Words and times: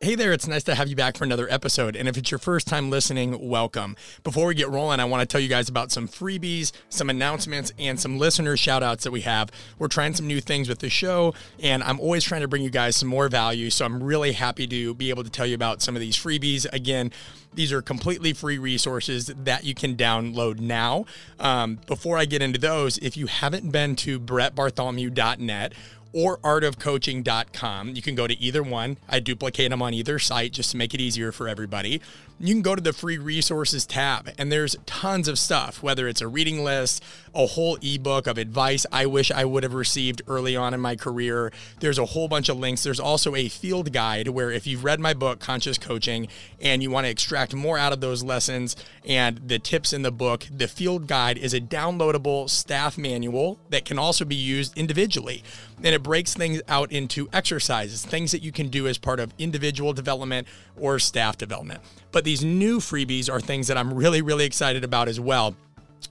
Hey 0.00 0.14
there, 0.14 0.32
it's 0.32 0.46
nice 0.46 0.62
to 0.62 0.76
have 0.76 0.86
you 0.86 0.94
back 0.94 1.16
for 1.16 1.24
another 1.24 1.48
episode. 1.50 1.96
And 1.96 2.06
if 2.06 2.16
it's 2.16 2.30
your 2.30 2.38
first 2.38 2.68
time 2.68 2.88
listening, 2.88 3.48
welcome. 3.48 3.96
Before 4.22 4.46
we 4.46 4.54
get 4.54 4.68
rolling, 4.68 5.00
I 5.00 5.04
want 5.06 5.22
to 5.22 5.26
tell 5.26 5.40
you 5.40 5.48
guys 5.48 5.68
about 5.68 5.90
some 5.90 6.06
freebies, 6.06 6.70
some 6.88 7.10
announcements, 7.10 7.72
and 7.80 7.98
some 7.98 8.16
listener 8.16 8.56
shout 8.56 8.84
outs 8.84 9.02
that 9.02 9.10
we 9.10 9.22
have. 9.22 9.50
We're 9.76 9.88
trying 9.88 10.14
some 10.14 10.28
new 10.28 10.40
things 10.40 10.68
with 10.68 10.78
the 10.78 10.88
show, 10.88 11.34
and 11.60 11.82
I'm 11.82 11.98
always 11.98 12.22
trying 12.22 12.42
to 12.42 12.48
bring 12.48 12.62
you 12.62 12.70
guys 12.70 12.94
some 12.94 13.08
more 13.08 13.26
value. 13.28 13.70
So 13.70 13.84
I'm 13.84 14.00
really 14.00 14.30
happy 14.30 14.68
to 14.68 14.94
be 14.94 15.10
able 15.10 15.24
to 15.24 15.30
tell 15.30 15.46
you 15.46 15.56
about 15.56 15.82
some 15.82 15.96
of 15.96 16.00
these 16.00 16.16
freebies. 16.16 16.64
Again, 16.72 17.10
these 17.54 17.72
are 17.72 17.82
completely 17.82 18.34
free 18.34 18.58
resources 18.58 19.26
that 19.26 19.64
you 19.64 19.74
can 19.74 19.96
download 19.96 20.60
now. 20.60 21.06
Um, 21.40 21.80
before 21.86 22.16
I 22.16 22.24
get 22.24 22.40
into 22.40 22.60
those, 22.60 22.98
if 22.98 23.16
you 23.16 23.26
haven't 23.26 23.72
been 23.72 23.96
to 23.96 24.20
brettbartholomew.net, 24.20 25.72
or 26.12 26.38
artofcoaching.com. 26.38 27.94
You 27.94 28.02
can 28.02 28.14
go 28.14 28.26
to 28.26 28.38
either 28.38 28.62
one. 28.62 28.98
I 29.08 29.20
duplicate 29.20 29.70
them 29.70 29.82
on 29.82 29.94
either 29.94 30.18
site 30.18 30.52
just 30.52 30.70
to 30.72 30.76
make 30.76 30.94
it 30.94 31.00
easier 31.00 31.32
for 31.32 31.48
everybody. 31.48 32.00
You 32.40 32.54
can 32.54 32.62
go 32.62 32.76
to 32.76 32.80
the 32.80 32.92
free 32.92 33.18
resources 33.18 33.84
tab, 33.84 34.30
and 34.38 34.52
there's 34.52 34.76
tons 34.86 35.26
of 35.26 35.40
stuff, 35.40 35.82
whether 35.82 36.06
it's 36.06 36.20
a 36.20 36.28
reading 36.28 36.62
list, 36.62 37.02
a 37.34 37.46
whole 37.46 37.78
ebook 37.82 38.28
of 38.28 38.38
advice 38.38 38.86
I 38.92 39.06
wish 39.06 39.32
I 39.32 39.44
would 39.44 39.64
have 39.64 39.74
received 39.74 40.22
early 40.28 40.54
on 40.54 40.72
in 40.72 40.80
my 40.80 40.94
career. 40.94 41.52
There's 41.80 41.98
a 41.98 42.06
whole 42.06 42.28
bunch 42.28 42.48
of 42.48 42.56
links. 42.56 42.84
There's 42.84 43.00
also 43.00 43.34
a 43.34 43.48
field 43.48 43.92
guide 43.92 44.28
where 44.28 44.52
if 44.52 44.68
you've 44.68 44.84
read 44.84 45.00
my 45.00 45.14
book, 45.14 45.40
Conscious 45.40 45.78
Coaching, 45.78 46.28
and 46.60 46.80
you 46.80 46.92
want 46.92 47.06
to 47.06 47.10
extract 47.10 47.56
more 47.56 47.76
out 47.76 47.92
of 47.92 48.00
those 48.00 48.22
lessons 48.22 48.76
and 49.04 49.40
the 49.48 49.58
tips 49.58 49.92
in 49.92 50.02
the 50.02 50.12
book, 50.12 50.46
the 50.48 50.68
field 50.68 51.08
guide 51.08 51.38
is 51.38 51.52
a 51.52 51.60
downloadable 51.60 52.48
staff 52.48 52.96
manual 52.96 53.58
that 53.70 53.84
can 53.84 53.98
also 53.98 54.24
be 54.24 54.36
used 54.36 54.78
individually. 54.78 55.42
And 55.78 55.94
it 55.94 56.04
breaks 56.04 56.34
things 56.34 56.62
out 56.68 56.92
into 56.92 57.28
exercises, 57.32 58.04
things 58.04 58.30
that 58.30 58.42
you 58.42 58.52
can 58.52 58.68
do 58.68 58.86
as 58.86 58.96
part 58.96 59.18
of 59.18 59.34
individual 59.38 59.92
development 59.92 60.46
or 60.76 60.98
staff 60.98 61.36
development. 61.36 61.80
But 62.12 62.24
these 62.24 62.44
new 62.44 62.78
freebies 62.78 63.30
are 63.30 63.40
things 63.40 63.66
that 63.66 63.76
I'm 63.76 63.92
really, 63.92 64.22
really 64.22 64.44
excited 64.44 64.84
about 64.84 65.08
as 65.08 65.20
well. 65.20 65.54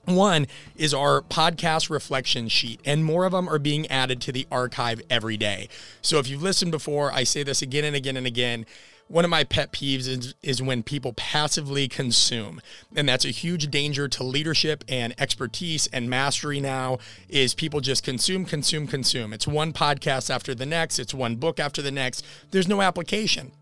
One 0.05 0.47
is 0.75 0.93
our 0.93 1.21
podcast 1.21 1.89
reflection 1.89 2.47
sheet, 2.49 2.79
and 2.85 3.03
more 3.03 3.25
of 3.25 3.31
them 3.31 3.49
are 3.49 3.59
being 3.59 3.87
added 3.87 4.21
to 4.21 4.31
the 4.31 4.47
archive 4.51 5.01
every 5.09 5.37
day. 5.37 5.69
So 6.01 6.19
if 6.19 6.27
you've 6.27 6.41
listened 6.41 6.71
before, 6.71 7.11
I 7.11 7.23
say 7.23 7.43
this 7.43 7.61
again 7.61 7.83
and 7.83 7.95
again 7.95 8.17
and 8.17 8.27
again. 8.27 8.65
One 9.09 9.23
of 9.23 9.31
my 9.31 9.45
pet 9.45 9.71
peeves 9.71 10.07
is, 10.07 10.35
is 10.43 10.61
when 10.61 10.83
people 10.83 11.13
passively 11.13 11.87
consume. 11.87 12.59
And 12.93 13.07
that's 13.07 13.23
a 13.23 13.29
huge 13.29 13.71
danger 13.71 14.09
to 14.09 14.23
leadership 14.23 14.83
and 14.89 15.15
expertise 15.17 15.87
and 15.93 16.09
mastery 16.09 16.59
now 16.59 16.97
is 17.29 17.53
people 17.53 17.79
just 17.79 18.03
consume, 18.03 18.43
consume, 18.43 18.85
consume. 18.85 19.31
It's 19.31 19.47
one 19.47 19.71
podcast 19.71 20.29
after 20.29 20.53
the 20.53 20.65
next, 20.65 20.99
it's 20.99 21.13
one 21.13 21.37
book 21.37 21.57
after 21.57 21.81
the 21.81 21.91
next. 21.91 22.25
There's 22.51 22.67
no 22.67 22.81
application. 22.81 23.53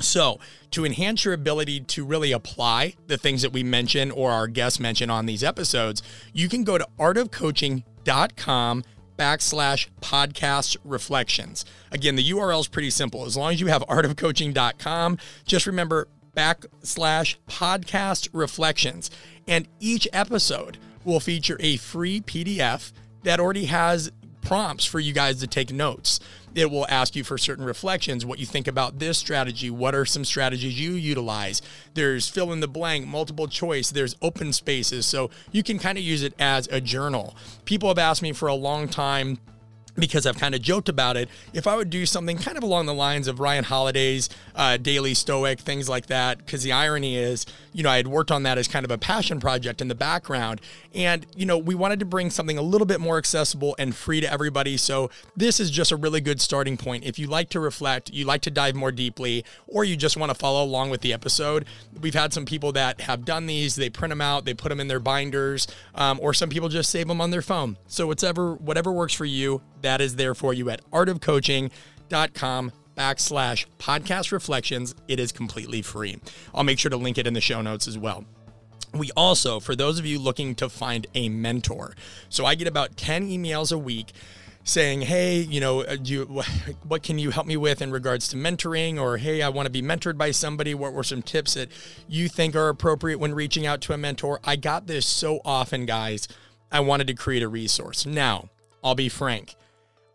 So, 0.00 0.38
to 0.70 0.84
enhance 0.84 1.24
your 1.24 1.34
ability 1.34 1.80
to 1.80 2.04
really 2.04 2.30
apply 2.32 2.94
the 3.06 3.16
things 3.16 3.42
that 3.42 3.52
we 3.52 3.62
mention 3.62 4.10
or 4.10 4.30
our 4.30 4.46
guests 4.46 4.78
mention 4.78 5.10
on 5.10 5.26
these 5.26 5.42
episodes, 5.42 6.02
you 6.32 6.48
can 6.48 6.62
go 6.62 6.78
to 6.78 6.86
artofcoaching.com 6.98 8.84
backslash 9.18 9.88
podcast 10.00 10.76
reflections. 10.84 11.64
Again, 11.90 12.14
the 12.14 12.30
URL 12.30 12.60
is 12.60 12.68
pretty 12.68 12.90
simple. 12.90 13.24
As 13.24 13.36
long 13.36 13.52
as 13.52 13.60
you 13.60 13.66
have 13.66 13.82
artofcoaching.com, 13.88 15.18
just 15.44 15.66
remember 15.66 16.06
backslash 16.36 17.36
podcast 17.48 18.28
reflections. 18.32 19.10
And 19.48 19.66
each 19.80 20.06
episode 20.12 20.78
will 21.04 21.20
feature 21.20 21.56
a 21.58 21.76
free 21.78 22.20
PDF 22.20 22.92
that 23.24 23.40
already 23.40 23.64
has 23.64 24.12
prompts 24.42 24.84
for 24.84 25.00
you 25.00 25.12
guys 25.12 25.40
to 25.40 25.46
take 25.46 25.72
notes. 25.72 26.20
It 26.54 26.70
will 26.70 26.86
ask 26.88 27.14
you 27.14 27.24
for 27.24 27.38
certain 27.38 27.64
reflections, 27.64 28.24
what 28.24 28.38
you 28.38 28.46
think 28.46 28.66
about 28.66 28.98
this 28.98 29.18
strategy, 29.18 29.70
what 29.70 29.94
are 29.94 30.04
some 30.04 30.24
strategies 30.24 30.80
you 30.80 30.92
utilize. 30.92 31.62
There's 31.94 32.28
fill 32.28 32.52
in 32.52 32.60
the 32.60 32.68
blank, 32.68 33.06
multiple 33.06 33.48
choice, 33.48 33.90
there's 33.90 34.16
open 34.22 34.52
spaces. 34.52 35.06
So 35.06 35.30
you 35.52 35.62
can 35.62 35.78
kind 35.78 35.98
of 35.98 36.04
use 36.04 36.22
it 36.22 36.34
as 36.38 36.66
a 36.68 36.80
journal. 36.80 37.36
People 37.64 37.88
have 37.88 37.98
asked 37.98 38.22
me 38.22 38.32
for 38.32 38.48
a 38.48 38.54
long 38.54 38.88
time 38.88 39.38
because 39.98 40.26
I've 40.26 40.38
kind 40.38 40.54
of 40.54 40.62
joked 40.62 40.88
about 40.88 41.16
it. 41.16 41.28
If 41.52 41.66
I 41.66 41.76
would 41.76 41.90
do 41.90 42.06
something 42.06 42.38
kind 42.38 42.56
of 42.56 42.62
along 42.62 42.86
the 42.86 42.94
lines 42.94 43.28
of 43.28 43.40
Ryan 43.40 43.64
Holiday's 43.64 44.28
uh, 44.54 44.76
Daily 44.76 45.14
Stoic, 45.14 45.60
things 45.60 45.88
like 45.88 46.06
that, 46.06 46.38
because 46.38 46.62
the 46.62 46.72
irony 46.72 47.16
is, 47.16 47.46
you 47.72 47.82
know, 47.82 47.90
I 47.90 47.96
had 47.96 48.06
worked 48.06 48.30
on 48.30 48.44
that 48.44 48.58
as 48.58 48.68
kind 48.68 48.84
of 48.84 48.90
a 48.90 48.98
passion 48.98 49.40
project 49.40 49.80
in 49.80 49.88
the 49.88 49.94
background. 49.94 50.60
And, 50.94 51.26
you 51.36 51.46
know, 51.46 51.58
we 51.58 51.74
wanted 51.74 51.98
to 52.00 52.04
bring 52.04 52.30
something 52.30 52.58
a 52.58 52.62
little 52.62 52.86
bit 52.86 53.00
more 53.00 53.18
accessible 53.18 53.74
and 53.78 53.94
free 53.94 54.20
to 54.20 54.32
everybody. 54.32 54.76
So 54.76 55.10
this 55.36 55.60
is 55.60 55.70
just 55.70 55.92
a 55.92 55.96
really 55.96 56.20
good 56.20 56.40
starting 56.40 56.76
point. 56.76 57.04
If 57.04 57.18
you 57.18 57.26
like 57.26 57.50
to 57.50 57.60
reflect, 57.60 58.10
you 58.10 58.24
like 58.24 58.42
to 58.42 58.50
dive 58.50 58.74
more 58.74 58.92
deeply, 58.92 59.44
or 59.66 59.84
you 59.84 59.96
just 59.96 60.16
want 60.16 60.30
to 60.30 60.34
follow 60.34 60.64
along 60.64 60.90
with 60.90 61.00
the 61.00 61.12
episode, 61.12 61.66
we've 62.00 62.14
had 62.14 62.32
some 62.32 62.44
people 62.44 62.72
that 62.72 63.00
have 63.02 63.24
done 63.24 63.46
these. 63.46 63.76
They 63.76 63.90
print 63.90 64.10
them 64.10 64.20
out, 64.20 64.44
they 64.44 64.54
put 64.54 64.68
them 64.70 64.80
in 64.80 64.88
their 64.88 65.00
binders, 65.00 65.66
um, 65.94 66.18
or 66.22 66.34
some 66.34 66.48
people 66.48 66.68
just 66.68 66.90
save 66.90 67.08
them 67.08 67.20
on 67.20 67.30
their 67.30 67.42
phone. 67.42 67.76
So 67.86 68.06
whatever, 68.06 68.54
whatever 68.54 68.92
works 68.92 69.14
for 69.14 69.24
you, 69.24 69.60
that 69.88 70.02
is 70.02 70.16
there 70.16 70.34
for 70.34 70.52
you 70.52 70.68
at 70.68 70.84
artofcoaching.com 70.90 72.72
backslash 72.94 73.64
podcast 73.78 74.32
reflections. 74.32 74.94
It 75.08 75.18
is 75.18 75.32
completely 75.32 75.80
free. 75.80 76.18
I'll 76.54 76.62
make 76.62 76.78
sure 76.78 76.90
to 76.90 76.96
link 76.98 77.16
it 77.16 77.26
in 77.26 77.32
the 77.32 77.40
show 77.40 77.62
notes 77.62 77.88
as 77.88 77.96
well. 77.96 78.26
We 78.92 79.10
also, 79.16 79.60
for 79.60 79.74
those 79.74 79.98
of 79.98 80.04
you 80.04 80.18
looking 80.18 80.54
to 80.56 80.68
find 80.68 81.06
a 81.14 81.30
mentor, 81.30 81.94
so 82.28 82.44
I 82.44 82.54
get 82.54 82.68
about 82.68 82.98
10 82.98 83.30
emails 83.30 83.72
a 83.72 83.78
week 83.78 84.12
saying, 84.62 85.02
"Hey, 85.02 85.38
you 85.40 85.58
know, 85.58 85.80
uh, 85.84 85.96
you, 86.04 86.24
what 86.86 87.02
can 87.02 87.18
you 87.18 87.30
help 87.30 87.46
me 87.46 87.56
with 87.56 87.80
in 87.80 87.90
regards 87.90 88.28
to 88.28 88.36
mentoring?" 88.36 89.00
Or, 89.00 89.16
"Hey, 89.16 89.40
I 89.40 89.48
want 89.48 89.66
to 89.66 89.70
be 89.70 89.80
mentored 89.80 90.18
by 90.18 90.32
somebody. 90.32 90.74
What 90.74 90.92
were 90.92 91.02
some 91.02 91.22
tips 91.22 91.54
that 91.54 91.70
you 92.06 92.28
think 92.28 92.54
are 92.54 92.68
appropriate 92.68 93.18
when 93.18 93.34
reaching 93.34 93.64
out 93.64 93.80
to 93.82 93.94
a 93.94 93.98
mentor?" 93.98 94.38
I 94.44 94.56
got 94.56 94.86
this 94.86 95.06
so 95.06 95.40
often, 95.46 95.86
guys. 95.86 96.28
I 96.70 96.80
wanted 96.80 97.06
to 97.06 97.14
create 97.14 97.42
a 97.42 97.48
resource. 97.48 98.04
Now, 98.04 98.50
I'll 98.84 98.94
be 98.94 99.08
frank. 99.08 99.54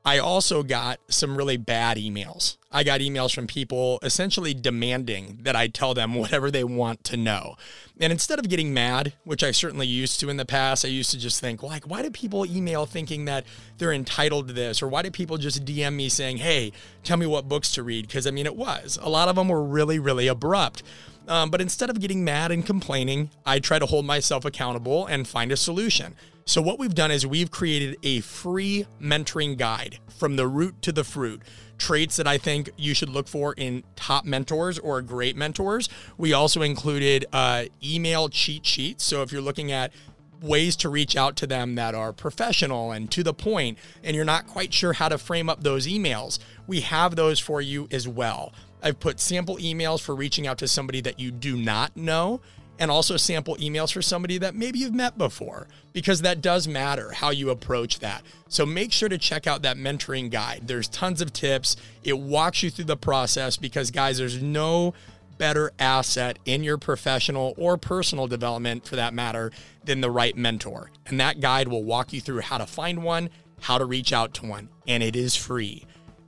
I 0.05 0.17
also 0.17 0.63
got 0.63 0.99
some 1.07 1.37
really 1.37 1.55
bad 1.55 1.97
emails. 1.97 2.57
I 2.71 2.83
got 2.83 2.99
emails 2.99 3.33
from 3.33 3.47
people 3.47 3.99
essentially 4.01 4.53
demanding 4.53 5.39
that 5.43 5.55
I 5.55 5.67
tell 5.67 5.93
them 5.93 6.13
whatever 6.15 6.51
they 6.51 6.63
want 6.63 7.03
to 7.05 7.17
know. 7.17 7.55
And 7.99 8.11
instead 8.11 8.39
of 8.39 8.49
getting 8.49 8.73
mad, 8.73 9.13
which 9.23 9.43
I 9.43 9.51
certainly 9.51 9.87
used 9.87 10.19
to 10.19 10.29
in 10.29 10.37
the 10.37 10.45
past, 10.45 10.83
I 10.83 10.89
used 10.89 11.11
to 11.11 11.19
just 11.19 11.39
think, 11.39 11.63
like, 11.63 11.87
why 11.87 12.01
do 12.01 12.09
people 12.09 12.45
email 12.45 12.85
thinking 12.85 13.25
that 13.25 13.45
they're 13.77 13.93
entitled 13.93 14.47
to 14.47 14.53
this? 14.53 14.81
Or 14.81 14.89
why 14.89 15.03
do 15.03 15.11
people 15.11 15.37
just 15.37 15.63
DM 15.63 15.93
me 15.93 16.09
saying, 16.09 16.37
hey, 16.37 16.73
tell 17.03 17.17
me 17.17 17.27
what 17.27 17.47
books 17.47 17.71
to 17.73 17.83
read? 17.83 18.07
Because 18.07 18.27
I 18.27 18.31
mean, 18.31 18.45
it 18.45 18.55
was. 18.55 18.99
A 19.01 19.09
lot 19.09 19.29
of 19.29 19.35
them 19.35 19.47
were 19.47 19.63
really, 19.63 19.99
really 19.99 20.27
abrupt. 20.27 20.83
Um, 21.27 21.49
but 21.49 21.61
instead 21.61 21.89
of 21.89 22.01
getting 22.01 22.25
mad 22.25 22.51
and 22.51 22.65
complaining, 22.65 23.29
I 23.45 23.59
try 23.59 23.79
to 23.79 23.85
hold 23.85 24.05
myself 24.05 24.43
accountable 24.43 25.05
and 25.05 25.25
find 25.25 25.51
a 25.51 25.57
solution. 25.57 26.15
So, 26.45 26.61
what 26.61 26.77
we've 26.77 26.93
done 26.93 27.09
is 27.09 27.25
we've 27.25 27.51
created 27.51 27.97
a 28.03 28.19
free 28.19 28.85
mentoring 29.01 29.57
guide 29.57 29.99
from 30.17 30.35
the 30.35 30.47
root 30.47 30.81
to 30.81 30.91
the 30.91 31.03
fruit. 31.03 31.41
Traits 31.77 32.17
that 32.17 32.27
I 32.27 32.37
think 32.37 32.69
you 32.77 32.93
should 32.93 33.09
look 33.09 33.27
for 33.27 33.53
in 33.53 33.83
top 33.95 34.25
mentors 34.25 34.77
or 34.77 35.01
great 35.01 35.35
mentors. 35.35 35.87
We 36.17 36.33
also 36.33 36.61
included 36.61 37.25
uh, 37.31 37.65
email 37.83 38.27
cheat 38.29 38.65
sheets. 38.65 39.05
So, 39.05 39.21
if 39.21 39.31
you're 39.31 39.41
looking 39.41 39.71
at 39.71 39.93
ways 40.41 40.75
to 40.75 40.89
reach 40.89 41.15
out 41.15 41.37
to 41.37 41.47
them 41.47 41.75
that 41.75 41.95
are 41.95 42.11
professional 42.11 42.91
and 42.91 43.09
to 43.11 43.23
the 43.23 43.33
point, 43.33 43.77
and 44.03 44.13
you're 44.13 44.25
not 44.25 44.45
quite 44.45 44.73
sure 44.73 44.91
how 44.91 45.07
to 45.07 45.17
frame 45.17 45.49
up 45.49 45.63
those 45.63 45.87
emails, 45.87 46.39
we 46.67 46.81
have 46.81 47.15
those 47.15 47.39
for 47.39 47.61
you 47.61 47.87
as 47.89 48.05
well. 48.05 48.51
I've 48.81 48.99
put 48.99 49.21
sample 49.21 49.55
emails 49.57 50.01
for 50.01 50.13
reaching 50.13 50.45
out 50.45 50.57
to 50.57 50.67
somebody 50.67 50.99
that 51.01 51.17
you 51.17 51.31
do 51.31 51.55
not 51.55 51.95
know 51.95 52.41
and 52.83 52.91
also 52.91 53.15
sample 53.15 53.55
emails 53.55 53.93
for 53.93 54.01
somebody 54.01 54.37
that 54.37 54.55
maybe 54.55 54.79
you've 54.79 54.93
met 54.93 55.17
before, 55.17 55.69
because 55.93 56.21
that 56.21 56.41
does 56.41 56.67
matter 56.67 57.13
how 57.13 57.29
you 57.29 57.49
approach 57.49 57.99
that. 57.99 58.21
So 58.49 58.65
make 58.65 58.91
sure 58.91 59.07
to 59.07 59.17
check 59.17 59.47
out 59.47 59.61
that 59.61 59.77
mentoring 59.77 60.29
guide. 60.29 60.67
There's 60.67 60.89
tons 60.89 61.21
of 61.21 61.31
tips. 61.31 61.77
It 62.03 62.19
walks 62.19 62.61
you 62.61 62.69
through 62.69 62.85
the 62.85 62.97
process 62.97 63.55
because, 63.55 63.89
guys, 63.89 64.17
there's 64.17 64.43
no 64.43 64.93
better 65.37 65.71
asset 65.79 66.39
in 66.43 66.61
your 66.61 66.77
professional 66.77 67.53
or 67.57 67.77
personal 67.77 68.27
development 68.27 68.85
for 68.85 68.97
that 68.97 69.13
matter 69.13 69.53
than 69.85 70.01
the 70.01 70.11
right 70.11 70.35
mentor. 70.35 70.91
And 71.05 71.17
that 71.21 71.39
guide 71.39 71.69
will 71.69 71.85
walk 71.85 72.11
you 72.11 72.19
through 72.19 72.41
how 72.41 72.57
to 72.57 72.65
find 72.65 73.01
one, 73.01 73.29
how 73.61 73.77
to 73.77 73.85
reach 73.85 74.11
out 74.11 74.33
to 74.35 74.45
one, 74.45 74.67
and 74.89 75.01
it 75.01 75.15
is 75.15 75.37
free. 75.37 75.85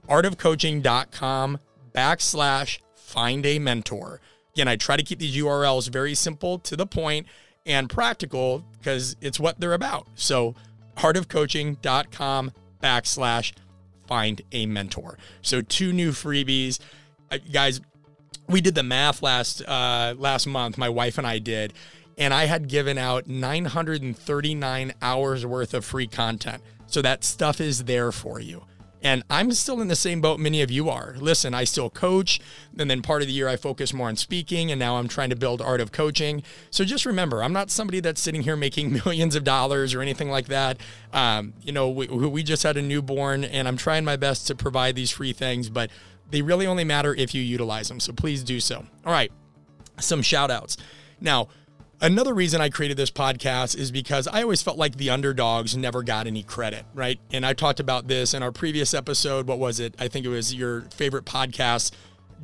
artofcoaching.com 0.07 1.59
backslash 1.93 2.79
find 2.95 3.45
a 3.45 3.59
mentor. 3.59 4.21
Again, 4.55 4.67
I 4.67 4.75
try 4.75 4.95
to 4.95 5.03
keep 5.03 5.19
these 5.19 5.35
URLs 5.35 5.89
very 5.89 6.15
simple, 6.15 6.59
to 6.59 6.75
the 6.75 6.85
point, 6.85 7.27
and 7.65 7.89
practical 7.89 8.63
because 8.77 9.15
it's 9.21 9.39
what 9.39 9.59
they're 9.59 9.73
about. 9.73 10.07
So, 10.15 10.55
artofcoaching.com 10.97 12.51
backslash 12.81 13.53
find 14.07 14.41
a 14.51 14.65
mentor. 14.65 15.17
So, 15.41 15.61
two 15.61 15.91
new 15.91 16.11
freebies. 16.11 16.79
Uh, 17.29 17.39
guys, 17.51 17.81
we 18.47 18.61
did 18.61 18.75
the 18.75 18.83
math 18.83 19.21
last 19.21 19.61
uh, 19.67 20.15
last 20.17 20.47
month. 20.47 20.77
My 20.77 20.89
wife 20.89 21.17
and 21.17 21.27
I 21.27 21.39
did, 21.39 21.73
and 22.17 22.33
I 22.33 22.45
had 22.45 22.69
given 22.69 22.97
out 22.97 23.27
939 23.27 24.93
hours 25.01 25.45
worth 25.45 25.73
of 25.73 25.83
free 25.83 26.07
content. 26.07 26.61
So 26.87 27.01
that 27.01 27.23
stuff 27.23 27.59
is 27.59 27.85
there 27.85 28.11
for 28.11 28.39
you. 28.39 28.63
And 29.05 29.23
I'm 29.29 29.51
still 29.51 29.81
in 29.81 29.87
the 29.87 29.95
same 29.95 30.19
boat 30.19 30.39
many 30.39 30.63
of 30.63 30.71
you 30.71 30.89
are. 30.89 31.13
Listen, 31.19 31.53
I 31.53 31.63
still 31.63 31.91
coach, 31.91 32.39
and 32.75 32.89
then 32.89 33.03
part 33.03 33.21
of 33.21 33.27
the 33.27 33.35
year 33.35 33.47
I 33.47 33.55
focus 33.55 33.93
more 33.93 34.07
on 34.07 34.15
speaking, 34.15 34.71
and 34.71 34.79
now 34.79 34.95
I'm 34.95 35.07
trying 35.07 35.29
to 35.29 35.35
build 35.35 35.61
art 35.61 35.79
of 35.79 35.91
coaching. 35.91 36.41
So 36.71 36.83
just 36.83 37.05
remember, 37.05 37.43
I'm 37.43 37.53
not 37.53 37.69
somebody 37.69 37.99
that's 37.99 38.19
sitting 38.19 38.41
here 38.41 38.55
making 38.55 38.93
millions 39.05 39.35
of 39.35 39.43
dollars 39.43 39.93
or 39.93 40.01
anything 40.01 40.31
like 40.31 40.47
that. 40.47 40.79
Um, 41.13 41.53
you 41.61 41.71
know, 41.71 41.87
we, 41.87 42.07
we 42.07 42.41
just 42.41 42.63
had 42.63 42.77
a 42.77 42.81
newborn, 42.81 43.43
and 43.43 43.67
I'm 43.67 43.77
trying 43.77 44.05
my 44.05 44.15
best 44.15 44.47
to 44.47 44.55
provide 44.55 44.95
these 44.95 45.11
free 45.11 45.33
things, 45.33 45.69
but 45.69 45.91
they 46.31 46.41
really 46.41 46.65
only 46.65 46.83
matter 46.83 47.13
if 47.13 47.35
you 47.35 47.43
utilize 47.43 47.89
them. 47.89 47.99
So 47.99 48.11
please 48.11 48.43
do 48.43 48.59
so. 48.59 48.87
All 49.05 49.11
right, 49.11 49.31
some 49.99 50.23
shout 50.23 50.49
outs. 50.49 50.77
Now, 51.21 51.49
Another 52.01 52.33
reason 52.33 52.59
I 52.59 52.69
created 52.69 52.97
this 52.97 53.09
podcast 53.09 53.77
is 53.77 53.89
because 53.89 54.27
I 54.27 54.41
always 54.41 54.61
felt 54.61 54.77
like 54.77 54.97
the 54.97 55.09
underdogs 55.09 55.77
never 55.77 56.03
got 56.03 56.27
any 56.27 56.43
credit, 56.43 56.85
right? 56.93 57.19
And 57.31 57.45
I 57.45 57.53
talked 57.53 57.79
about 57.79 58.07
this 58.07 58.33
in 58.33 58.43
our 58.43 58.51
previous 58.51 58.93
episode. 58.93 59.47
What 59.47 59.59
was 59.59 59.79
it? 59.79 59.95
I 59.97 60.09
think 60.09 60.25
it 60.25 60.29
was 60.29 60.53
your 60.53 60.81
favorite 60.81 61.23
podcast, 61.23 61.91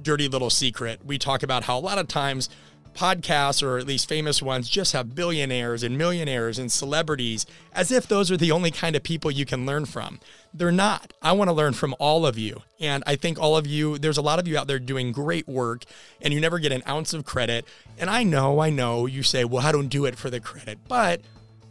Dirty 0.01 0.30
Little 0.30 0.50
Secret. 0.50 1.06
We 1.06 1.18
talk 1.18 1.44
about 1.44 1.63
how 1.65 1.77
a 1.77 1.81
lot 1.81 1.98
of 1.98 2.07
times 2.07 2.50
podcasts, 2.94 3.62
or 3.62 3.77
at 3.77 3.86
least 3.86 4.07
famous 4.07 4.42
ones, 4.42 4.69
just 4.69 4.94
have 4.94 5.15
billionaires 5.15 5.83
and 5.83 5.97
millionaires 5.97 6.57
and 6.57 6.71
celebrities 6.71 7.45
as 7.74 7.92
if 7.92 8.07
those 8.07 8.31
are 8.31 8.38
the 8.38 8.51
only 8.51 8.71
kind 8.71 8.95
of 8.95 9.04
people 9.04 9.31
you 9.31 9.45
can 9.45 9.65
learn 9.65 9.86
from. 9.86 10.19
They're 10.53 10.71
not. 10.71 11.13
I 11.21 11.31
want 11.31 11.50
to 11.50 11.53
learn 11.53 11.74
from 11.74 11.95
all 11.98 12.25
of 12.25 12.38
you. 12.38 12.62
And 12.80 13.03
I 13.07 13.15
think 13.15 13.39
all 13.39 13.56
of 13.56 13.65
you, 13.65 13.98
there's 13.98 14.18
a 14.18 14.21
lot 14.21 14.39
of 14.39 14.48
you 14.48 14.57
out 14.57 14.68
there 14.68 14.80
doing 14.80 15.12
great 15.12 15.48
work 15.48 15.86
and 16.21 16.33
you 16.33 16.42
never 16.42 16.59
get 16.59 16.71
an 16.71 16.83
ounce 16.88 17.13
of 17.13 17.24
credit. 17.25 17.65
And 17.98 18.09
I 18.09 18.24
know, 18.24 18.59
I 18.59 18.69
know 18.69 19.06
you 19.06 19.24
say, 19.24 19.45
well, 19.45 19.65
I 19.65 19.71
don't 19.71 19.88
do 19.88 20.06
it 20.06 20.18
for 20.18 20.30
the 20.30 20.39
credit. 20.39 20.80
But 20.88 21.21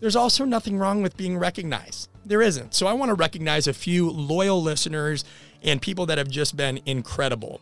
there's 0.01 0.17
also 0.17 0.45
nothing 0.45 0.79
wrong 0.79 1.03
with 1.03 1.17
being 1.17 1.37
recognized. 1.37 2.09
There 2.25 2.41
isn't. 2.41 2.75
So 2.75 2.87
I 2.87 2.95
want 2.95 3.11
to 3.11 3.15
recognize 3.15 3.67
a 3.67 3.75
few 3.75 4.11
loyal 4.11 4.63
listeners 4.63 5.25
and 5.63 5.83
people 5.83 6.07
that 6.07 6.19
have 6.19 6.31
just 6.31 6.57
been 6.57 6.81
incredible. 6.87 7.61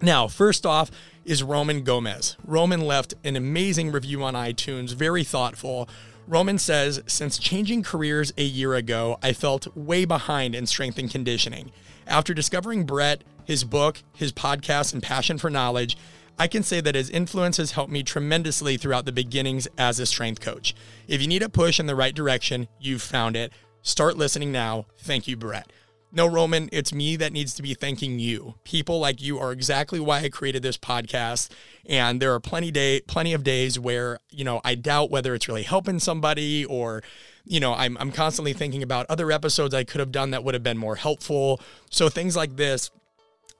Now, 0.00 0.28
first 0.28 0.66
off, 0.66 0.90
is 1.24 1.42
Roman 1.42 1.82
Gomez. 1.82 2.36
Roman 2.44 2.80
left 2.82 3.14
an 3.24 3.36
amazing 3.36 3.90
review 3.90 4.22
on 4.22 4.34
iTunes, 4.34 4.94
very 4.94 5.24
thoughtful. 5.24 5.88
Roman 6.26 6.58
says, 6.58 7.02
Since 7.06 7.38
changing 7.38 7.82
careers 7.82 8.32
a 8.38 8.44
year 8.44 8.74
ago, 8.74 9.18
I 9.22 9.32
felt 9.32 9.76
way 9.76 10.04
behind 10.04 10.54
in 10.54 10.66
strength 10.66 10.98
and 10.98 11.10
conditioning. 11.10 11.70
After 12.06 12.32
discovering 12.32 12.84
Brett, 12.84 13.24
his 13.44 13.64
book, 13.64 14.02
his 14.14 14.32
podcast, 14.32 14.92
and 14.92 15.02
passion 15.02 15.38
for 15.38 15.50
knowledge, 15.50 15.96
I 16.38 16.48
can 16.48 16.62
say 16.62 16.80
that 16.80 16.94
his 16.94 17.10
influence 17.10 17.58
has 17.58 17.72
helped 17.72 17.92
me 17.92 18.02
tremendously 18.02 18.76
throughout 18.76 19.04
the 19.04 19.12
beginnings 19.12 19.68
as 19.78 20.00
a 20.00 20.06
strength 20.06 20.40
coach. 20.40 20.74
If 21.06 21.20
you 21.20 21.28
need 21.28 21.42
a 21.42 21.48
push 21.48 21.78
in 21.78 21.86
the 21.86 21.94
right 21.94 22.14
direction, 22.14 22.68
you've 22.80 23.02
found 23.02 23.36
it. 23.36 23.52
Start 23.82 24.16
listening 24.16 24.50
now. 24.50 24.86
Thank 24.98 25.28
you, 25.28 25.36
Brett. 25.36 25.70
No, 26.16 26.28
Roman, 26.28 26.68
it's 26.70 26.94
me 26.94 27.16
that 27.16 27.32
needs 27.32 27.54
to 27.54 27.62
be 27.62 27.74
thanking 27.74 28.20
you. 28.20 28.54
People 28.62 29.00
like 29.00 29.20
you 29.20 29.40
are 29.40 29.50
exactly 29.50 29.98
why 29.98 30.20
I 30.20 30.28
created 30.28 30.62
this 30.62 30.78
podcast. 30.78 31.50
And 31.86 32.22
there 32.22 32.32
are 32.32 32.38
plenty 32.38 32.70
day 32.70 33.00
plenty 33.00 33.32
of 33.32 33.42
days 33.42 33.80
where, 33.80 34.20
you 34.30 34.44
know, 34.44 34.60
I 34.64 34.76
doubt 34.76 35.10
whether 35.10 35.34
it's 35.34 35.48
really 35.48 35.64
helping 35.64 35.98
somebody 35.98 36.64
or, 36.64 37.02
you 37.44 37.58
know, 37.58 37.74
I'm 37.74 37.98
I'm 37.98 38.12
constantly 38.12 38.52
thinking 38.52 38.80
about 38.80 39.06
other 39.08 39.32
episodes 39.32 39.74
I 39.74 39.82
could 39.82 39.98
have 39.98 40.12
done 40.12 40.30
that 40.30 40.44
would 40.44 40.54
have 40.54 40.62
been 40.62 40.78
more 40.78 40.94
helpful. 40.94 41.60
So 41.90 42.08
things 42.08 42.36
like 42.36 42.54
this 42.54 42.92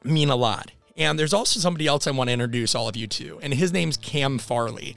mean 0.04 0.30
a 0.30 0.36
lot. 0.36 0.70
And 0.96 1.18
there's 1.18 1.34
also 1.34 1.58
somebody 1.58 1.88
else 1.88 2.06
I 2.06 2.12
want 2.12 2.28
to 2.28 2.34
introduce 2.34 2.76
all 2.76 2.88
of 2.88 2.94
you 2.94 3.08
to, 3.08 3.40
and 3.42 3.52
his 3.52 3.72
name's 3.72 3.96
Cam 3.96 4.38
Farley. 4.38 4.94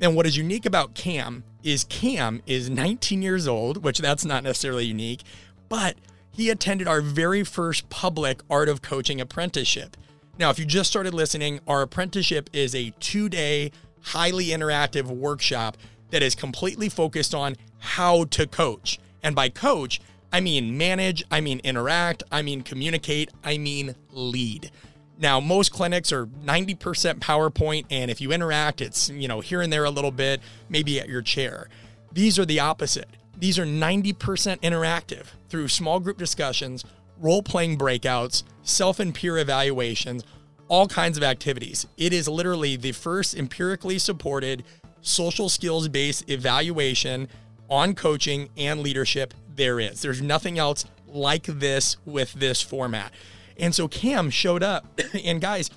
And 0.00 0.16
what 0.16 0.26
is 0.26 0.36
unique 0.36 0.66
about 0.66 0.94
Cam 0.94 1.44
is 1.62 1.84
Cam 1.84 2.42
is 2.48 2.68
19 2.68 3.22
years 3.22 3.46
old, 3.46 3.84
which 3.84 3.98
that's 3.98 4.24
not 4.24 4.42
necessarily 4.42 4.86
unique, 4.86 5.22
but 5.68 5.96
he 6.36 6.50
attended 6.50 6.86
our 6.86 7.00
very 7.00 7.42
first 7.42 7.88
public 7.88 8.42
Art 8.50 8.68
of 8.68 8.82
Coaching 8.82 9.22
apprenticeship. 9.22 9.96
Now, 10.38 10.50
if 10.50 10.58
you 10.58 10.66
just 10.66 10.90
started 10.90 11.14
listening, 11.14 11.60
our 11.66 11.80
apprenticeship 11.80 12.50
is 12.52 12.74
a 12.74 12.92
two 13.00 13.30
day, 13.30 13.72
highly 14.02 14.48
interactive 14.48 15.06
workshop 15.06 15.78
that 16.10 16.22
is 16.22 16.34
completely 16.34 16.90
focused 16.90 17.34
on 17.34 17.56
how 17.78 18.24
to 18.24 18.46
coach. 18.46 18.98
And 19.22 19.34
by 19.34 19.48
coach, 19.48 19.98
I 20.30 20.40
mean 20.40 20.76
manage, 20.76 21.24
I 21.30 21.40
mean 21.40 21.58
interact, 21.64 22.22
I 22.30 22.42
mean 22.42 22.60
communicate, 22.60 23.30
I 23.42 23.56
mean 23.56 23.94
lead. 24.12 24.70
Now, 25.18 25.40
most 25.40 25.72
clinics 25.72 26.12
are 26.12 26.26
90% 26.26 27.20
PowerPoint, 27.20 27.86
and 27.90 28.10
if 28.10 28.20
you 28.20 28.30
interact, 28.30 28.82
it's, 28.82 29.08
you 29.08 29.26
know, 29.26 29.40
here 29.40 29.62
and 29.62 29.72
there 29.72 29.86
a 29.86 29.90
little 29.90 30.10
bit, 30.10 30.42
maybe 30.68 31.00
at 31.00 31.08
your 31.08 31.22
chair. 31.22 31.70
These 32.12 32.38
are 32.38 32.44
the 32.44 32.60
opposite. 32.60 33.08
These 33.38 33.58
are 33.58 33.66
90% 33.66 34.14
interactive 34.60 35.26
through 35.48 35.68
small 35.68 36.00
group 36.00 36.18
discussions, 36.18 36.84
role 37.18 37.42
playing 37.42 37.78
breakouts, 37.78 38.42
self 38.62 38.98
and 38.98 39.14
peer 39.14 39.38
evaluations, 39.38 40.24
all 40.68 40.88
kinds 40.88 41.16
of 41.16 41.22
activities. 41.22 41.86
It 41.96 42.12
is 42.12 42.28
literally 42.28 42.76
the 42.76 42.92
first 42.92 43.34
empirically 43.34 43.98
supported 43.98 44.64
social 45.00 45.48
skills 45.48 45.88
based 45.88 46.28
evaluation 46.28 47.28
on 47.68 47.94
coaching 47.94 48.48
and 48.56 48.80
leadership 48.80 49.34
there 49.54 49.80
is. 49.80 50.02
There's 50.02 50.22
nothing 50.22 50.58
else 50.58 50.84
like 51.06 51.44
this 51.44 51.96
with 52.04 52.32
this 52.34 52.60
format. 52.62 53.12
And 53.58 53.74
so 53.74 53.88
Cam 53.88 54.30
showed 54.30 54.62
up, 54.62 55.00
and 55.24 55.40
guys, 55.40 55.70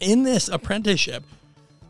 in 0.00 0.22
this 0.22 0.48
apprenticeship, 0.48 1.22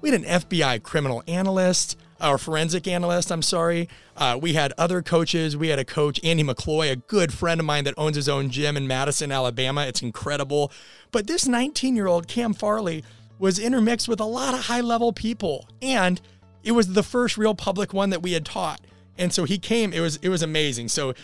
we 0.00 0.10
had 0.10 0.20
an 0.22 0.28
FBI 0.40 0.82
criminal 0.82 1.22
analyst, 1.26 1.98
our 2.24 2.38
forensic 2.38 2.88
analyst, 2.88 3.30
I'm 3.30 3.42
sorry. 3.42 3.88
Uh, 4.16 4.38
we 4.40 4.54
had 4.54 4.72
other 4.78 5.02
coaches. 5.02 5.56
We 5.56 5.68
had 5.68 5.78
a 5.78 5.84
coach, 5.84 6.18
Andy 6.24 6.42
McCloy, 6.42 6.90
a 6.90 6.96
good 6.96 7.32
friend 7.32 7.60
of 7.60 7.66
mine 7.66 7.84
that 7.84 7.94
owns 7.96 8.16
his 8.16 8.28
own 8.28 8.50
gym 8.50 8.76
in 8.76 8.88
Madison, 8.88 9.30
Alabama. 9.30 9.82
It's 9.82 10.02
incredible. 10.02 10.72
But 11.12 11.26
this 11.26 11.46
19 11.46 11.94
year 11.94 12.06
old 12.06 12.26
Cam 12.26 12.54
Farley 12.54 13.04
was 13.38 13.58
intermixed 13.58 14.08
with 14.08 14.20
a 14.20 14.24
lot 14.24 14.54
of 14.54 14.60
high 14.60 14.80
level 14.80 15.12
people. 15.12 15.68
And 15.82 16.20
it 16.62 16.72
was 16.72 16.94
the 16.94 17.02
first 17.02 17.36
real 17.36 17.54
public 17.54 17.92
one 17.92 18.10
that 18.10 18.22
we 18.22 18.32
had 18.32 18.46
taught. 18.46 18.80
And 19.18 19.32
so 19.32 19.44
he 19.44 19.58
came, 19.58 19.92
it 19.92 20.00
was 20.00 20.16
it 20.16 20.28
was 20.28 20.42
amazing. 20.42 20.88
So 20.88 21.14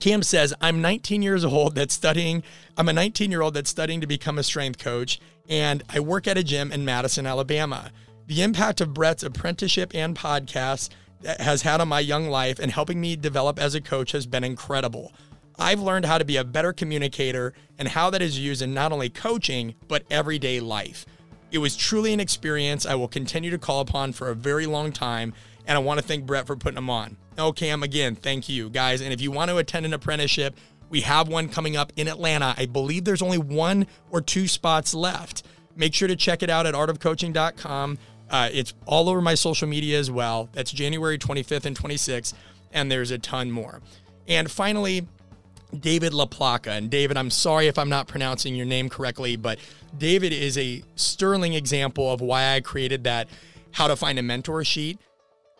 Cam 0.00 0.22
says, 0.22 0.54
I'm 0.60 0.80
19 0.80 1.22
years 1.22 1.44
old 1.44 1.74
that's 1.74 1.94
studying, 1.94 2.42
I'm 2.76 2.88
a 2.88 2.92
19 2.92 3.30
year 3.30 3.42
old 3.42 3.54
that's 3.54 3.70
studying 3.70 4.00
to 4.00 4.06
become 4.06 4.38
a 4.38 4.42
strength 4.42 4.78
coach, 4.78 5.20
and 5.48 5.82
I 5.88 6.00
work 6.00 6.26
at 6.26 6.38
a 6.38 6.42
gym 6.42 6.72
in 6.72 6.84
Madison, 6.84 7.26
Alabama. 7.26 7.90
The 8.26 8.42
impact 8.42 8.80
of 8.80 8.94
Brett's 8.94 9.22
apprenticeship 9.22 9.92
and 9.94 10.16
podcast 10.16 10.88
has 11.38 11.62
had 11.62 11.80
on 11.80 11.88
my 11.88 12.00
young 12.00 12.28
life 12.28 12.58
and 12.58 12.70
helping 12.70 13.00
me 13.00 13.16
develop 13.16 13.58
as 13.58 13.74
a 13.74 13.80
coach 13.80 14.12
has 14.12 14.26
been 14.26 14.44
incredible. 14.44 15.12
I've 15.58 15.80
learned 15.80 16.06
how 16.06 16.18
to 16.18 16.24
be 16.24 16.36
a 16.36 16.44
better 16.44 16.72
communicator 16.72 17.52
and 17.78 17.88
how 17.88 18.10
that 18.10 18.22
is 18.22 18.38
used 18.38 18.62
in 18.62 18.74
not 18.74 18.92
only 18.92 19.10
coaching, 19.10 19.74
but 19.88 20.04
everyday 20.10 20.60
life. 20.60 21.04
It 21.52 21.58
was 21.58 21.76
truly 21.76 22.12
an 22.12 22.20
experience 22.20 22.86
I 22.86 22.94
will 22.94 23.08
continue 23.08 23.50
to 23.50 23.58
call 23.58 23.80
upon 23.80 24.12
for 24.12 24.30
a 24.30 24.34
very 24.34 24.66
long 24.66 24.90
time, 24.90 25.34
and 25.66 25.76
I 25.76 25.80
want 25.80 26.00
to 26.00 26.06
thank 26.06 26.26
Brett 26.26 26.46
for 26.46 26.56
putting 26.56 26.74
them 26.74 26.90
on. 26.90 27.16
Oh, 27.38 27.52
Cam, 27.52 27.82
again, 27.82 28.16
thank 28.16 28.48
you, 28.48 28.70
guys. 28.70 29.00
And 29.00 29.12
if 29.12 29.20
you 29.20 29.30
want 29.30 29.50
to 29.50 29.58
attend 29.58 29.86
an 29.86 29.94
apprenticeship, 29.94 30.56
we 30.88 31.02
have 31.02 31.28
one 31.28 31.48
coming 31.48 31.76
up 31.76 31.92
in 31.96 32.08
Atlanta. 32.08 32.54
I 32.56 32.66
believe 32.66 33.04
there's 33.04 33.22
only 33.22 33.38
one 33.38 33.86
or 34.10 34.20
two 34.20 34.48
spots 34.48 34.94
left. 34.94 35.44
Make 35.76 35.94
sure 35.94 36.08
to 36.08 36.16
check 36.16 36.42
it 36.42 36.50
out 36.50 36.66
at 36.66 36.74
artofcoaching.com. 36.74 37.98
Uh, 38.30 38.48
it's 38.52 38.74
all 38.86 39.08
over 39.08 39.20
my 39.20 39.34
social 39.34 39.68
media 39.68 39.98
as 39.98 40.10
well. 40.10 40.48
That's 40.52 40.72
January 40.72 41.18
25th 41.18 41.66
and 41.66 41.78
26th, 41.78 42.34
and 42.72 42.90
there's 42.90 43.10
a 43.10 43.18
ton 43.18 43.50
more. 43.50 43.80
And 44.26 44.50
finally, 44.50 45.06
David 45.80 46.12
LaPlaca. 46.12 46.68
And 46.78 46.90
David, 46.90 47.16
I'm 47.16 47.30
sorry 47.30 47.66
if 47.66 47.78
I'm 47.78 47.88
not 47.88 48.06
pronouncing 48.06 48.54
your 48.54 48.66
name 48.66 48.88
correctly, 48.88 49.36
but 49.36 49.58
David 49.96 50.32
is 50.32 50.56
a 50.56 50.82
sterling 50.96 51.54
example 51.54 52.12
of 52.12 52.20
why 52.20 52.54
I 52.54 52.60
created 52.60 53.04
that 53.04 53.28
how 53.72 53.88
to 53.88 53.96
find 53.96 54.18
a 54.18 54.22
mentor 54.22 54.64
sheet. 54.64 54.98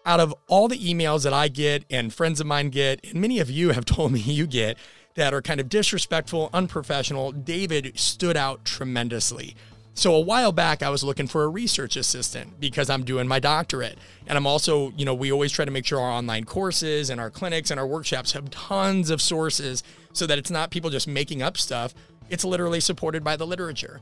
Out 0.06 0.20
of 0.20 0.34
all 0.48 0.68
the 0.68 0.78
emails 0.78 1.24
that 1.24 1.32
I 1.32 1.48
get 1.48 1.84
and 1.90 2.12
friends 2.12 2.40
of 2.40 2.46
mine 2.46 2.70
get, 2.70 3.04
and 3.04 3.20
many 3.20 3.38
of 3.38 3.50
you 3.50 3.70
have 3.70 3.84
told 3.84 4.12
me 4.12 4.20
you 4.20 4.46
get 4.46 4.76
that 5.14 5.32
are 5.32 5.42
kind 5.42 5.60
of 5.60 5.68
disrespectful, 5.68 6.50
unprofessional, 6.52 7.32
David 7.32 7.98
stood 7.98 8.36
out 8.36 8.64
tremendously. 8.64 9.56
So 9.96 10.12
a 10.14 10.20
while 10.20 10.50
back, 10.50 10.82
I 10.82 10.90
was 10.90 11.04
looking 11.04 11.28
for 11.28 11.44
a 11.44 11.48
research 11.48 11.96
assistant 11.96 12.58
because 12.58 12.90
I'm 12.90 13.04
doing 13.04 13.28
my 13.28 13.38
doctorate. 13.38 13.96
And 14.26 14.36
I'm 14.36 14.46
also, 14.46 14.92
you 14.96 15.04
know, 15.04 15.14
we 15.14 15.30
always 15.30 15.52
try 15.52 15.64
to 15.64 15.70
make 15.70 15.86
sure 15.86 16.00
our 16.00 16.10
online 16.10 16.44
courses 16.44 17.10
and 17.10 17.20
our 17.20 17.30
clinics 17.30 17.70
and 17.70 17.78
our 17.78 17.86
workshops 17.86 18.32
have 18.32 18.50
tons 18.50 19.08
of 19.08 19.22
sources 19.22 19.84
so 20.12 20.26
that 20.26 20.36
it's 20.36 20.50
not 20.50 20.72
people 20.72 20.90
just 20.90 21.06
making 21.06 21.42
up 21.42 21.56
stuff. 21.56 21.94
It's 22.28 22.44
literally 22.44 22.80
supported 22.80 23.22
by 23.22 23.36
the 23.36 23.46
literature. 23.46 24.00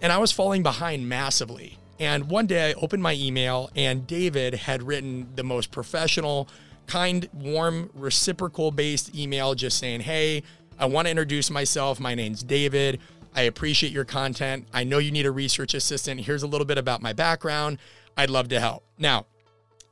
And 0.00 0.12
I 0.12 0.16
was 0.16 0.32
falling 0.32 0.62
behind 0.62 1.08
massively. 1.10 1.78
And 2.00 2.30
one 2.30 2.46
day 2.46 2.70
I 2.70 2.72
opened 2.74 3.02
my 3.02 3.14
email 3.14 3.70
and 3.76 4.06
David 4.06 4.54
had 4.54 4.82
written 4.82 5.28
the 5.34 5.44
most 5.44 5.70
professional, 5.70 6.48
kind, 6.86 7.28
warm, 7.34 7.90
reciprocal 7.94 8.70
based 8.70 9.14
email 9.14 9.54
just 9.54 9.78
saying, 9.78 10.00
Hey, 10.00 10.42
I 10.78 10.86
want 10.86 11.06
to 11.06 11.10
introduce 11.10 11.50
myself. 11.50 12.00
My 12.00 12.14
name's 12.14 12.42
David. 12.42 12.98
I 13.34 13.42
appreciate 13.42 13.92
your 13.92 14.04
content. 14.04 14.68
I 14.72 14.84
know 14.84 14.98
you 14.98 15.10
need 15.10 15.26
a 15.26 15.30
research 15.30 15.74
assistant. 15.74 16.20
Here's 16.20 16.42
a 16.42 16.46
little 16.46 16.64
bit 16.64 16.78
about 16.78 17.02
my 17.02 17.12
background. 17.12 17.78
I'd 18.16 18.30
love 18.30 18.48
to 18.48 18.60
help. 18.60 18.84
Now, 18.96 19.26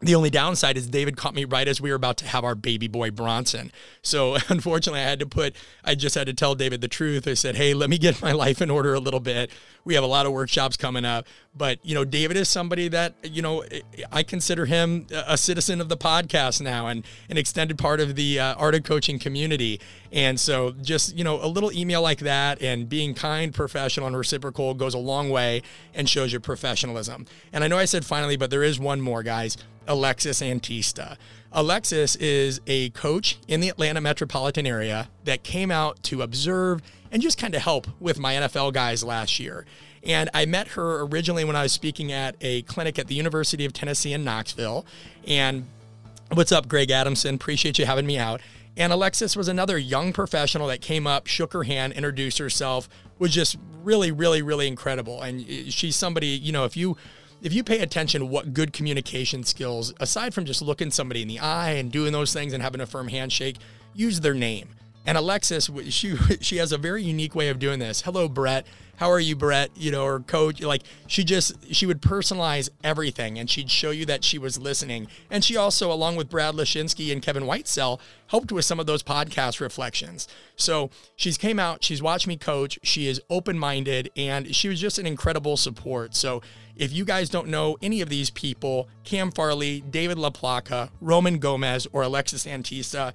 The 0.02 0.16
only 0.16 0.30
downside 0.30 0.76
is 0.76 0.88
David 0.88 1.16
caught 1.16 1.32
me 1.32 1.44
right 1.44 1.68
as 1.68 1.80
we 1.80 1.90
were 1.90 1.96
about 1.96 2.16
to 2.18 2.26
have 2.26 2.42
our 2.42 2.56
baby 2.56 2.88
boy 2.88 3.12
Bronson. 3.12 3.70
So 4.02 4.36
unfortunately, 4.48 5.00
I 5.00 5.04
had 5.04 5.20
to 5.20 5.26
put, 5.26 5.54
I 5.84 5.94
just 5.94 6.16
had 6.16 6.26
to 6.26 6.34
tell 6.34 6.56
David 6.56 6.80
the 6.80 6.88
truth. 6.88 7.28
I 7.28 7.34
said, 7.34 7.54
hey, 7.54 7.72
let 7.72 7.88
me 7.88 7.98
get 7.98 8.20
my 8.20 8.32
life 8.32 8.60
in 8.60 8.68
order 8.68 8.94
a 8.94 8.98
little 8.98 9.20
bit. 9.20 9.52
We 9.84 9.94
have 9.94 10.02
a 10.02 10.08
lot 10.08 10.26
of 10.26 10.32
workshops 10.32 10.76
coming 10.76 11.04
up. 11.04 11.26
But, 11.54 11.78
you 11.84 11.94
know, 11.94 12.04
David 12.04 12.36
is 12.36 12.48
somebody 12.48 12.88
that, 12.88 13.14
you 13.22 13.42
know, 13.42 13.62
I 14.10 14.24
consider 14.24 14.66
him 14.66 15.06
a 15.12 15.36
citizen 15.36 15.80
of 15.80 15.88
the 15.88 15.96
podcast 15.96 16.60
now 16.60 16.88
and 16.88 17.04
an 17.28 17.36
extended 17.36 17.78
part 17.78 18.00
of 18.00 18.16
the 18.16 18.40
uh, 18.40 18.54
art 18.54 18.74
of 18.74 18.82
coaching 18.82 19.18
community. 19.20 19.80
And 20.10 20.40
so 20.40 20.72
just, 20.82 21.16
you 21.16 21.22
know, 21.22 21.40
a 21.44 21.46
little 21.46 21.70
email 21.70 22.02
like 22.02 22.20
that 22.20 22.60
and 22.60 22.88
being 22.88 23.14
kind, 23.14 23.54
professional, 23.54 24.06
and 24.06 24.16
reciprocal 24.16 24.74
goes 24.74 24.94
a 24.94 24.98
long 24.98 25.30
way 25.30 25.62
and 25.94 26.08
shows 26.08 26.32
your 26.32 26.40
professionalism. 26.40 27.26
And 27.52 27.62
I 27.62 27.68
know 27.68 27.78
I 27.78 27.84
said 27.84 28.04
finally, 28.04 28.36
but 28.36 28.50
there 28.50 28.62
is 28.62 28.80
one 28.80 29.00
more, 29.00 29.22
guys. 29.22 29.56
Alexis 29.86 30.40
Antista. 30.40 31.16
Alexis 31.52 32.16
is 32.16 32.60
a 32.66 32.90
coach 32.90 33.38
in 33.46 33.60
the 33.60 33.68
Atlanta 33.68 34.00
metropolitan 34.00 34.66
area 34.66 35.08
that 35.24 35.42
came 35.42 35.70
out 35.70 36.02
to 36.04 36.22
observe 36.22 36.80
and 37.10 37.20
just 37.20 37.36
kind 37.36 37.54
of 37.54 37.62
help 37.62 37.86
with 38.00 38.18
my 38.18 38.34
NFL 38.34 38.72
guys 38.72 39.04
last 39.04 39.38
year. 39.38 39.66
And 40.04 40.30
I 40.34 40.46
met 40.46 40.68
her 40.68 41.02
originally 41.02 41.44
when 41.44 41.54
I 41.54 41.62
was 41.62 41.72
speaking 41.72 42.10
at 42.10 42.36
a 42.40 42.62
clinic 42.62 42.98
at 42.98 43.06
the 43.06 43.14
University 43.14 43.64
of 43.64 43.72
Tennessee 43.72 44.12
in 44.12 44.24
Knoxville. 44.24 44.86
And 45.28 45.66
what's 46.32 46.52
up, 46.52 46.68
Greg 46.68 46.90
Adamson? 46.90 47.34
Appreciate 47.34 47.78
you 47.78 47.86
having 47.86 48.06
me 48.06 48.18
out. 48.18 48.40
And 48.76 48.92
Alexis 48.92 49.36
was 49.36 49.48
another 49.48 49.76
young 49.76 50.12
professional 50.12 50.66
that 50.68 50.80
came 50.80 51.06
up, 51.06 51.26
shook 51.26 51.52
her 51.52 51.64
hand, 51.64 51.92
introduced 51.92 52.38
herself, 52.38 52.88
was 53.18 53.30
just 53.30 53.58
really, 53.82 54.10
really, 54.10 54.40
really 54.40 54.66
incredible. 54.66 55.20
And 55.20 55.44
eh, 55.48 55.64
she's 55.68 55.94
somebody, 55.94 56.28
you 56.28 56.52
know, 56.52 56.64
if 56.64 56.76
you 56.76 56.96
if 57.42 57.52
you 57.52 57.64
pay 57.64 57.80
attention 57.80 58.20
to 58.20 58.26
what 58.26 58.54
good 58.54 58.72
communication 58.72 59.42
skills, 59.42 59.92
aside 59.98 60.32
from 60.32 60.44
just 60.44 60.62
looking 60.62 60.92
somebody 60.92 61.22
in 61.22 61.28
the 61.28 61.40
eye 61.40 61.72
and 61.72 61.90
doing 61.90 62.12
those 62.12 62.32
things 62.32 62.52
and 62.52 62.62
having 62.62 62.80
a 62.80 62.86
firm 62.86 63.08
handshake, 63.08 63.56
use 63.94 64.20
their 64.20 64.34
name. 64.34 64.68
And 65.04 65.18
Alexis, 65.18 65.70
she 65.88 66.16
she 66.40 66.56
has 66.58 66.72
a 66.72 66.78
very 66.78 67.02
unique 67.02 67.34
way 67.34 67.48
of 67.48 67.58
doing 67.58 67.78
this. 67.78 68.02
Hello, 68.02 68.28
Brett. 68.28 68.66
How 68.96 69.10
are 69.10 69.18
you, 69.18 69.34
Brett? 69.34 69.70
You 69.74 69.90
know, 69.90 70.04
or 70.04 70.20
coach. 70.20 70.60
Like 70.60 70.82
she 71.08 71.24
just 71.24 71.74
she 71.74 71.86
would 71.86 72.00
personalize 72.00 72.68
everything, 72.84 73.38
and 73.38 73.50
she'd 73.50 73.70
show 73.70 73.90
you 73.90 74.06
that 74.06 74.22
she 74.22 74.38
was 74.38 74.58
listening. 74.58 75.08
And 75.30 75.42
she 75.44 75.56
also, 75.56 75.92
along 75.92 76.16
with 76.16 76.28
Brad 76.28 76.54
Lashinsky 76.54 77.12
and 77.12 77.20
Kevin 77.20 77.44
Whitesell, 77.44 77.98
helped 78.28 78.52
with 78.52 78.64
some 78.64 78.78
of 78.78 78.86
those 78.86 79.02
podcast 79.02 79.60
reflections. 79.60 80.28
So 80.56 80.90
she's 81.16 81.36
came 81.36 81.58
out. 81.58 81.82
She's 81.82 82.00
watched 82.00 82.28
me 82.28 82.36
coach. 82.36 82.78
She 82.82 83.08
is 83.08 83.20
open 83.28 83.58
minded, 83.58 84.10
and 84.16 84.54
she 84.54 84.68
was 84.68 84.80
just 84.80 84.98
an 84.98 85.06
incredible 85.06 85.56
support. 85.56 86.14
So 86.14 86.42
if 86.76 86.92
you 86.92 87.04
guys 87.04 87.28
don't 87.28 87.48
know 87.48 87.76
any 87.82 88.00
of 88.02 88.08
these 88.08 88.30
people, 88.30 88.88
Cam 89.04 89.30
Farley, 89.30 89.80
David 89.80 90.16
LaPlaca, 90.16 90.90
Roman 91.00 91.38
Gomez, 91.38 91.86
or 91.92 92.02
Alexis 92.02 92.46
Antista, 92.46 93.12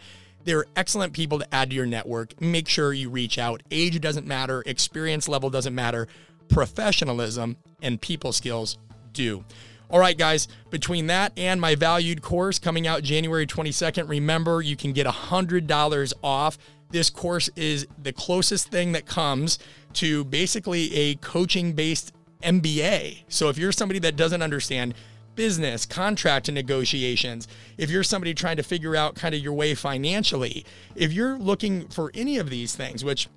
they're 0.47 0.65
excellent 0.77 1.11
people 1.11 1.39
to 1.39 1.53
add 1.53 1.71
to 1.71 1.75
your 1.75 1.85
network. 1.85 2.39
Make 2.41 2.69
sure 2.69 2.93
you 2.93 3.09
reach 3.09 3.37
out. 3.37 3.61
Age 3.69 3.99
doesn't 3.99 4.25
matter, 4.25 4.63
experience 4.65 5.27
level 5.27 5.49
doesn't 5.49 5.75
matter. 5.75 6.07
Professionalism 6.47 7.57
and 7.81 7.99
people 7.99 8.31
skills 8.31 8.77
do. 9.11 9.43
All 9.89 9.99
right, 9.99 10.17
guys, 10.17 10.47
between 10.69 11.07
that 11.07 11.33
and 11.35 11.59
my 11.59 11.75
valued 11.75 12.21
course 12.21 12.59
coming 12.59 12.87
out 12.87 13.03
January 13.03 13.45
22nd, 13.45 14.07
remember 14.07 14.61
you 14.61 14.77
can 14.77 14.93
get 14.93 15.05
$100 15.05 16.13
off. 16.23 16.57
This 16.91 17.09
course 17.09 17.49
is 17.57 17.85
the 18.01 18.13
closest 18.13 18.69
thing 18.69 18.93
that 18.93 19.05
comes 19.05 19.59
to 19.95 20.23
basically 20.23 20.93
a 20.95 21.15
coaching 21.15 21.73
based 21.73 22.13
MBA. 22.41 23.23
So 23.27 23.49
if 23.49 23.57
you're 23.57 23.73
somebody 23.73 23.99
that 23.99 24.15
doesn't 24.15 24.41
understand 24.41 24.93
business, 25.37 25.85
contract 25.85 26.49
and 26.49 26.55
negotiations, 26.55 27.47
if 27.77 27.89
you're 27.89 28.03
somebody 28.03 28.33
trying 28.33 28.57
to 28.57 28.63
figure 28.63 28.97
out 28.97 29.15
kind 29.15 29.33
of 29.33 29.39
your 29.39 29.53
way 29.53 29.73
financially, 29.73 30.65
if 30.97 31.13
you're 31.13 31.37
looking 31.37 31.87
for 31.87 32.11
any 32.13 32.37
of 32.37 32.49
these 32.49 32.75
things, 32.75 33.05
which 33.05 33.29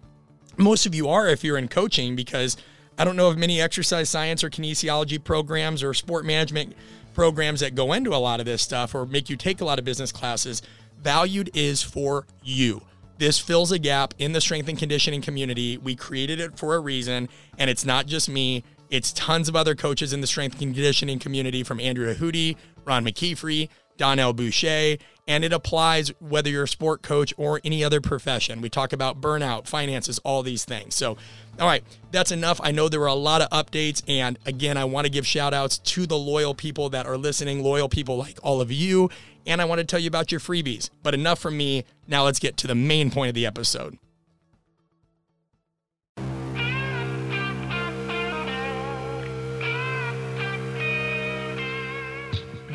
most 0.56 0.86
of 0.86 0.94
you 0.96 1.08
are 1.08 1.28
if 1.28 1.44
you're 1.44 1.58
in 1.58 1.68
coaching, 1.68 2.16
because 2.16 2.56
I 2.98 3.04
don't 3.04 3.14
know 3.14 3.28
of 3.28 3.38
many 3.38 3.60
exercise 3.60 4.10
science 4.10 4.42
or 4.42 4.50
kinesiology 4.50 5.22
programs 5.22 5.84
or 5.84 5.94
sport 5.94 6.24
management 6.24 6.74
programs 7.14 7.60
that 7.60 7.74
go 7.74 7.92
into 7.92 8.14
a 8.14 8.18
lot 8.18 8.40
of 8.40 8.46
this 8.46 8.62
stuff 8.62 8.94
or 8.94 9.06
make 9.06 9.30
you 9.30 9.36
take 9.36 9.60
a 9.60 9.64
lot 9.64 9.78
of 9.78 9.84
business 9.84 10.10
classes. 10.10 10.62
Valued 11.00 11.50
is 11.54 11.82
for 11.82 12.26
you. 12.42 12.82
This 13.18 13.38
fills 13.38 13.70
a 13.70 13.78
gap 13.78 14.14
in 14.18 14.32
the 14.32 14.40
strength 14.40 14.68
and 14.68 14.78
conditioning 14.78 15.20
community. 15.20 15.76
We 15.76 15.94
created 15.94 16.40
it 16.40 16.58
for 16.58 16.74
a 16.74 16.80
reason, 16.80 17.28
and 17.58 17.68
it's 17.68 17.84
not 17.84 18.06
just 18.06 18.30
me. 18.30 18.64
It's 18.90 19.12
tons 19.12 19.48
of 19.48 19.54
other 19.54 19.74
coaches 19.74 20.12
in 20.12 20.20
the 20.20 20.26
strength 20.26 20.58
conditioning 20.58 21.18
community 21.18 21.62
from 21.62 21.78
Andrea 21.80 22.14
Hudy, 22.14 22.56
Ron 22.84 23.04
McKeefery, 23.04 23.68
Donnell 23.96 24.32
Boucher, 24.32 24.96
and 25.28 25.44
it 25.44 25.52
applies 25.52 26.08
whether 26.20 26.50
you're 26.50 26.64
a 26.64 26.68
sport 26.68 27.02
coach 27.02 27.32
or 27.36 27.60
any 27.64 27.84
other 27.84 28.00
profession. 28.00 28.60
We 28.60 28.68
talk 28.68 28.92
about 28.92 29.20
burnout, 29.20 29.68
finances, 29.68 30.18
all 30.24 30.42
these 30.42 30.64
things. 30.64 30.94
So, 30.96 31.18
all 31.60 31.66
right, 31.68 31.84
that's 32.10 32.32
enough. 32.32 32.60
I 32.64 32.72
know 32.72 32.88
there 32.88 32.98
were 32.98 33.06
a 33.06 33.14
lot 33.14 33.42
of 33.42 33.50
updates. 33.50 34.02
And 34.08 34.38
again, 34.46 34.76
I 34.76 34.84
want 34.86 35.04
to 35.04 35.10
give 35.10 35.26
shout 35.26 35.54
outs 35.54 35.78
to 35.78 36.06
the 36.06 36.16
loyal 36.16 36.54
people 36.54 36.88
that 36.88 37.06
are 37.06 37.18
listening, 37.18 37.62
loyal 37.62 37.88
people 37.88 38.16
like 38.16 38.40
all 38.42 38.60
of 38.60 38.72
you. 38.72 39.10
And 39.46 39.60
I 39.60 39.66
want 39.66 39.78
to 39.78 39.84
tell 39.84 40.00
you 40.00 40.08
about 40.08 40.32
your 40.32 40.40
freebies. 40.40 40.90
But 41.02 41.14
enough 41.14 41.38
from 41.38 41.56
me. 41.56 41.84
Now 42.08 42.24
let's 42.24 42.38
get 42.38 42.56
to 42.56 42.66
the 42.66 42.74
main 42.74 43.10
point 43.10 43.28
of 43.28 43.34
the 43.34 43.46
episode. 43.46 43.98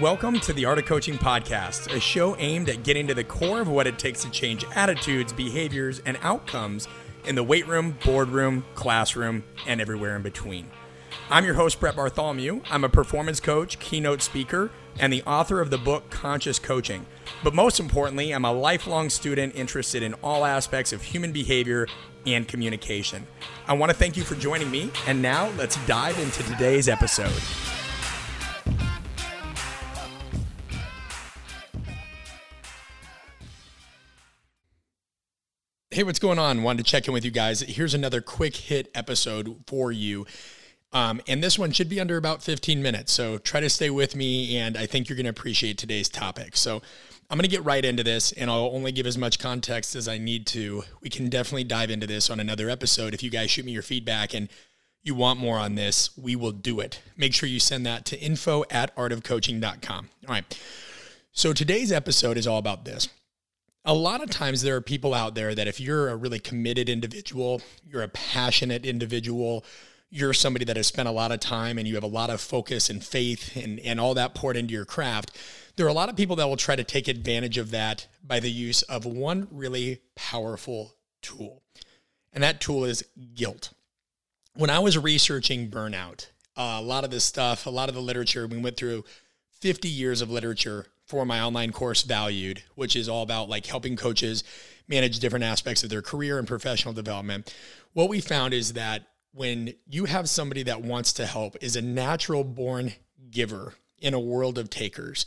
Welcome 0.01 0.41
to 0.41 0.51
the 0.51 0.65
Art 0.65 0.77
of 0.77 0.83
Coaching 0.83 1.17
Podcast, 1.17 1.89
a 1.95 2.01
show 2.01 2.35
aimed 2.35 2.67
at 2.67 2.83
getting 2.83 3.07
to 3.07 3.13
the 3.13 3.23
core 3.23 3.61
of 3.61 3.69
what 3.69 3.87
it 3.87 3.97
takes 3.97 4.23
to 4.23 4.29
change 4.29 4.65
attitudes, 4.75 5.31
behaviors, 5.31 5.99
and 5.99 6.17
outcomes 6.21 6.89
in 7.23 7.35
the 7.35 7.43
weight 7.43 7.65
room, 7.65 7.97
boardroom, 8.03 8.65
classroom, 8.73 9.45
and 9.65 9.79
everywhere 9.79 10.17
in 10.17 10.21
between. 10.21 10.69
I'm 11.29 11.45
your 11.45 11.53
host, 11.53 11.79
Brett 11.79 11.95
Bartholomew. 11.95 12.59
I'm 12.69 12.83
a 12.83 12.89
performance 12.89 13.39
coach, 13.39 13.79
keynote 13.79 14.21
speaker, 14.21 14.69
and 14.99 15.13
the 15.13 15.23
author 15.23 15.61
of 15.61 15.69
the 15.69 15.77
book 15.77 16.09
Conscious 16.09 16.59
Coaching. 16.59 17.05
But 17.41 17.53
most 17.53 17.79
importantly, 17.79 18.33
I'm 18.33 18.43
a 18.43 18.51
lifelong 18.51 19.09
student 19.09 19.55
interested 19.55 20.03
in 20.03 20.13
all 20.15 20.43
aspects 20.43 20.91
of 20.91 21.03
human 21.03 21.31
behavior 21.31 21.87
and 22.25 22.45
communication. 22.45 23.27
I 23.65 23.73
want 23.73 23.91
to 23.91 23.97
thank 23.97 24.17
you 24.17 24.23
for 24.23 24.35
joining 24.35 24.69
me, 24.69 24.91
and 25.07 25.21
now 25.21 25.51
let's 25.51 25.77
dive 25.85 26.19
into 26.19 26.43
today's 26.43 26.89
episode. 26.89 27.31
Hey, 35.95 36.03
what's 36.03 36.19
going 36.19 36.39
on? 36.39 36.61
Wanted 36.61 36.83
to 36.85 36.91
check 36.91 37.07
in 37.07 37.13
with 37.13 37.23
you 37.23 37.31
guys. 37.31 37.61
Here's 37.61 37.93
another 37.93 38.19
quick 38.19 38.53
hit 38.57 38.91
episode 38.93 39.63
for 39.65 39.93
you. 39.93 40.25
Um, 40.91 41.21
and 41.25 41.41
this 41.41 41.57
one 41.57 41.71
should 41.71 41.87
be 41.87 42.01
under 42.01 42.17
about 42.17 42.43
15 42.43 42.81
minutes. 42.81 43.13
So 43.13 43.37
try 43.37 43.61
to 43.61 43.69
stay 43.69 43.89
with 43.89 44.13
me, 44.13 44.57
and 44.57 44.75
I 44.75 44.87
think 44.87 45.07
you're 45.07 45.15
going 45.15 45.23
to 45.23 45.29
appreciate 45.29 45.77
today's 45.77 46.09
topic. 46.09 46.57
So 46.57 46.81
I'm 47.29 47.37
going 47.37 47.43
to 47.43 47.47
get 47.47 47.63
right 47.63 47.85
into 47.85 48.03
this, 48.03 48.33
and 48.33 48.51
I'll 48.51 48.71
only 48.73 48.91
give 48.91 49.07
as 49.07 49.17
much 49.17 49.39
context 49.39 49.95
as 49.95 50.09
I 50.09 50.17
need 50.17 50.45
to. 50.47 50.83
We 51.01 51.09
can 51.09 51.29
definitely 51.29 51.63
dive 51.63 51.89
into 51.89 52.07
this 52.07 52.29
on 52.29 52.41
another 52.41 52.69
episode. 52.69 53.13
If 53.13 53.23
you 53.23 53.29
guys 53.29 53.49
shoot 53.49 53.63
me 53.63 53.71
your 53.71 53.81
feedback 53.81 54.33
and 54.33 54.49
you 55.01 55.15
want 55.15 55.39
more 55.39 55.57
on 55.57 55.75
this, 55.75 56.09
we 56.17 56.35
will 56.35 56.51
do 56.51 56.81
it. 56.81 57.01
Make 57.15 57.33
sure 57.33 57.47
you 57.47 57.61
send 57.61 57.85
that 57.85 58.03
to 58.07 58.19
info 58.19 58.65
at 58.69 58.93
artofcoaching.com. 58.97 60.09
All 60.27 60.33
right. 60.33 60.59
So 61.31 61.53
today's 61.53 61.93
episode 61.93 62.35
is 62.35 62.47
all 62.47 62.57
about 62.57 62.83
this 62.83 63.07
a 63.85 63.93
lot 63.93 64.23
of 64.23 64.29
times 64.29 64.63
there 64.63 64.75
are 64.75 64.81
people 64.81 65.13
out 65.13 65.35
there 65.35 65.53
that 65.53 65.67
if 65.67 65.79
you're 65.79 66.09
a 66.09 66.15
really 66.15 66.39
committed 66.39 66.89
individual, 66.89 67.61
you're 67.87 68.01
a 68.01 68.07
passionate 68.07 68.85
individual, 68.85 69.63
you're 70.09 70.33
somebody 70.33 70.65
that 70.65 70.75
has 70.75 70.87
spent 70.87 71.07
a 71.07 71.11
lot 71.11 71.31
of 71.31 71.39
time 71.39 71.77
and 71.77 71.87
you 71.87 71.93
have 71.93 72.03
a 72.03 72.07
lot 72.07 72.29
of 72.29 72.41
focus 72.41 72.89
and 72.89 73.03
faith 73.03 73.55
and, 73.55 73.79
and 73.81 73.99
all 73.99 74.15
that 74.15 74.33
poured 74.33 74.57
into 74.57 74.73
your 74.73 74.85
craft, 74.85 75.31
there 75.75 75.85
are 75.85 75.89
a 75.89 75.93
lot 75.93 76.09
of 76.09 76.15
people 76.15 76.35
that 76.37 76.47
will 76.47 76.57
try 76.57 76.75
to 76.75 76.83
take 76.83 77.07
advantage 77.07 77.57
of 77.57 77.71
that 77.71 78.07
by 78.23 78.39
the 78.39 78.51
use 78.51 78.81
of 78.83 79.05
one 79.05 79.47
really 79.51 80.01
powerful 80.15 80.95
tool. 81.21 81.61
And 82.33 82.43
that 82.43 82.59
tool 82.59 82.85
is 82.85 83.05
guilt. 83.33 83.71
When 84.55 84.69
I 84.69 84.79
was 84.79 84.97
researching 84.97 85.69
burnout, 85.69 86.27
uh, 86.57 86.77
a 86.79 86.81
lot 86.81 87.03
of 87.03 87.11
this 87.11 87.25
stuff, 87.25 87.65
a 87.65 87.69
lot 87.69 87.89
of 87.89 87.95
the 87.95 88.01
literature, 88.01 88.47
we 88.47 88.57
went 88.57 88.77
through 88.77 89.03
50 89.59 89.89
years 89.89 90.21
of 90.21 90.31
literature 90.31 90.87
for 91.05 91.25
my 91.25 91.41
online 91.41 91.71
course 91.71 92.01
valued 92.03 92.63
which 92.75 92.95
is 92.95 93.07
all 93.07 93.23
about 93.23 93.49
like 93.49 93.65
helping 93.65 93.95
coaches 93.95 94.43
manage 94.87 95.19
different 95.19 95.45
aspects 95.45 95.83
of 95.83 95.89
their 95.89 96.01
career 96.01 96.37
and 96.37 96.47
professional 96.47 96.93
development. 96.93 97.53
What 97.93 98.09
we 98.09 98.21
found 98.21 98.53
is 98.53 98.73
that 98.73 99.03
when 99.33 99.73
you 99.87 100.05
have 100.05 100.29
somebody 100.29 100.63
that 100.63 100.81
wants 100.81 101.13
to 101.13 101.25
help 101.25 101.57
is 101.61 101.75
a 101.75 101.81
natural 101.81 102.43
born 102.43 102.93
giver 103.31 103.73
in 103.99 104.13
a 104.13 104.19
world 104.19 104.57
of 104.57 104.69
takers 104.69 105.25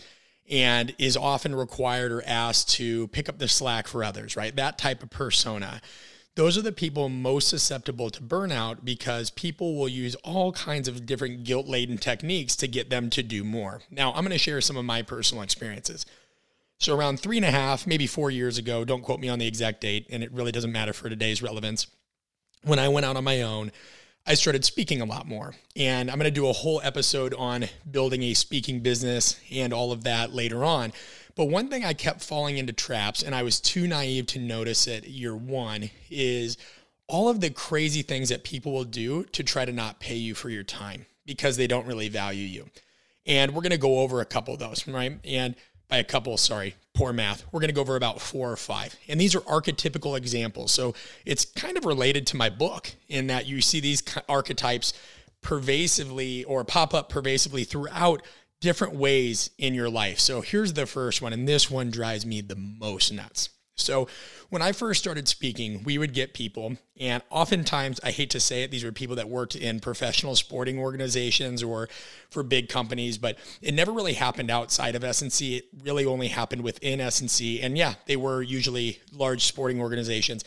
and 0.50 0.94
is 0.98 1.16
often 1.16 1.54
required 1.54 2.10
or 2.10 2.22
asked 2.24 2.70
to 2.70 3.08
pick 3.08 3.28
up 3.28 3.38
the 3.38 3.48
slack 3.48 3.86
for 3.86 4.02
others 4.04 4.36
right? 4.36 4.54
That 4.56 4.78
type 4.78 5.02
of 5.02 5.10
persona 5.10 5.80
those 6.38 6.56
are 6.56 6.62
the 6.62 6.70
people 6.70 7.08
most 7.08 7.48
susceptible 7.48 8.10
to 8.10 8.22
burnout 8.22 8.84
because 8.84 9.28
people 9.28 9.74
will 9.74 9.88
use 9.88 10.14
all 10.22 10.52
kinds 10.52 10.86
of 10.86 11.04
different 11.04 11.42
guilt 11.42 11.66
laden 11.66 11.98
techniques 11.98 12.54
to 12.54 12.68
get 12.68 12.90
them 12.90 13.10
to 13.10 13.24
do 13.24 13.42
more. 13.42 13.80
Now, 13.90 14.12
I'm 14.12 14.22
going 14.22 14.30
to 14.30 14.38
share 14.38 14.60
some 14.60 14.76
of 14.76 14.84
my 14.84 15.02
personal 15.02 15.42
experiences. 15.42 16.06
So, 16.78 16.96
around 16.96 17.18
three 17.18 17.38
and 17.38 17.44
a 17.44 17.50
half, 17.50 17.88
maybe 17.88 18.06
four 18.06 18.30
years 18.30 18.56
ago, 18.56 18.84
don't 18.84 19.02
quote 19.02 19.18
me 19.18 19.28
on 19.28 19.40
the 19.40 19.48
exact 19.48 19.80
date, 19.80 20.06
and 20.10 20.22
it 20.22 20.30
really 20.30 20.52
doesn't 20.52 20.70
matter 20.70 20.92
for 20.92 21.08
today's 21.08 21.42
relevance. 21.42 21.88
When 22.62 22.78
I 22.78 22.88
went 22.88 23.04
out 23.04 23.16
on 23.16 23.24
my 23.24 23.42
own, 23.42 23.72
I 24.24 24.34
started 24.34 24.64
speaking 24.64 25.00
a 25.00 25.06
lot 25.06 25.26
more. 25.26 25.56
And 25.74 26.08
I'm 26.08 26.18
going 26.18 26.32
to 26.32 26.40
do 26.40 26.46
a 26.46 26.52
whole 26.52 26.80
episode 26.84 27.34
on 27.34 27.64
building 27.90 28.22
a 28.22 28.34
speaking 28.34 28.78
business 28.78 29.40
and 29.50 29.72
all 29.72 29.90
of 29.90 30.04
that 30.04 30.32
later 30.32 30.64
on. 30.64 30.92
But 31.38 31.50
one 31.50 31.68
thing 31.68 31.84
I 31.84 31.92
kept 31.92 32.20
falling 32.20 32.58
into 32.58 32.72
traps, 32.72 33.22
and 33.22 33.32
I 33.32 33.44
was 33.44 33.60
too 33.60 33.86
naive 33.86 34.26
to 34.26 34.40
notice 34.40 34.88
it 34.88 35.06
year 35.06 35.36
one, 35.36 35.88
is 36.10 36.58
all 37.06 37.28
of 37.28 37.40
the 37.40 37.48
crazy 37.48 38.02
things 38.02 38.30
that 38.30 38.42
people 38.42 38.72
will 38.72 38.82
do 38.82 39.22
to 39.22 39.44
try 39.44 39.64
to 39.64 39.70
not 39.70 40.00
pay 40.00 40.16
you 40.16 40.34
for 40.34 40.50
your 40.50 40.64
time 40.64 41.06
because 41.26 41.56
they 41.56 41.68
don't 41.68 41.86
really 41.86 42.08
value 42.08 42.44
you. 42.44 42.68
And 43.24 43.54
we're 43.54 43.62
going 43.62 43.70
to 43.70 43.78
go 43.78 44.00
over 44.00 44.20
a 44.20 44.24
couple 44.24 44.52
of 44.52 44.58
those, 44.58 44.88
right? 44.88 45.20
And 45.22 45.54
by 45.86 45.98
a 45.98 46.04
couple, 46.04 46.36
sorry, 46.38 46.74
poor 46.92 47.12
math. 47.12 47.44
We're 47.52 47.60
going 47.60 47.68
to 47.68 47.74
go 47.74 47.82
over 47.82 47.94
about 47.94 48.20
four 48.20 48.50
or 48.50 48.56
five. 48.56 48.96
And 49.06 49.20
these 49.20 49.36
are 49.36 49.40
archetypical 49.42 50.16
examples. 50.16 50.72
So 50.72 50.96
it's 51.24 51.44
kind 51.44 51.78
of 51.78 51.84
related 51.84 52.26
to 52.28 52.36
my 52.36 52.50
book 52.50 52.90
in 53.06 53.28
that 53.28 53.46
you 53.46 53.60
see 53.60 53.78
these 53.78 54.02
archetypes 54.28 54.92
pervasively 55.40 56.42
or 56.42 56.64
pop 56.64 56.94
up 56.94 57.08
pervasively 57.08 57.62
throughout 57.62 58.22
different 58.60 58.94
ways 58.94 59.50
in 59.58 59.74
your 59.74 59.88
life. 59.88 60.18
So 60.18 60.40
here's 60.40 60.72
the 60.72 60.86
first 60.86 61.22
one, 61.22 61.32
and 61.32 61.48
this 61.48 61.70
one 61.70 61.90
drives 61.90 62.26
me 62.26 62.40
the 62.40 62.56
most 62.56 63.12
nuts. 63.12 63.50
So 63.80 64.08
when 64.50 64.60
I 64.60 64.72
first 64.72 65.00
started 65.00 65.28
speaking, 65.28 65.84
we 65.84 65.98
would 65.98 66.12
get 66.12 66.34
people, 66.34 66.76
and 66.98 67.22
oftentimes, 67.30 68.00
I 68.02 68.10
hate 68.10 68.30
to 68.30 68.40
say 68.40 68.64
it, 68.64 68.70
these 68.70 68.82
were 68.82 68.92
people 68.92 69.16
that 69.16 69.28
worked 69.28 69.54
in 69.54 69.78
professional 69.78 70.34
sporting 70.34 70.78
organizations 70.78 71.62
or 71.62 71.88
for 72.28 72.42
big 72.42 72.68
companies, 72.68 73.18
but 73.18 73.38
it 73.62 73.74
never 73.74 73.92
really 73.92 74.14
happened 74.14 74.50
outside 74.50 74.96
of 74.96 75.04
S&C. 75.04 75.58
It 75.58 75.68
really 75.84 76.04
only 76.04 76.28
happened 76.28 76.62
within 76.62 77.00
S&C. 77.00 77.60
And 77.60 77.78
yeah, 77.78 77.94
they 78.06 78.16
were 78.16 78.42
usually 78.42 79.00
large 79.12 79.44
sporting 79.44 79.80
organizations. 79.80 80.44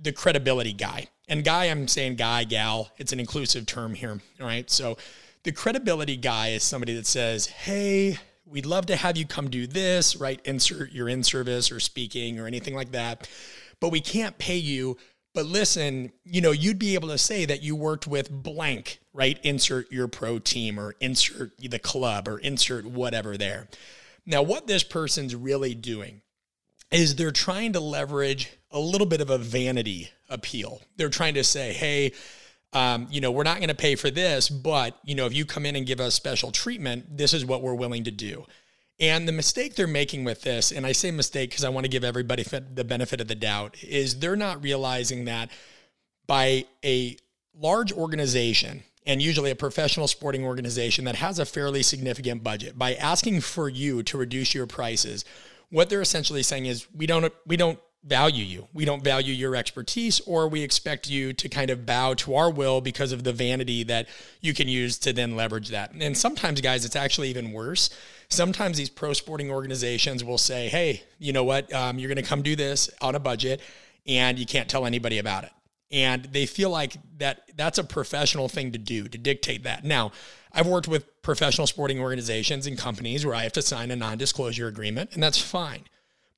The 0.00 0.12
credibility 0.12 0.74
guy. 0.74 1.06
And 1.26 1.44
guy, 1.44 1.66
I'm 1.66 1.88
saying 1.88 2.16
guy, 2.16 2.44
gal, 2.44 2.90
it's 2.98 3.12
an 3.12 3.20
inclusive 3.20 3.66
term 3.66 3.94
here. 3.94 4.20
All 4.40 4.46
right. 4.46 4.70
So 4.70 4.98
the 5.44 5.52
credibility 5.52 6.16
guy 6.16 6.48
is 6.48 6.62
somebody 6.62 6.94
that 6.94 7.06
says, 7.06 7.46
Hey, 7.46 8.18
we'd 8.44 8.66
love 8.66 8.86
to 8.86 8.96
have 8.96 9.16
you 9.16 9.26
come 9.26 9.50
do 9.50 9.66
this, 9.66 10.16
right? 10.16 10.40
Insert 10.44 10.92
your 10.92 11.08
in 11.08 11.22
service 11.22 11.70
or 11.70 11.80
speaking 11.80 12.38
or 12.38 12.46
anything 12.46 12.74
like 12.74 12.92
that. 12.92 13.28
But 13.80 13.90
we 13.90 14.00
can't 14.00 14.38
pay 14.38 14.56
you. 14.56 14.96
But 15.34 15.46
listen, 15.46 16.12
you 16.24 16.40
know, 16.40 16.50
you'd 16.50 16.78
be 16.78 16.94
able 16.94 17.08
to 17.08 17.18
say 17.18 17.44
that 17.44 17.62
you 17.62 17.76
worked 17.76 18.06
with 18.06 18.30
blank, 18.30 18.98
right? 19.12 19.38
Insert 19.42 19.92
your 19.92 20.08
pro 20.08 20.38
team 20.38 20.80
or 20.80 20.96
insert 21.00 21.56
the 21.58 21.78
club 21.78 22.26
or 22.26 22.38
insert 22.38 22.86
whatever 22.86 23.36
there. 23.36 23.68
Now, 24.26 24.42
what 24.42 24.66
this 24.66 24.82
person's 24.82 25.34
really 25.34 25.74
doing 25.74 26.22
is 26.90 27.16
they're 27.16 27.30
trying 27.30 27.74
to 27.74 27.80
leverage 27.80 28.50
a 28.70 28.78
little 28.78 29.06
bit 29.06 29.20
of 29.20 29.30
a 29.30 29.38
vanity 29.38 30.10
appeal. 30.28 30.80
They're 30.96 31.08
trying 31.08 31.34
to 31.34 31.44
say, 31.44 31.72
hey, 31.72 32.12
um, 32.72 33.06
you 33.10 33.20
know, 33.20 33.30
we're 33.30 33.44
not 33.44 33.58
going 33.58 33.68
to 33.68 33.74
pay 33.74 33.94
for 33.94 34.10
this, 34.10 34.48
but, 34.48 34.98
you 35.04 35.14
know, 35.14 35.26
if 35.26 35.34
you 35.34 35.44
come 35.44 35.64
in 35.64 35.76
and 35.76 35.86
give 35.86 36.00
us 36.00 36.14
special 36.14 36.52
treatment, 36.52 37.16
this 37.16 37.32
is 37.32 37.44
what 37.44 37.62
we're 37.62 37.74
willing 37.74 38.04
to 38.04 38.10
do. 38.10 38.44
And 39.00 39.28
the 39.28 39.32
mistake 39.32 39.74
they're 39.74 39.86
making 39.86 40.24
with 40.24 40.42
this, 40.42 40.72
and 40.72 40.84
I 40.84 40.92
say 40.92 41.10
mistake 41.10 41.50
because 41.50 41.64
I 41.64 41.68
want 41.68 41.84
to 41.84 41.90
give 41.90 42.04
everybody 42.04 42.42
the 42.42 42.84
benefit 42.84 43.20
of 43.20 43.28
the 43.28 43.34
doubt, 43.34 43.82
is 43.82 44.18
they're 44.18 44.36
not 44.36 44.62
realizing 44.62 45.24
that 45.26 45.50
by 46.26 46.64
a 46.84 47.16
large 47.56 47.92
organization, 47.92 48.82
and 49.06 49.22
usually 49.22 49.50
a 49.50 49.56
professional 49.56 50.06
sporting 50.06 50.44
organization 50.44 51.04
that 51.06 51.14
has 51.14 51.38
a 51.38 51.46
fairly 51.46 51.82
significant 51.82 52.42
budget, 52.44 52.78
by 52.78 52.94
asking 52.94 53.40
for 53.40 53.68
you 53.68 54.02
to 54.02 54.18
reduce 54.18 54.52
your 54.52 54.66
prices, 54.66 55.24
what 55.70 55.88
they're 55.88 56.02
essentially 56.02 56.42
saying 56.42 56.66
is 56.66 56.86
we 56.94 57.06
don't 57.06 57.32
we 57.46 57.56
don't 57.56 57.78
value 58.04 58.44
you. 58.44 58.68
We 58.72 58.84
don't 58.84 59.02
value 59.02 59.34
your 59.34 59.56
expertise, 59.56 60.20
or 60.20 60.48
we 60.48 60.62
expect 60.62 61.10
you 61.10 61.32
to 61.32 61.48
kind 61.48 61.70
of 61.70 61.84
bow 61.84 62.14
to 62.14 62.34
our 62.34 62.50
will 62.50 62.80
because 62.80 63.12
of 63.12 63.24
the 63.24 63.32
vanity 63.32 63.82
that 63.84 64.08
you 64.40 64.54
can 64.54 64.68
use 64.68 64.98
to 64.98 65.12
then 65.12 65.36
leverage 65.36 65.68
that. 65.68 65.92
And 65.92 66.16
sometimes, 66.16 66.60
guys, 66.60 66.84
it's 66.84 66.96
actually 66.96 67.28
even 67.30 67.52
worse. 67.52 67.90
Sometimes 68.28 68.76
these 68.76 68.90
pro 68.90 69.12
sporting 69.12 69.50
organizations 69.50 70.22
will 70.22 70.38
say, 70.38 70.68
hey, 70.68 71.02
you 71.18 71.32
know 71.32 71.44
what? 71.44 71.72
Um, 71.72 71.98
you're 71.98 72.08
going 72.08 72.22
to 72.22 72.28
come 72.28 72.42
do 72.42 72.56
this 72.56 72.88
on 73.00 73.14
a 73.14 73.20
budget, 73.20 73.60
and 74.06 74.38
you 74.38 74.46
can't 74.46 74.68
tell 74.68 74.86
anybody 74.86 75.18
about 75.18 75.44
it. 75.44 75.50
And 75.90 76.24
they 76.26 76.46
feel 76.46 76.70
like 76.70 76.96
that 77.18 77.50
that's 77.56 77.78
a 77.78 77.84
professional 77.84 78.48
thing 78.48 78.72
to 78.72 78.78
do, 78.78 79.08
to 79.08 79.18
dictate 79.18 79.64
that. 79.64 79.84
Now, 79.84 80.12
I've 80.52 80.66
worked 80.66 80.88
with 80.88 81.22
professional 81.22 81.66
sporting 81.66 81.98
organizations 82.00 82.66
and 82.66 82.76
companies 82.76 83.24
where 83.24 83.34
I 83.34 83.42
have 83.42 83.52
to 83.52 83.62
sign 83.62 83.90
a 83.90 83.96
non 83.96 84.18
disclosure 84.18 84.68
agreement, 84.68 85.10
and 85.14 85.22
that's 85.22 85.40
fine. 85.40 85.84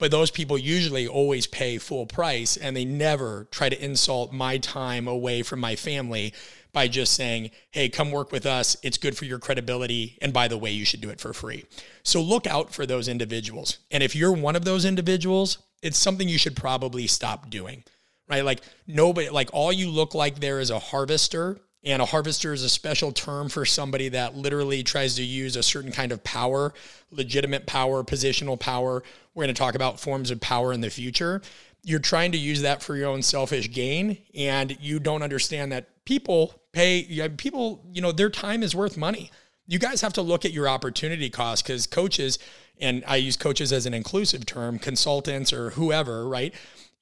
But 0.01 0.11
those 0.11 0.31
people 0.31 0.57
usually 0.57 1.07
always 1.07 1.47
pay 1.47 1.77
full 1.77 2.07
price 2.07 2.57
and 2.57 2.75
they 2.75 2.87
never 2.87 3.47
try 3.53 3.69
to 3.69 3.85
insult 3.85 4.33
my 4.33 4.57
time 4.57 5.07
away 5.07 5.43
from 5.43 5.61
my 5.61 5.77
family 5.77 6.33
by 6.73 6.89
just 6.89 7.13
saying, 7.13 7.51
hey, 7.71 7.91
come 7.91 8.11
work 8.11 8.33
with 8.33 8.47
us. 8.47 8.77
It's 8.83 8.97
good 8.97 9.17
for 9.17 9.27
your 9.27 9.39
credibility. 9.39 10.17
And 10.23 10.33
by 10.33 10.49
the 10.49 10.57
way, 10.57 10.71
you 10.71 10.87
should 10.87 11.03
do 11.03 11.11
it 11.11 11.21
for 11.21 11.35
free. 11.35 11.67
So 12.03 12.23
look 12.23 12.47
out 12.47 12.73
for 12.73 12.87
those 12.87 13.09
individuals. 13.09 13.79
And 13.91 14.03
if 14.03 14.17
you're 14.17 14.33
one 14.33 14.57
of 14.57 14.65
those 14.65 14.87
individuals, 14.87 15.59
it's 15.83 15.99
something 15.99 16.29
you 16.29 16.39
should 16.39 16.57
probably 16.57 17.07
stop 17.07 17.51
doing, 17.51 17.85
right? 18.27 18.45
Like 18.45 18.63
nobody, 18.87 19.29
like 19.29 19.51
all 19.53 19.73
you 19.73 19.91
look 19.91 20.15
like 20.15 20.41
there 20.41 20.61
is 20.61 20.71
a 20.71 20.79
harvester 20.79 21.61
and 21.83 22.03
a 22.03 22.07
harvester 22.07 22.53
is 22.53 22.63
a 22.63 22.69
special 22.69 23.11
term 23.13 23.49
for 23.49 23.65
somebody 23.65 24.09
that 24.11 24.37
literally 24.37 24.83
tries 24.83 25.15
to 25.15 25.23
use 25.23 25.57
a 25.57 25.63
certain 25.63 25.93
kind 25.93 26.13
of 26.13 26.23
power, 26.25 26.75
legitimate 27.11 27.67
power, 27.67 28.05
positional 28.05 28.59
power. 28.59 29.03
We're 29.35 29.45
going 29.45 29.55
to 29.55 29.59
talk 29.59 29.75
about 29.75 29.99
forms 29.99 30.31
of 30.31 30.41
power 30.41 30.73
in 30.73 30.83
the 30.83 30.91
future. 30.91 31.41
You're 31.83 31.99
trying 31.99 32.33
to 32.33 32.39
use 32.39 32.61
that 32.63 32.83
for 32.83 32.97
your 32.97 33.09
own 33.09 33.23
selfish 33.23 33.71
gain, 33.73 34.19
and 34.35 34.77
you 34.81 34.99
don't 34.99 35.23
understand 35.23 35.73
that 35.73 36.05
people 36.05 36.55
pay, 36.73 37.29
people, 37.39 37.83
you 37.93 38.03
know, 38.03 38.13
their 38.13 38.29
time 38.29 38.63
is 38.63 38.75
worth 38.75 38.99
money. 38.99 39.31
You 39.67 39.79
guys 39.79 40.03
have 40.03 40.13
to 40.15 40.23
look 40.23 40.45
at 40.45 40.53
your 40.53 40.69
opportunity 40.69 41.31
cost 41.31 41.65
because 41.65 41.87
coaches, 41.87 42.39
and 42.79 43.03
I 43.07 43.17
use 43.17 43.37
coaches 43.37 43.73
as 43.73 43.87
an 43.87 43.95
inclusive 43.95 44.45
term, 44.45 44.79
consultants 44.79 45.53
or 45.53 45.71
whoever, 45.71 46.29
right? 46.29 46.53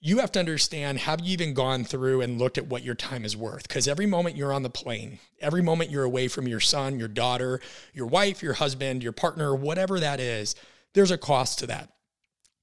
You 0.00 0.18
have 0.18 0.30
to 0.32 0.38
understand 0.38 0.98
have 0.98 1.20
you 1.20 1.32
even 1.32 1.54
gone 1.54 1.84
through 1.84 2.20
and 2.20 2.38
looked 2.38 2.58
at 2.58 2.68
what 2.68 2.84
your 2.84 2.94
time 2.94 3.24
is 3.24 3.37
worth? 3.37 3.66
Because 3.66 3.88
every 3.88 4.06
moment 4.06 4.37
you're 4.37 4.52
on 4.52 4.62
the 4.62 4.70
plane, 4.70 5.18
every 5.40 5.62
moment 5.62 5.90
you're 5.90 6.04
away 6.04 6.28
from 6.28 6.46
your 6.46 6.61
son, 6.61 6.98
your 6.98 7.08
daughter, 7.08 7.61
your 7.92 8.06
wife, 8.06 8.42
your 8.42 8.54
husband, 8.54 9.02
your 9.02 9.12
partner, 9.12 9.54
whatever 9.54 9.98
that 9.98 10.20
is, 10.20 10.54
there's 10.94 11.11
a 11.11 11.18
cost 11.18 11.58
to 11.58 11.66
that. 11.66 11.90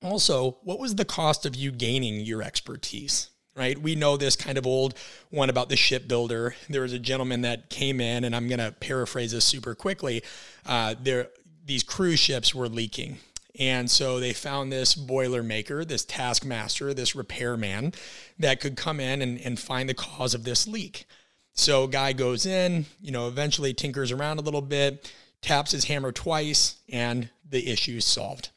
Also, 0.02 0.58
what 0.64 0.80
was 0.80 0.96
the 0.96 1.06
cost 1.06 1.46
of 1.46 1.56
you 1.56 1.72
gaining 1.72 2.22
your 2.22 2.42
expertise? 2.42 3.30
Right? 3.56 3.78
We 3.78 3.96
know 3.96 4.18
this 4.18 4.36
kind 4.36 4.58
of 4.58 4.68
old 4.68 4.96
one 5.30 5.50
about 5.50 5.70
the 5.70 5.78
shipbuilder. 5.78 6.56
There 6.70 6.82
was 6.82 6.92
a 6.92 7.00
gentleman 7.00 7.42
that 7.42 7.70
came 7.70 8.02
in, 8.02 8.26
and 8.26 8.36
I'm 8.36 8.50
going 8.50 8.60
to 8.60 8.74
paraphrase 8.74 9.32
this 9.32 9.46
super 9.46 9.74
quickly. 9.76 10.24
Uh, 10.66 10.96
there, 11.02 11.30
these 11.64 11.82
cruise 11.82 12.20
ships 12.20 12.54
were 12.54 12.68
leaking 12.68 13.18
and 13.60 13.90
so 13.90 14.20
they 14.20 14.34
found 14.34 14.72
this 14.72 14.96
boiler 14.96 15.44
maker, 15.44 15.86
this 15.86 16.06
taskmaster, 16.06 16.94
this 16.94 17.16
repairman 17.16 17.94
that 18.40 18.60
could 18.60 18.76
come 18.76 19.00
in 19.00 19.22
and, 19.22 19.40
and 19.40 19.60
find 19.60 19.88
the 19.88 19.94
cause 19.94 20.34
of 20.34 20.44
this 20.44 20.68
leak. 20.68 21.06
So 21.54 21.88
guy 21.88 22.14
goes 22.14 22.46
in, 22.46 22.86
you 23.02 23.12
know, 23.12 23.28
eventually 23.28 23.74
tinkers 23.74 24.12
around 24.12 24.40
a 24.40 24.44
little 24.44 24.62
bit, 24.62 25.12
taps 25.42 25.72
his 25.72 25.86
hammer 25.86 26.12
twice, 26.12 26.76
and 26.90 27.30
the 27.50 27.68
issue 27.72 27.98
is 27.98 28.06
solved. 28.06 28.50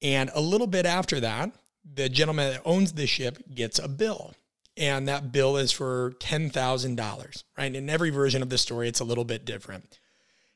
And 0.00 0.30
a 0.34 0.40
little 0.40 0.66
bit 0.66 0.86
after 0.86 1.20
that, 1.20 1.52
the 1.84 2.08
gentleman 2.08 2.52
that 2.52 2.62
owns 2.64 2.92
the 2.92 3.06
ship 3.06 3.38
gets 3.54 3.78
a 3.78 3.88
bill. 3.88 4.34
And 4.76 5.06
that 5.06 5.32
bill 5.32 5.58
is 5.58 5.70
for 5.70 6.12
$10,000, 6.20 7.44
right? 7.58 7.74
In 7.74 7.90
every 7.90 8.08
version 8.08 8.40
of 8.40 8.48
the 8.48 8.56
story, 8.56 8.88
it's 8.88 9.00
a 9.00 9.04
little 9.04 9.24
bit 9.24 9.44
different. 9.44 9.98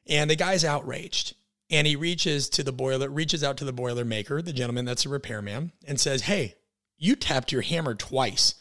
And 0.07 0.31
the 0.31 0.37
guy's 0.37 0.65
outraged 0.65 1.35
and 1.71 1.87
he 1.87 1.97
reaches 1.97 2.49
to 2.51 2.63
the 2.63 2.73
boiler, 2.73 3.09
reaches 3.09 3.43
out 3.43 3.57
to 3.59 3.65
the 3.65 3.73
boiler 3.73 4.05
maker, 4.05 4.41
the 4.41 4.53
gentleman 4.53 4.85
that's 4.85 5.07
a 5.07 5.09
repairman, 5.09 5.73
and 5.87 6.01
says, 6.01 6.23
Hey, 6.23 6.55
you 6.97 7.17
tapped 7.17 7.53
your 7.53 7.63
hammer 7.63 7.95
twice. 7.95 8.55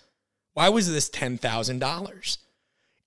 Why 0.54 0.70
was 0.70 0.92
this 0.92 1.10
$10,000? 1.10 2.38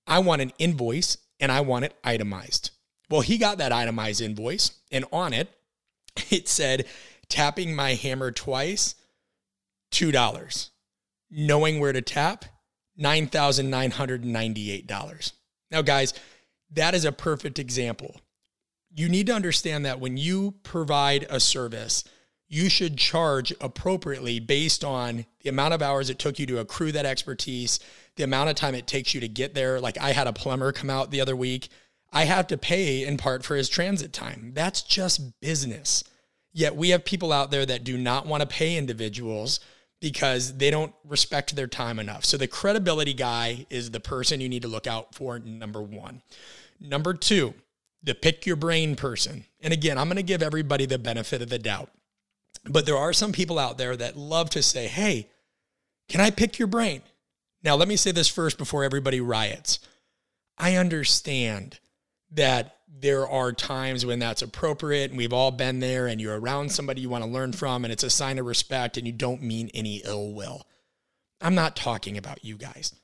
I 0.06 0.18
want 0.20 0.42
an 0.42 0.52
invoice 0.58 1.18
and 1.40 1.52
I 1.52 1.60
want 1.60 1.84
it 1.84 1.94
itemized. 2.04 2.70
Well, 3.10 3.22
he 3.22 3.38
got 3.38 3.58
that 3.58 3.72
itemized 3.72 4.20
invoice, 4.20 4.72
and 4.92 5.04
on 5.12 5.32
it, 5.32 5.48
it 6.30 6.46
said, 6.48 6.86
tapping 7.28 7.74
my 7.74 7.94
hammer 7.94 8.30
twice, 8.30 8.94
$2. 9.92 10.70
Knowing 11.30 11.80
where 11.80 11.92
to 11.92 12.02
tap, 12.02 12.44
$9,998. 13.00 15.32
Now, 15.70 15.82
guys, 15.82 16.14
that 16.72 16.94
is 16.94 17.04
a 17.04 17.12
perfect 17.12 17.58
example 17.58 18.16
you 18.94 19.08
need 19.08 19.26
to 19.26 19.34
understand 19.34 19.84
that 19.84 20.00
when 20.00 20.16
you 20.16 20.54
provide 20.62 21.26
a 21.30 21.40
service, 21.40 22.04
you 22.48 22.70
should 22.70 22.96
charge 22.96 23.52
appropriately 23.60 24.40
based 24.40 24.82
on 24.82 25.26
the 25.42 25.50
amount 25.50 25.74
of 25.74 25.82
hours 25.82 26.08
it 26.08 26.18
took 26.18 26.38
you 26.38 26.46
to 26.46 26.58
accrue 26.58 26.92
that 26.92 27.06
expertise, 27.06 27.78
the 28.16 28.24
amount 28.24 28.48
of 28.48 28.56
time 28.56 28.74
it 28.74 28.86
takes 28.86 29.14
you 29.14 29.20
to 29.20 29.28
get 29.28 29.54
there. 29.54 29.80
Like 29.80 29.98
I 29.98 30.12
had 30.12 30.26
a 30.26 30.32
plumber 30.32 30.72
come 30.72 30.88
out 30.90 31.10
the 31.10 31.20
other 31.20 31.36
week. 31.36 31.68
I 32.10 32.24
have 32.24 32.46
to 32.46 32.56
pay 32.56 33.04
in 33.04 33.18
part 33.18 33.44
for 33.44 33.54
his 33.54 33.68
transit 33.68 34.14
time. 34.14 34.52
That's 34.54 34.82
just 34.82 35.40
business. 35.40 36.02
Yet 36.54 36.74
we 36.74 36.88
have 36.90 37.04
people 37.04 37.32
out 37.32 37.50
there 37.50 37.66
that 37.66 37.84
do 37.84 37.98
not 37.98 38.26
want 38.26 38.40
to 38.40 38.46
pay 38.46 38.76
individuals 38.76 39.60
because 40.00 40.56
they 40.56 40.70
don't 40.70 40.94
respect 41.04 41.54
their 41.54 41.66
time 41.66 41.98
enough. 41.98 42.24
So 42.24 42.36
the 42.36 42.46
credibility 42.46 43.12
guy 43.12 43.66
is 43.68 43.90
the 43.90 44.00
person 44.00 44.40
you 44.40 44.48
need 44.48 44.62
to 44.62 44.68
look 44.68 44.86
out 44.86 45.14
for, 45.14 45.38
number 45.38 45.82
one. 45.82 46.22
Number 46.80 47.12
two, 47.12 47.54
the 48.02 48.14
pick 48.14 48.46
your 48.46 48.56
brain 48.56 48.96
person. 48.96 49.44
And 49.60 49.72
again, 49.72 49.98
I'm 49.98 50.08
going 50.08 50.16
to 50.16 50.22
give 50.22 50.42
everybody 50.42 50.86
the 50.86 50.98
benefit 50.98 51.42
of 51.42 51.48
the 51.48 51.58
doubt. 51.58 51.90
But 52.64 52.86
there 52.86 52.96
are 52.96 53.12
some 53.12 53.32
people 53.32 53.58
out 53.58 53.78
there 53.78 53.96
that 53.96 54.16
love 54.16 54.50
to 54.50 54.62
say, 54.62 54.86
hey, 54.88 55.28
can 56.08 56.20
I 56.20 56.30
pick 56.30 56.58
your 56.58 56.68
brain? 56.68 57.02
Now, 57.62 57.74
let 57.76 57.88
me 57.88 57.96
say 57.96 58.12
this 58.12 58.28
first 58.28 58.58
before 58.58 58.84
everybody 58.84 59.20
riots. 59.20 59.80
I 60.56 60.76
understand 60.76 61.78
that 62.30 62.76
there 62.88 63.28
are 63.28 63.52
times 63.52 64.04
when 64.04 64.18
that's 64.18 64.42
appropriate 64.42 65.10
and 65.10 65.18
we've 65.18 65.32
all 65.32 65.50
been 65.50 65.80
there 65.80 66.06
and 66.06 66.20
you're 66.20 66.38
around 66.38 66.70
somebody 66.70 67.00
you 67.00 67.08
want 67.08 67.24
to 67.24 67.30
learn 67.30 67.52
from 67.52 67.84
and 67.84 67.92
it's 67.92 68.02
a 68.02 68.10
sign 68.10 68.38
of 68.38 68.46
respect 68.46 68.96
and 68.96 69.06
you 69.06 69.12
don't 69.12 69.42
mean 69.42 69.70
any 69.74 70.02
ill 70.04 70.32
will. 70.32 70.66
I'm 71.40 71.54
not 71.54 71.76
talking 71.76 72.18
about 72.18 72.44
you 72.44 72.56
guys. 72.56 72.94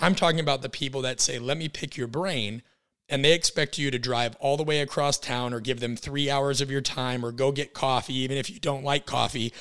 I'm 0.00 0.14
talking 0.14 0.40
about 0.40 0.62
the 0.62 0.68
people 0.68 1.02
that 1.02 1.20
say, 1.20 1.38
let 1.38 1.56
me 1.56 1.68
pick 1.68 1.96
your 1.96 2.06
brain. 2.06 2.62
And 3.08 3.24
they 3.24 3.32
expect 3.32 3.78
you 3.78 3.90
to 3.90 3.98
drive 3.98 4.36
all 4.38 4.56
the 4.56 4.64
way 4.64 4.80
across 4.80 5.18
town 5.18 5.54
or 5.54 5.60
give 5.60 5.80
them 5.80 5.96
three 5.96 6.30
hours 6.30 6.60
of 6.60 6.70
your 6.70 6.82
time 6.82 7.24
or 7.24 7.32
go 7.32 7.52
get 7.52 7.72
coffee, 7.72 8.16
even 8.18 8.36
if 8.36 8.50
you 8.50 8.60
don't 8.60 8.84
like 8.84 9.06
coffee, 9.06 9.52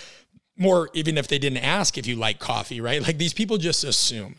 more 0.58 0.90
even 0.94 1.18
if 1.18 1.28
they 1.28 1.40
didn't 1.40 1.64
ask 1.64 1.98
if 1.98 2.08
you 2.08 2.16
like 2.16 2.40
coffee, 2.40 2.82
right? 2.82 3.02
Like 3.02 3.18
these 3.18 3.34
people 3.34 3.58
just 3.58 3.84
assume. 3.84 4.36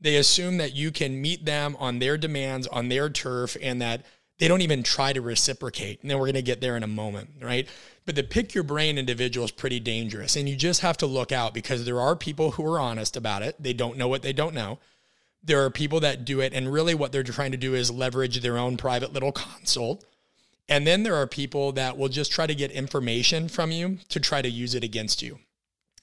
They 0.00 0.16
assume 0.16 0.58
that 0.58 0.74
you 0.74 0.90
can 0.90 1.20
meet 1.20 1.44
them 1.44 1.76
on 1.78 1.98
their 1.98 2.16
demands, 2.16 2.66
on 2.66 2.88
their 2.88 3.08
turf, 3.08 3.56
and 3.62 3.80
that 3.82 4.04
they 4.38 4.48
don't 4.48 4.60
even 4.60 4.82
try 4.82 5.12
to 5.12 5.20
reciprocate. 5.20 6.02
And 6.02 6.10
then 6.10 6.18
we're 6.18 6.26
going 6.26 6.34
to 6.34 6.42
get 6.42 6.60
there 6.60 6.76
in 6.76 6.82
a 6.82 6.88
moment, 6.88 7.30
right? 7.40 7.66
But 8.04 8.14
the 8.14 8.22
pick 8.22 8.54
your 8.54 8.64
brain 8.64 8.98
individual 8.98 9.46
is 9.46 9.50
pretty 9.50 9.80
dangerous. 9.80 10.36
And 10.36 10.48
you 10.48 10.56
just 10.56 10.82
have 10.82 10.98
to 10.98 11.06
look 11.06 11.32
out 11.32 11.54
because 11.54 11.84
there 11.84 12.00
are 12.00 12.14
people 12.14 12.52
who 12.52 12.66
are 12.66 12.78
honest 12.78 13.16
about 13.16 13.42
it. 13.42 13.56
They 13.58 13.72
don't 13.72 13.96
know 13.96 14.08
what 14.08 14.22
they 14.22 14.34
don't 14.34 14.54
know. 14.54 14.78
There 15.46 15.64
are 15.64 15.70
people 15.70 16.00
that 16.00 16.24
do 16.24 16.40
it. 16.40 16.52
And 16.52 16.72
really, 16.72 16.94
what 16.94 17.12
they're 17.12 17.22
trying 17.22 17.52
to 17.52 17.56
do 17.56 17.74
is 17.74 17.90
leverage 17.90 18.40
their 18.40 18.58
own 18.58 18.76
private 18.76 19.12
little 19.12 19.32
console. 19.32 20.02
And 20.68 20.86
then 20.86 21.04
there 21.04 21.14
are 21.14 21.26
people 21.26 21.72
that 21.72 21.96
will 21.96 22.08
just 22.08 22.32
try 22.32 22.46
to 22.46 22.54
get 22.54 22.72
information 22.72 23.48
from 23.48 23.70
you 23.70 23.98
to 24.08 24.20
try 24.20 24.42
to 24.42 24.48
use 24.48 24.74
it 24.74 24.82
against 24.82 25.22
you. 25.22 25.38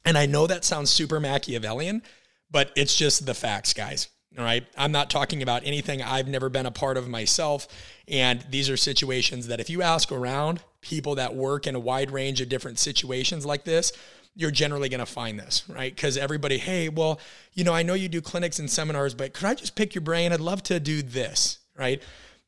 And 0.06 0.18
I 0.18 0.26
know 0.26 0.48
that 0.48 0.66
sounds 0.66 0.90
super 0.90 1.20
Machiavellian, 1.20 2.02
but 2.50 2.72
it's 2.76 2.96
just 2.96 3.26
the 3.26 3.34
facts, 3.34 3.74
guys. 3.74 4.10
All 4.38 4.44
right. 4.44 4.66
I'm 4.78 4.92
not 4.92 5.10
talking 5.10 5.44
about 5.44 5.64
anything 5.66 6.02
I've 6.02 6.28
never 6.28 6.50
been 6.50 6.66
a 6.66 6.72
part 6.72 6.98
of 6.98 7.08
myself. 7.08 7.68
And 8.08 8.44
these 8.50 8.70
are 8.70 8.78
situations 8.78 9.48
that 9.48 9.60
if 9.60 9.70
you 9.70 9.82
ask 9.82 10.12
around 10.12 10.62
people 10.82 11.16
that 11.16 11.36
work 11.36 11.68
in 11.68 11.76
a 11.76 11.80
wide 11.80 12.10
range 12.10 12.42
of 12.42 12.50
different 12.50 12.80
situations 12.80 13.46
like 13.46 13.64
this, 13.64 13.94
you're 14.36 14.52
generally 14.52 14.90
going 14.90 15.00
to 15.00 15.06
find 15.06 15.40
this, 15.40 15.64
right? 15.68 15.94
Because 15.94 16.18
everybody, 16.18 16.58
hey, 16.58 16.90
well, 16.90 17.20
you 17.54 17.64
know, 17.64 17.74
I 17.74 17.84
know 17.84 17.94
you 17.94 18.10
do 18.10 18.22
clinics 18.22 18.60
and 18.60 18.70
seminars, 18.70 19.14
but 19.14 19.34
could 19.34 19.46
I 19.46 19.54
just 19.54 19.76
pick 19.76 19.94
your 19.94 20.02
brain? 20.02 20.32
I'd 20.32 20.40
love 20.40 20.64
to 20.64 20.80
do 20.80 21.02
this, 21.02 21.60
right? 21.78 22.02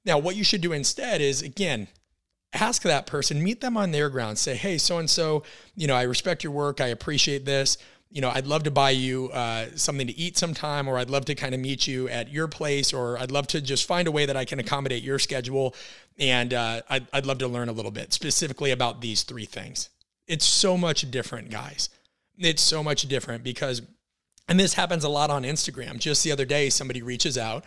Now, 0.04 0.18
what 0.18 0.36
you 0.36 0.44
should 0.44 0.62
do 0.62 0.72
instead 0.72 1.22
is, 1.22 1.42
again, 1.42 1.88
ask 2.54 2.82
that 2.84 3.06
person, 3.06 3.44
meet 3.44 3.62
them 3.62 3.78
on 3.78 3.92
their 3.92 4.10
ground, 4.10 4.38
say, 4.38 4.56
hey, 4.56 4.78
so 4.78 4.98
and 4.98 5.10
so, 5.10 5.44
you 5.76 5.88
know, 5.88 5.96
I 5.96 6.04
respect 6.04 6.44
your 6.44 6.54
work, 6.54 6.82
I 6.82 6.88
appreciate 6.88 7.46
this 7.46 7.78
you 8.16 8.22
know, 8.22 8.30
I'd 8.30 8.48
love 8.48 8.64
to 8.64 8.72
buy 8.72 8.92
you 8.92 9.30
uh, 9.32 9.66
something 9.76 10.08
to 10.08 10.18
eat 10.18 10.38
sometime, 10.38 10.88
or 10.88 10.98
I'd 10.98 11.10
love 11.10 11.26
to 11.26 11.36
kind 11.36 11.54
of 11.54 11.60
meet 11.60 11.86
you 11.86 12.08
at 12.08 12.32
your 12.32 12.48
place, 12.48 12.94
or 12.94 13.18
I'd 13.18 13.30
love 13.30 13.46
to 13.48 13.60
just 13.60 13.86
find 13.86 14.08
a 14.08 14.12
way 14.12 14.26
that 14.26 14.38
I 14.38 14.46
can 14.46 14.58
accommodate 14.58 15.04
your 15.04 15.20
schedule. 15.20 15.76
And 16.18 16.54
uh, 16.54 16.82
I'd, 16.90 17.08
I'd 17.12 17.26
love 17.26 17.40
to 17.40 17.48
learn 17.50 17.68
a 17.68 17.74
little 17.74 17.92
bit 17.92 18.14
specifically 18.14 18.72
about 18.72 19.02
these 19.02 19.24
three 19.24 19.44
things. 19.44 19.90
It's 20.28 20.46
so 20.46 20.78
much 20.78 21.10
different, 21.12 21.50
guys. 21.50 21.90
It's 22.38 22.62
so 22.62 22.84
much 22.84 23.04
different 23.08 23.44
because, 23.44 23.82
and 24.48 24.60
this 24.60 24.74
happens 24.74 25.04
a 25.04 25.10
lot 25.10 25.30
on 25.30 25.44
Instagram. 25.44 26.00
Just 26.00 26.24
the 26.24 26.32
other 26.32 26.46
day, 26.46 26.70
somebody 26.70 27.02
reaches 27.02 27.38
out 27.38 27.64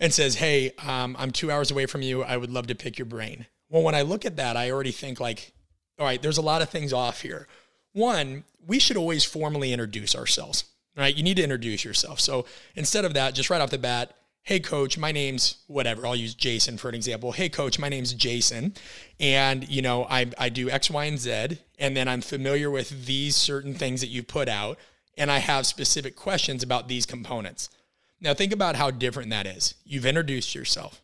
and 0.00 0.12
says, 0.12 0.36
Hey, 0.36 0.72
um, 0.84 1.16
I'm 1.18 1.30
two 1.30 1.50
hours 1.50 1.70
away 1.70 1.86
from 1.86 2.02
you. 2.02 2.22
I 2.22 2.36
would 2.36 2.50
love 2.50 2.66
to 2.68 2.74
pick 2.74 2.98
your 2.98 3.06
brain. 3.06 3.46
Well, 3.68 3.82
when 3.82 3.94
I 3.94 4.02
look 4.02 4.26
at 4.26 4.36
that, 4.36 4.56
I 4.56 4.70
already 4.70 4.90
think, 4.90 5.20
like, 5.20 5.52
all 5.98 6.06
right, 6.06 6.20
there's 6.20 6.38
a 6.38 6.42
lot 6.42 6.62
of 6.62 6.68
things 6.68 6.92
off 6.92 7.22
here. 7.22 7.46
One, 7.92 8.44
we 8.66 8.78
should 8.78 8.96
always 8.96 9.24
formally 9.24 9.72
introduce 9.72 10.14
ourselves, 10.14 10.64
right? 10.96 11.14
You 11.14 11.22
need 11.22 11.36
to 11.36 11.42
introduce 11.42 11.84
yourself. 11.84 12.20
So 12.20 12.46
instead 12.74 13.04
of 13.04 13.14
that, 13.14 13.34
just 13.34 13.50
right 13.50 13.60
off 13.60 13.70
the 13.70 13.78
bat, 13.78 14.14
hey 14.44 14.58
coach 14.58 14.98
my 14.98 15.12
name's 15.12 15.58
whatever. 15.68 16.06
I'll 16.06 16.16
use 16.16 16.34
jason 16.34 16.76
for 16.76 16.88
an 16.88 16.94
example. 16.94 17.32
Hey 17.32 17.48
coach 17.48 17.78
my 17.78 17.88
name's 17.88 18.12
jason 18.12 18.74
and 19.20 19.68
you 19.68 19.82
know 19.82 20.04
I, 20.10 20.30
I 20.36 20.48
do 20.48 20.68
x 20.68 20.90
y 20.90 21.04
and 21.04 21.18
z 21.18 21.58
and 21.78 21.96
then 21.96 22.08
i'm 22.08 22.20
familiar 22.20 22.70
with 22.70 23.06
these 23.06 23.36
certain 23.36 23.74
things 23.74 24.00
that 24.00 24.08
you 24.08 24.22
put 24.22 24.48
out 24.48 24.78
and 25.16 25.30
i 25.30 25.38
have 25.38 25.66
specific 25.66 26.16
questions 26.16 26.62
about 26.62 26.88
these 26.88 27.06
components. 27.06 27.68
Now 28.20 28.34
think 28.34 28.52
about 28.52 28.76
how 28.76 28.90
different 28.90 29.30
that 29.30 29.46
is. 29.46 29.74
You've 29.84 30.06
introduced 30.06 30.54
yourself. 30.54 31.02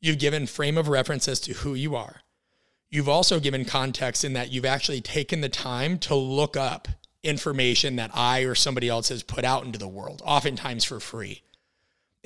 You've 0.00 0.18
given 0.18 0.46
frame 0.46 0.78
of 0.78 0.88
reference 0.88 1.28
as 1.28 1.40
to 1.40 1.52
who 1.54 1.74
you 1.74 1.96
are. 1.96 2.22
You've 2.90 3.08
also 3.08 3.40
given 3.40 3.64
context 3.64 4.24
in 4.24 4.34
that 4.34 4.52
you've 4.52 4.64
actually 4.64 5.00
taken 5.00 5.40
the 5.40 5.48
time 5.48 5.98
to 6.00 6.14
look 6.14 6.56
up 6.56 6.88
information 7.22 7.96
that 7.96 8.10
I 8.14 8.40
or 8.40 8.54
somebody 8.54 8.88
else 8.88 9.08
has 9.08 9.22
put 9.22 9.44
out 9.44 9.64
into 9.64 9.78
the 9.78 9.88
world, 9.88 10.22
oftentimes 10.24 10.84
for 10.84 11.00
free. 11.00 11.42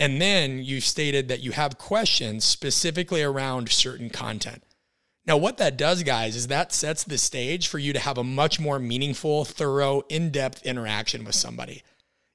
And 0.01 0.21
then 0.21 0.65
you 0.65 0.81
stated 0.81 1.29
that 1.29 1.41
you 1.41 1.53
have 1.53 1.77
questions 1.77 2.45
specifically 2.45 3.23
around 3.23 3.69
certain 3.69 4.09
content. 4.09 4.65
Now, 5.27 5.37
what 5.37 5.59
that 5.59 5.77
does, 5.77 6.03
guys, 6.03 6.35
is 6.35 6.47
that 6.47 6.73
sets 6.73 7.05
the 7.05 7.19
stage 7.19 7.69
for 7.69 7.79
you 7.79 7.93
to 7.93 7.99
have 7.99 8.17
a 8.17 8.25
much 8.25 8.59
more 8.59 8.79
meaningful, 8.79 9.45
thorough, 9.45 10.03
in 10.09 10.31
depth 10.31 10.65
interaction 10.65 11.23
with 11.23 11.35
somebody. 11.35 11.83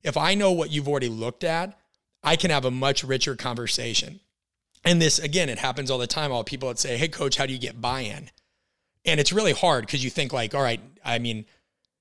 If 0.03 0.15
I 0.15 0.35
know 0.35 0.51
what 0.51 0.69
you've 0.69 0.87
already 0.87 1.09
looked 1.09 1.43
at, 1.43 1.75
I 2.23 2.35
can 2.35 2.51
have 2.51 2.65
a 2.65 2.71
much 2.71 3.03
richer 3.03 3.35
conversation. 3.35 4.19
And 4.85 5.01
this, 5.01 5.17
again, 5.17 5.49
it 5.49 5.57
happens 5.57 5.89
all 5.89 5.97
the 5.97 6.05
time. 6.05 6.31
All 6.31 6.43
people 6.43 6.69
that 6.69 6.77
say, 6.77 6.97
Hey, 6.97 7.07
coach, 7.07 7.35
how 7.37 7.47
do 7.47 7.53
you 7.53 7.59
get 7.59 7.81
buy 7.81 8.01
in? 8.01 8.29
And 9.05 9.19
it's 9.19 9.33
really 9.33 9.53
hard 9.53 9.87
because 9.87 10.03
you 10.03 10.11
think, 10.11 10.31
like, 10.31 10.53
all 10.53 10.61
right, 10.61 10.81
I 11.03 11.17
mean, 11.17 11.45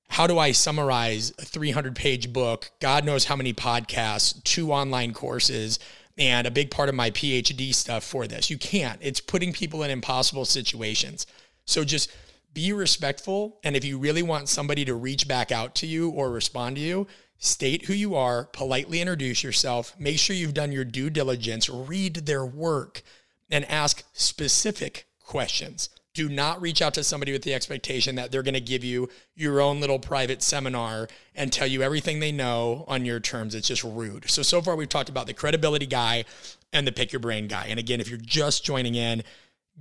how 0.08 0.26
do 0.26 0.38
I 0.38 0.52
summarize 0.52 1.30
a 1.38 1.44
300 1.44 1.96
page 1.96 2.32
book? 2.32 2.70
God 2.80 3.04
knows 3.04 3.24
how 3.24 3.36
many 3.36 3.52
podcasts, 3.52 4.42
two 4.44 4.72
online 4.72 5.12
courses, 5.12 5.78
and 6.16 6.46
a 6.46 6.52
big 6.52 6.70
part 6.70 6.88
of 6.88 6.94
my 6.94 7.10
PhD 7.10 7.74
stuff 7.74 8.04
for 8.04 8.26
this. 8.26 8.48
You 8.48 8.58
can't. 8.58 8.98
It's 9.02 9.20
putting 9.20 9.52
people 9.52 9.82
in 9.82 9.90
impossible 9.90 10.44
situations. 10.44 11.26
So 11.64 11.84
just 11.84 12.10
be 12.52 12.72
respectful. 12.72 13.58
And 13.64 13.74
if 13.74 13.84
you 13.84 13.98
really 13.98 14.22
want 14.22 14.48
somebody 14.48 14.84
to 14.84 14.94
reach 14.94 15.26
back 15.26 15.50
out 15.50 15.74
to 15.76 15.86
you 15.86 16.10
or 16.10 16.30
respond 16.30 16.76
to 16.76 16.82
you, 16.82 17.08
State 17.44 17.84
who 17.84 17.92
you 17.92 18.14
are, 18.14 18.44
politely 18.44 19.02
introduce 19.02 19.42
yourself, 19.42 19.94
make 19.98 20.18
sure 20.18 20.34
you've 20.34 20.54
done 20.54 20.72
your 20.72 20.84
due 20.84 21.10
diligence, 21.10 21.68
read 21.68 22.14
their 22.26 22.46
work, 22.46 23.02
and 23.50 23.66
ask 23.66 24.02
specific 24.14 25.06
questions. 25.20 25.90
Do 26.14 26.28
not 26.28 26.62
reach 26.62 26.80
out 26.80 26.94
to 26.94 27.04
somebody 27.04 27.32
with 27.32 27.42
the 27.42 27.52
expectation 27.54 28.14
that 28.14 28.30
they're 28.30 28.44
going 28.44 28.54
to 28.54 28.60
give 28.60 28.84
you 28.84 29.08
your 29.34 29.60
own 29.60 29.80
little 29.80 29.98
private 29.98 30.42
seminar 30.42 31.08
and 31.34 31.52
tell 31.52 31.66
you 31.66 31.82
everything 31.82 32.20
they 32.20 32.30
know 32.30 32.84
on 32.86 33.04
your 33.04 33.18
terms. 33.18 33.54
It's 33.54 33.66
just 33.66 33.82
rude. 33.82 34.30
So, 34.30 34.42
so 34.42 34.62
far, 34.62 34.76
we've 34.76 34.88
talked 34.88 35.08
about 35.08 35.26
the 35.26 35.34
credibility 35.34 35.86
guy 35.86 36.24
and 36.72 36.86
the 36.86 36.92
pick 36.92 37.12
your 37.12 37.20
brain 37.20 37.48
guy. 37.48 37.66
And 37.68 37.80
again, 37.80 38.00
if 38.00 38.08
you're 38.08 38.18
just 38.18 38.64
joining 38.64 38.94
in, 38.94 39.24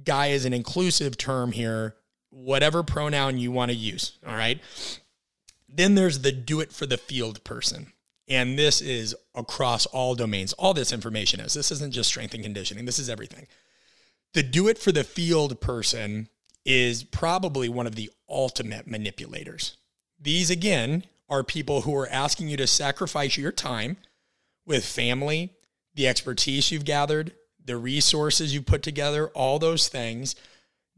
guy 0.03 0.27
is 0.27 0.45
an 0.45 0.53
inclusive 0.53 1.17
term 1.17 1.51
here, 1.51 1.95
whatever 2.31 2.81
pronoun 2.81 3.37
you 3.37 3.51
want 3.51 3.69
to 3.69 3.77
use. 3.77 4.17
All 4.25 4.35
right. 4.35 4.59
Then 5.69 5.95
there's 5.95 6.19
the 6.19 6.31
do 6.31 6.59
it 6.61 6.71
for 6.71 6.85
the 6.85 6.97
field 6.97 7.43
person. 7.43 7.93
And 8.27 8.57
this 8.57 8.81
is 8.81 9.15
across 9.35 9.85
all 9.87 10.15
domains. 10.15 10.53
All 10.53 10.73
this 10.73 10.93
information 10.93 11.39
is. 11.39 11.53
This 11.53 11.71
isn't 11.71 11.93
just 11.93 12.09
strength 12.09 12.33
and 12.33 12.43
conditioning, 12.43 12.85
this 12.85 12.99
is 12.99 13.09
everything. 13.09 13.47
The 14.33 14.43
do 14.43 14.67
it 14.67 14.79
for 14.79 14.91
the 14.91 15.03
field 15.03 15.61
person 15.61 16.27
is 16.65 17.03
probably 17.03 17.69
one 17.69 17.87
of 17.87 17.95
the 17.95 18.09
ultimate 18.27 18.87
manipulators. 18.87 19.77
These, 20.19 20.49
again, 20.49 21.03
are 21.29 21.43
people 21.43 21.81
who 21.81 21.95
are 21.95 22.07
asking 22.09 22.49
you 22.49 22.57
to 22.57 22.67
sacrifice 22.67 23.37
your 23.37 23.51
time 23.51 23.97
with 24.65 24.85
family, 24.85 25.51
the 25.93 26.07
expertise 26.07 26.71
you've 26.71 26.85
gathered, 26.85 27.33
the 27.63 27.77
resources 27.77 28.53
you've 28.53 28.65
put 28.65 28.81
together, 28.83 29.27
all 29.29 29.59
those 29.59 29.87
things. 29.87 30.35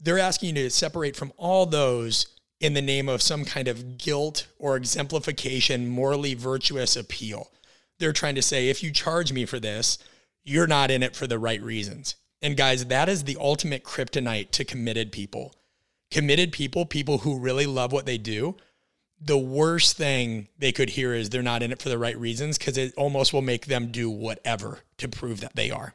They're 0.00 0.18
asking 0.18 0.56
you 0.56 0.64
to 0.64 0.70
separate 0.70 1.16
from 1.16 1.32
all 1.36 1.66
those 1.66 2.26
in 2.60 2.74
the 2.74 2.82
name 2.82 3.08
of 3.08 3.22
some 3.22 3.44
kind 3.44 3.68
of 3.68 3.98
guilt 3.98 4.46
or 4.58 4.76
exemplification, 4.76 5.88
morally 5.88 6.34
virtuous 6.34 6.96
appeal. 6.96 7.50
They're 7.98 8.12
trying 8.12 8.34
to 8.36 8.42
say, 8.42 8.68
if 8.68 8.82
you 8.82 8.90
charge 8.90 9.32
me 9.32 9.44
for 9.44 9.60
this, 9.60 9.98
you're 10.44 10.66
not 10.66 10.90
in 10.90 11.02
it 11.02 11.16
for 11.16 11.26
the 11.26 11.38
right 11.38 11.62
reasons. 11.62 12.14
And 12.42 12.56
guys, 12.56 12.86
that 12.86 13.08
is 13.08 13.24
the 13.24 13.36
ultimate 13.40 13.82
kryptonite 13.82 14.50
to 14.52 14.64
committed 14.64 15.10
people. 15.10 15.54
committed 16.10 16.52
people, 16.52 16.86
people 16.86 17.18
who 17.18 17.38
really 17.38 17.66
love 17.66 17.92
what 17.92 18.06
they 18.06 18.18
do, 18.18 18.56
the 19.20 19.38
worst 19.38 19.96
thing 19.96 20.48
they 20.58 20.72
could 20.72 20.90
hear 20.90 21.14
is 21.14 21.30
they're 21.30 21.42
not 21.42 21.62
in 21.62 21.72
it 21.72 21.80
for 21.80 21.88
the 21.88 21.98
right 21.98 22.18
reasons 22.18 22.58
because 22.58 22.76
it 22.76 22.92
almost 22.96 23.32
will 23.32 23.42
make 23.42 23.66
them 23.66 23.90
do 23.90 24.10
whatever 24.10 24.80
to 24.98 25.08
prove 25.08 25.40
that 25.40 25.56
they 25.56 25.70
are. 25.70 25.94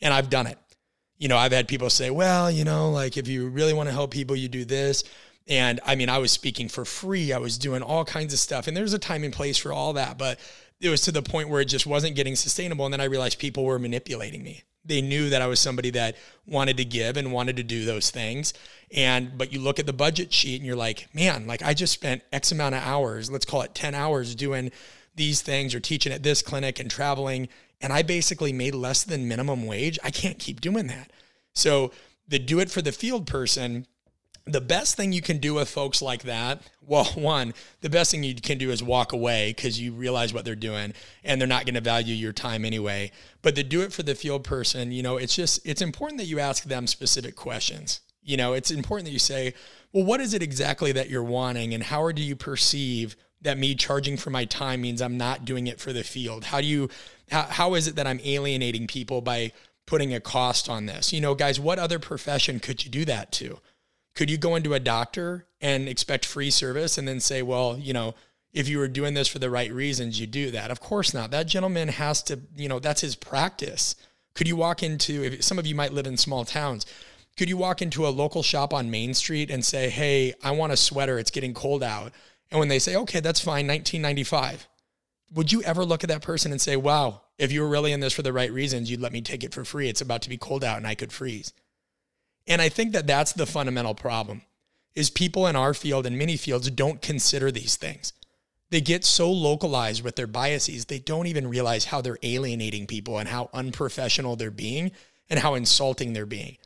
And 0.00 0.14
I've 0.14 0.30
done 0.30 0.46
it. 0.46 0.58
You 1.18 1.28
know, 1.28 1.36
I've 1.36 1.52
had 1.52 1.68
people 1.68 1.90
say, 1.90 2.10
well, 2.10 2.50
you 2.50 2.64
know, 2.64 2.90
like 2.90 3.16
if 3.16 3.28
you 3.28 3.48
really 3.48 3.72
want 3.72 3.88
to 3.88 3.92
help 3.92 4.10
people, 4.10 4.34
you 4.34 4.48
do 4.48 4.64
this. 4.64 5.04
And 5.46 5.78
I 5.84 5.94
mean, 5.94 6.08
I 6.08 6.18
was 6.18 6.32
speaking 6.32 6.68
for 6.68 6.84
free, 6.84 7.32
I 7.32 7.38
was 7.38 7.58
doing 7.58 7.82
all 7.82 8.04
kinds 8.04 8.32
of 8.32 8.38
stuff. 8.38 8.66
And 8.66 8.76
there's 8.76 8.94
a 8.94 8.98
time 8.98 9.24
and 9.24 9.32
place 9.32 9.58
for 9.58 9.72
all 9.72 9.92
that. 9.92 10.16
But 10.16 10.40
it 10.80 10.88
was 10.88 11.02
to 11.02 11.12
the 11.12 11.22
point 11.22 11.50
where 11.50 11.60
it 11.60 11.66
just 11.66 11.86
wasn't 11.86 12.16
getting 12.16 12.34
sustainable. 12.34 12.86
And 12.86 12.92
then 12.92 13.00
I 13.00 13.04
realized 13.04 13.38
people 13.38 13.64
were 13.64 13.78
manipulating 13.78 14.42
me. 14.42 14.62
They 14.84 15.00
knew 15.00 15.30
that 15.30 15.42
I 15.42 15.46
was 15.46 15.60
somebody 15.60 15.90
that 15.90 16.16
wanted 16.46 16.76
to 16.76 16.84
give 16.84 17.16
and 17.16 17.32
wanted 17.32 17.56
to 17.56 17.62
do 17.62 17.84
those 17.84 18.10
things. 18.10 18.52
And, 18.94 19.36
but 19.36 19.52
you 19.52 19.60
look 19.60 19.78
at 19.78 19.86
the 19.86 19.92
budget 19.92 20.32
sheet 20.32 20.56
and 20.56 20.66
you're 20.66 20.76
like, 20.76 21.08
man, 21.14 21.46
like 21.46 21.62
I 21.62 21.74
just 21.74 21.92
spent 21.92 22.22
X 22.32 22.52
amount 22.52 22.74
of 22.74 22.82
hours, 22.82 23.30
let's 23.30 23.46
call 23.46 23.62
it 23.62 23.74
10 23.74 23.94
hours 23.94 24.34
doing 24.34 24.70
these 25.16 25.42
things 25.42 25.74
or 25.74 25.80
teaching 25.80 26.12
at 26.12 26.22
this 26.22 26.42
clinic 26.42 26.78
and 26.80 26.90
traveling. 26.90 27.48
And 27.80 27.92
I 27.92 28.02
basically 28.02 28.52
made 28.52 28.74
less 28.74 29.04
than 29.04 29.28
minimum 29.28 29.66
wage. 29.66 29.98
I 30.04 30.10
can't 30.10 30.38
keep 30.38 30.60
doing 30.60 30.86
that. 30.88 31.10
So 31.54 31.92
the 32.28 32.38
do 32.38 32.58
it 32.60 32.70
for 32.70 32.82
the 32.82 32.92
field 32.92 33.26
person 33.26 33.86
the 34.46 34.60
best 34.60 34.96
thing 34.96 35.12
you 35.12 35.22
can 35.22 35.38
do 35.38 35.54
with 35.54 35.68
folks 35.68 36.02
like 36.02 36.22
that, 36.24 36.62
well, 36.80 37.04
one, 37.14 37.54
the 37.80 37.90
best 37.90 38.10
thing 38.10 38.22
you 38.22 38.34
can 38.34 38.58
do 38.58 38.70
is 38.70 38.82
walk 38.82 39.12
away 39.12 39.50
because 39.50 39.80
you 39.80 39.92
realize 39.92 40.34
what 40.34 40.44
they're 40.44 40.54
doing 40.54 40.92
and 41.22 41.40
they're 41.40 41.48
not 41.48 41.64
going 41.64 41.74
to 41.74 41.80
value 41.80 42.14
your 42.14 42.32
time 42.32 42.64
anyway. 42.64 43.10
But 43.42 43.56
to 43.56 43.62
do 43.62 43.82
it 43.82 43.92
for 43.92 44.02
the 44.02 44.14
field 44.14 44.44
person, 44.44 44.92
you 44.92 45.02
know, 45.02 45.16
it's 45.16 45.34
just, 45.34 45.66
it's 45.66 45.82
important 45.82 46.18
that 46.18 46.26
you 46.26 46.40
ask 46.40 46.64
them 46.64 46.86
specific 46.86 47.36
questions. 47.36 48.00
You 48.22 48.36
know, 48.36 48.54
it's 48.54 48.70
important 48.70 49.06
that 49.06 49.12
you 49.12 49.18
say, 49.18 49.54
well, 49.92 50.04
what 50.04 50.20
is 50.20 50.34
it 50.34 50.42
exactly 50.42 50.92
that 50.92 51.10
you're 51.10 51.22
wanting 51.22 51.74
and 51.74 51.82
how 51.82 52.10
do 52.10 52.22
you 52.22 52.36
perceive 52.36 53.16
that 53.42 53.58
me 53.58 53.74
charging 53.74 54.16
for 54.16 54.30
my 54.30 54.46
time 54.46 54.80
means 54.80 55.02
I'm 55.02 55.18
not 55.18 55.44
doing 55.44 55.66
it 55.66 55.78
for 55.78 55.92
the 55.92 56.04
field? 56.04 56.44
How 56.44 56.60
do 56.60 56.66
you, 56.66 56.88
how, 57.30 57.42
how 57.42 57.74
is 57.74 57.86
it 57.86 57.96
that 57.96 58.06
I'm 58.06 58.20
alienating 58.24 58.86
people 58.86 59.20
by 59.20 59.52
putting 59.86 60.14
a 60.14 60.20
cost 60.20 60.68
on 60.70 60.86
this? 60.86 61.12
You 61.12 61.20
know, 61.20 61.34
guys, 61.34 61.60
what 61.60 61.78
other 61.78 61.98
profession 61.98 62.60
could 62.60 62.84
you 62.84 62.90
do 62.90 63.04
that 63.04 63.30
to? 63.32 63.58
Could 64.14 64.30
you 64.30 64.38
go 64.38 64.54
into 64.54 64.74
a 64.74 64.80
doctor 64.80 65.46
and 65.60 65.88
expect 65.88 66.24
free 66.24 66.50
service 66.50 66.98
and 66.98 67.06
then 67.06 67.20
say, 67.20 67.42
well, 67.42 67.76
you 67.76 67.92
know, 67.92 68.14
if 68.52 68.68
you 68.68 68.78
were 68.78 68.88
doing 68.88 69.14
this 69.14 69.26
for 69.26 69.40
the 69.40 69.50
right 69.50 69.72
reasons, 69.72 70.20
you 70.20 70.26
do 70.26 70.52
that? 70.52 70.70
Of 70.70 70.80
course 70.80 71.12
not. 71.12 71.32
That 71.32 71.46
gentleman 71.48 71.88
has 71.88 72.22
to, 72.24 72.40
you 72.56 72.68
know, 72.68 72.78
that's 72.78 73.00
his 73.00 73.16
practice. 73.16 73.96
Could 74.34 74.46
you 74.46 74.56
walk 74.56 74.82
into, 74.82 75.24
if 75.24 75.42
some 75.42 75.58
of 75.58 75.66
you 75.66 75.74
might 75.74 75.92
live 75.92 76.06
in 76.06 76.16
small 76.16 76.44
towns, 76.44 76.86
could 77.36 77.48
you 77.48 77.56
walk 77.56 77.82
into 77.82 78.06
a 78.06 78.10
local 78.10 78.44
shop 78.44 78.72
on 78.72 78.90
Main 78.90 79.12
Street 79.14 79.50
and 79.50 79.64
say, 79.64 79.88
hey, 79.90 80.34
I 80.42 80.52
want 80.52 80.72
a 80.72 80.76
sweater, 80.76 81.18
it's 81.18 81.32
getting 81.32 81.52
cold 81.52 81.82
out? 81.82 82.12
And 82.50 82.60
when 82.60 82.68
they 82.68 82.78
say, 82.78 82.94
okay, 82.94 83.18
that's 83.18 83.40
fine, 83.40 83.66
1995, 83.66 84.68
would 85.32 85.50
you 85.50 85.62
ever 85.62 85.84
look 85.84 86.04
at 86.04 86.08
that 86.10 86.22
person 86.22 86.52
and 86.52 86.60
say, 86.60 86.76
wow, 86.76 87.22
if 87.38 87.50
you 87.50 87.62
were 87.62 87.68
really 87.68 87.90
in 87.90 87.98
this 87.98 88.12
for 88.12 88.22
the 88.22 88.32
right 88.32 88.52
reasons, 88.52 88.88
you'd 88.88 89.00
let 89.00 89.12
me 89.12 89.20
take 89.20 89.42
it 89.42 89.52
for 89.52 89.64
free? 89.64 89.88
It's 89.88 90.00
about 90.00 90.22
to 90.22 90.28
be 90.28 90.36
cold 90.36 90.62
out 90.62 90.76
and 90.76 90.86
I 90.86 90.94
could 90.94 91.12
freeze. 91.12 91.52
And 92.46 92.60
I 92.60 92.68
think 92.68 92.92
that 92.92 93.06
that's 93.06 93.32
the 93.32 93.46
fundamental 93.46 93.94
problem 93.94 94.42
is 94.94 95.10
people 95.10 95.46
in 95.46 95.56
our 95.56 95.74
field 95.74 96.06
and 96.06 96.16
many 96.16 96.36
fields 96.36 96.70
don't 96.70 97.02
consider 97.02 97.50
these 97.50 97.76
things. 97.76 98.12
They 98.70 98.80
get 98.80 99.04
so 99.04 99.30
localized 99.30 100.02
with 100.02 100.16
their 100.16 100.26
biases, 100.26 100.86
they 100.86 100.98
don't 100.98 101.26
even 101.26 101.48
realize 101.48 101.86
how 101.86 102.00
they're 102.00 102.18
alienating 102.22 102.86
people 102.86 103.18
and 103.18 103.28
how 103.28 103.50
unprofessional 103.52 104.36
they're 104.36 104.50
being 104.50 104.92
and 105.28 105.40
how 105.40 105.54
insulting 105.54 106.12
they're 106.12 106.26
being. 106.26 106.56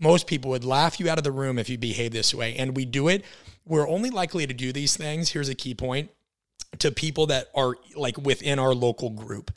Most 0.00 0.26
people 0.26 0.50
would 0.50 0.64
laugh 0.64 1.00
you 1.00 1.08
out 1.08 1.18
of 1.18 1.24
the 1.24 1.32
room 1.32 1.58
if 1.58 1.68
you 1.68 1.76
behave 1.76 2.12
this 2.12 2.34
way. 2.34 2.56
And 2.56 2.76
we 2.76 2.84
do 2.84 3.08
it. 3.08 3.24
We're 3.66 3.88
only 3.88 4.10
likely 4.10 4.46
to 4.46 4.54
do 4.54 4.72
these 4.72 4.96
things. 4.96 5.30
Here's 5.30 5.48
a 5.48 5.54
key 5.54 5.74
point 5.74 6.10
to 6.78 6.90
people 6.90 7.26
that 7.26 7.48
are 7.54 7.76
like 7.96 8.16
within 8.18 8.58
our 8.58 8.74
local 8.74 9.10
group, 9.10 9.50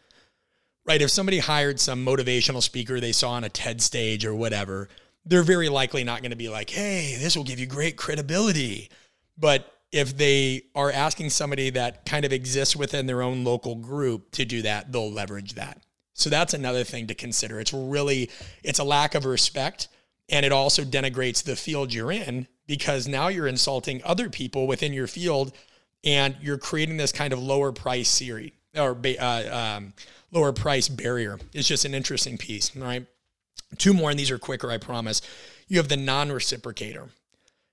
right? 0.85 1.01
If 1.01 1.11
somebody 1.11 1.39
hired 1.39 1.79
some 1.79 2.05
motivational 2.05 2.63
speaker 2.63 2.99
they 2.99 3.11
saw 3.11 3.31
on 3.31 3.43
a 3.43 3.49
TED 3.49 3.81
stage 3.81 4.25
or 4.25 4.33
whatever, 4.33 4.89
they're 5.25 5.43
very 5.43 5.69
likely 5.69 6.03
not 6.03 6.21
going 6.21 6.31
to 6.31 6.37
be 6.37 6.49
like, 6.49 6.69
hey, 6.69 7.15
this 7.19 7.35
will 7.35 7.43
give 7.43 7.59
you 7.59 7.67
great 7.67 7.97
credibility. 7.97 8.89
But 9.37 9.71
if 9.91 10.15
they 10.17 10.63
are 10.73 10.91
asking 10.91 11.29
somebody 11.29 11.69
that 11.71 12.05
kind 12.05 12.25
of 12.25 12.31
exists 12.31 12.75
within 12.75 13.05
their 13.05 13.21
own 13.21 13.43
local 13.43 13.75
group 13.75 14.31
to 14.31 14.45
do 14.45 14.61
that, 14.63 14.91
they'll 14.91 15.11
leverage 15.11 15.53
that. 15.53 15.81
So 16.13 16.29
that's 16.29 16.53
another 16.53 16.83
thing 16.83 17.07
to 17.07 17.15
consider. 17.15 17.59
It's 17.59 17.73
really 17.73 18.29
it's 18.63 18.79
a 18.79 18.83
lack 18.83 19.15
of 19.15 19.25
respect 19.25 19.87
and 20.29 20.45
it 20.45 20.51
also 20.51 20.83
denigrates 20.83 21.43
the 21.43 21.55
field 21.55 21.93
you're 21.93 22.11
in 22.11 22.47
because 22.67 23.07
now 23.07 23.27
you're 23.27 23.47
insulting 23.47 24.01
other 24.03 24.29
people 24.29 24.67
within 24.67 24.93
your 24.93 25.07
field 25.07 25.53
and 26.03 26.35
you're 26.41 26.57
creating 26.57 26.97
this 26.97 27.11
kind 27.11 27.33
of 27.33 27.39
lower 27.39 27.71
price 27.71 28.09
series 28.09 28.51
or 28.75 28.97
uh, 29.19 29.75
um, 29.77 29.93
lower 30.31 30.53
price 30.53 30.87
barrier. 30.87 31.37
It's 31.53 31.67
just 31.67 31.85
an 31.85 31.93
interesting 31.93 32.37
piece, 32.37 32.75
right? 32.75 33.05
Two 33.77 33.93
more, 33.93 34.09
and 34.09 34.19
these 34.19 34.31
are 34.31 34.37
quicker, 34.37 34.69
I 34.69 34.77
promise. 34.77 35.21
You 35.67 35.77
have 35.77 35.87
the 35.87 35.97
non 35.97 36.29
reciprocator. 36.29 37.09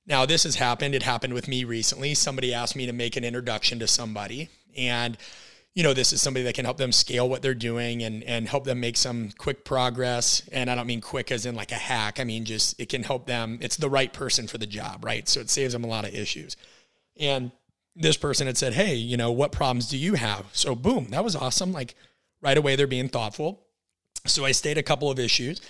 Now, 0.07 0.25
this 0.25 0.45
has 0.45 0.55
happened. 0.55 0.95
It 0.95 1.03
happened 1.03 1.35
with 1.35 1.49
me 1.49 1.65
recently. 1.65 2.15
Somebody 2.15 2.55
asked 2.55 2.77
me 2.77 2.87
to 2.87 2.93
make 2.93 3.17
an 3.17 3.25
introduction 3.25 3.79
to 3.81 3.87
somebody, 3.87 4.49
and 4.77 5.19
you 5.79 5.85
know, 5.85 5.95
this 5.95 6.13
is 6.13 6.21
somebody 6.21 6.43
that 6.43 6.57
can 6.57 6.65
help 6.65 6.77
them 6.77 6.91
scale 6.91 7.29
what 7.29 7.41
they're 7.41 7.55
doing 7.55 8.03
and 8.03 8.25
and 8.25 8.49
help 8.49 8.65
them 8.65 8.81
make 8.81 8.97
some 8.97 9.31
quick 9.39 9.65
progress. 9.65 10.43
And 10.51 10.69
I 10.69 10.75
don't 10.75 10.89
mean 10.89 11.01
quick 11.01 11.31
as 11.31 11.47
in 11.47 11.55
like 11.55 11.71
a 11.71 11.77
hack. 11.77 12.19
I 12.19 12.25
mean 12.25 12.45
just 12.45 12.81
it 12.81 12.89
can 12.89 13.05
help 13.05 13.27
them. 13.27 13.59
It's 13.63 13.77
the 13.77 13.89
right 13.89 14.13
person 14.13 14.49
for 14.49 14.59
the 14.59 14.67
job, 14.67 15.05
right? 15.05 15.29
So 15.29 15.39
it 15.39 15.51
saves 15.51 15.75
them 15.75 15.85
a 15.85 15.87
lot 15.89 16.05
of 16.05 16.13
issues. 16.13 16.57
And 17.17 17.53
this 17.95 18.17
person 18.17 18.49
had 18.49 18.59
said, 18.59 18.73
"Hey, 18.73 18.97
you 18.97 19.17
know, 19.17 19.31
what 19.31 19.53
problems 19.53 19.89
do 19.89 19.99
you 19.99 20.15
have?" 20.15 20.47
So 20.53 20.75
boom, 20.75 21.11
that 21.11 21.23
was 21.23 21.37
awesome. 21.37 21.73
Like 21.73 21.95
right 22.41 22.59
away, 22.59 22.75
they're 22.75 22.89
being 22.89 23.09
thoughtful. 23.09 23.68
So 24.27 24.45
I 24.45 24.53
stayed 24.53 24.79
a 24.79 24.83
couple 24.83 25.11
of 25.11 25.19
issues 25.19 25.61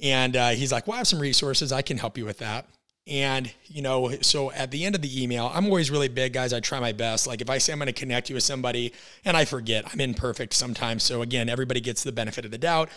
and 0.00 0.36
uh, 0.36 0.50
he's 0.50 0.72
like, 0.72 0.86
well, 0.86 0.94
I 0.94 0.98
have 0.98 1.08
some 1.08 1.20
resources. 1.20 1.72
I 1.72 1.82
can 1.82 1.98
help 1.98 2.18
you 2.18 2.24
with 2.24 2.38
that. 2.38 2.66
And, 3.08 3.52
you 3.66 3.82
know, 3.82 4.16
so 4.20 4.50
at 4.50 4.72
the 4.72 4.84
end 4.84 4.96
of 4.96 5.02
the 5.02 5.22
email, 5.22 5.50
I'm 5.54 5.66
always 5.66 5.92
really 5.92 6.08
big, 6.08 6.32
guys. 6.32 6.52
I 6.52 6.58
try 6.58 6.80
my 6.80 6.92
best. 6.92 7.26
Like 7.26 7.40
if 7.40 7.48
I 7.48 7.58
say 7.58 7.72
I'm 7.72 7.78
going 7.78 7.86
to 7.86 7.92
connect 7.92 8.28
you 8.28 8.34
with 8.34 8.42
somebody 8.42 8.92
and 9.24 9.36
I 9.36 9.44
forget, 9.44 9.84
I'm 9.92 10.00
imperfect 10.00 10.54
sometimes. 10.54 11.04
So 11.04 11.22
again, 11.22 11.48
everybody 11.48 11.80
gets 11.80 12.02
the 12.02 12.12
benefit 12.12 12.44
of 12.44 12.50
the 12.50 12.58
doubt. 12.58 12.88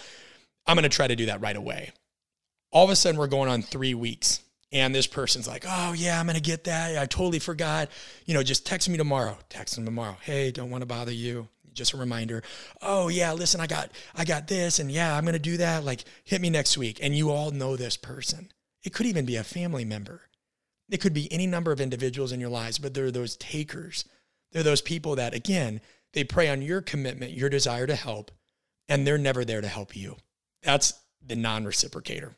I'm 0.66 0.76
going 0.76 0.84
to 0.84 0.90
try 0.90 1.08
to 1.08 1.16
do 1.16 1.28
that 1.28 1.42
right 1.42 1.56
away. 1.56 1.92
All 2.72 2.84
of 2.84 2.90
a 2.90 2.96
sudden, 2.96 3.20
we're 3.20 3.28
going 3.28 3.50
on 3.50 3.62
three 3.62 3.94
weeks. 3.94 4.42
And 4.72 4.94
this 4.94 5.08
person's 5.08 5.48
like, 5.48 5.66
oh, 5.68 5.94
yeah, 5.94 6.20
I'm 6.20 6.28
going 6.28 6.36
to 6.36 6.42
get 6.42 6.66
that. 6.66 6.96
I 6.98 7.08
totally 7.08 7.40
forgot. 7.40 7.90
You 8.26 8.36
know, 8.36 8.44
just 8.44 8.68
text 8.68 8.88
me 8.88 8.98
tomorrow. 8.98 9.36
Text 9.50 9.76
them 9.76 9.86
tomorrow. 9.86 10.18
Hey, 10.22 10.52
don't 10.52 10.70
want 10.70 10.84
to 10.84 10.86
bother 10.86 11.12
you 11.12 11.48
just 11.74 11.94
a 11.94 11.98
reminder. 11.98 12.44
Oh 12.82 13.08
yeah, 13.08 13.34
listen, 13.34 13.62
I 13.62 13.68
got 13.68 13.92
I 14.16 14.26
got 14.26 14.48
this 14.48 14.80
and 14.80 14.92
yeah, 14.92 15.16
I'm 15.16 15.24
going 15.24 15.34
to 15.34 15.40
do 15.40 15.58
that. 15.58 15.84
Like 15.84 16.04
hit 16.24 16.42
me 16.42 16.50
next 16.50 16.78
week. 16.78 17.00
And 17.02 17.16
you 17.16 17.32
all 17.32 17.52
know 17.52 17.76
this 17.76 17.98
person. 17.98 18.52
It 18.84 18.94
could 18.94 19.06
even 19.06 19.26
be 19.26 19.36
a 19.36 19.44
family 19.44 19.86
member. 19.86 20.22
It 20.90 21.02
could 21.02 21.14
be 21.14 21.32
any 21.32 21.48
number 21.48 21.72
of 21.72 21.82
individuals 21.82 22.32
in 22.32 22.40
your 22.40 22.50
lives, 22.50 22.80
but 22.80 22.94
they're 22.94 23.12
those 23.12 23.38
takers. 23.38 24.06
They're 24.52 24.64
those 24.64 24.82
people 24.82 25.16
that 25.16 25.34
again, 25.34 25.82
they 26.14 26.24
prey 26.24 26.50
on 26.50 26.62
your 26.62 26.82
commitment, 26.82 27.34
your 27.34 27.50
desire 27.50 27.86
to 27.86 27.96
help, 27.96 28.32
and 28.88 29.06
they're 29.06 29.18
never 29.18 29.46
there 29.46 29.62
to 29.62 29.68
help 29.68 29.96
you. 29.96 30.16
That's 30.64 30.94
the 31.26 31.36
non-reciprocator. 31.36 32.34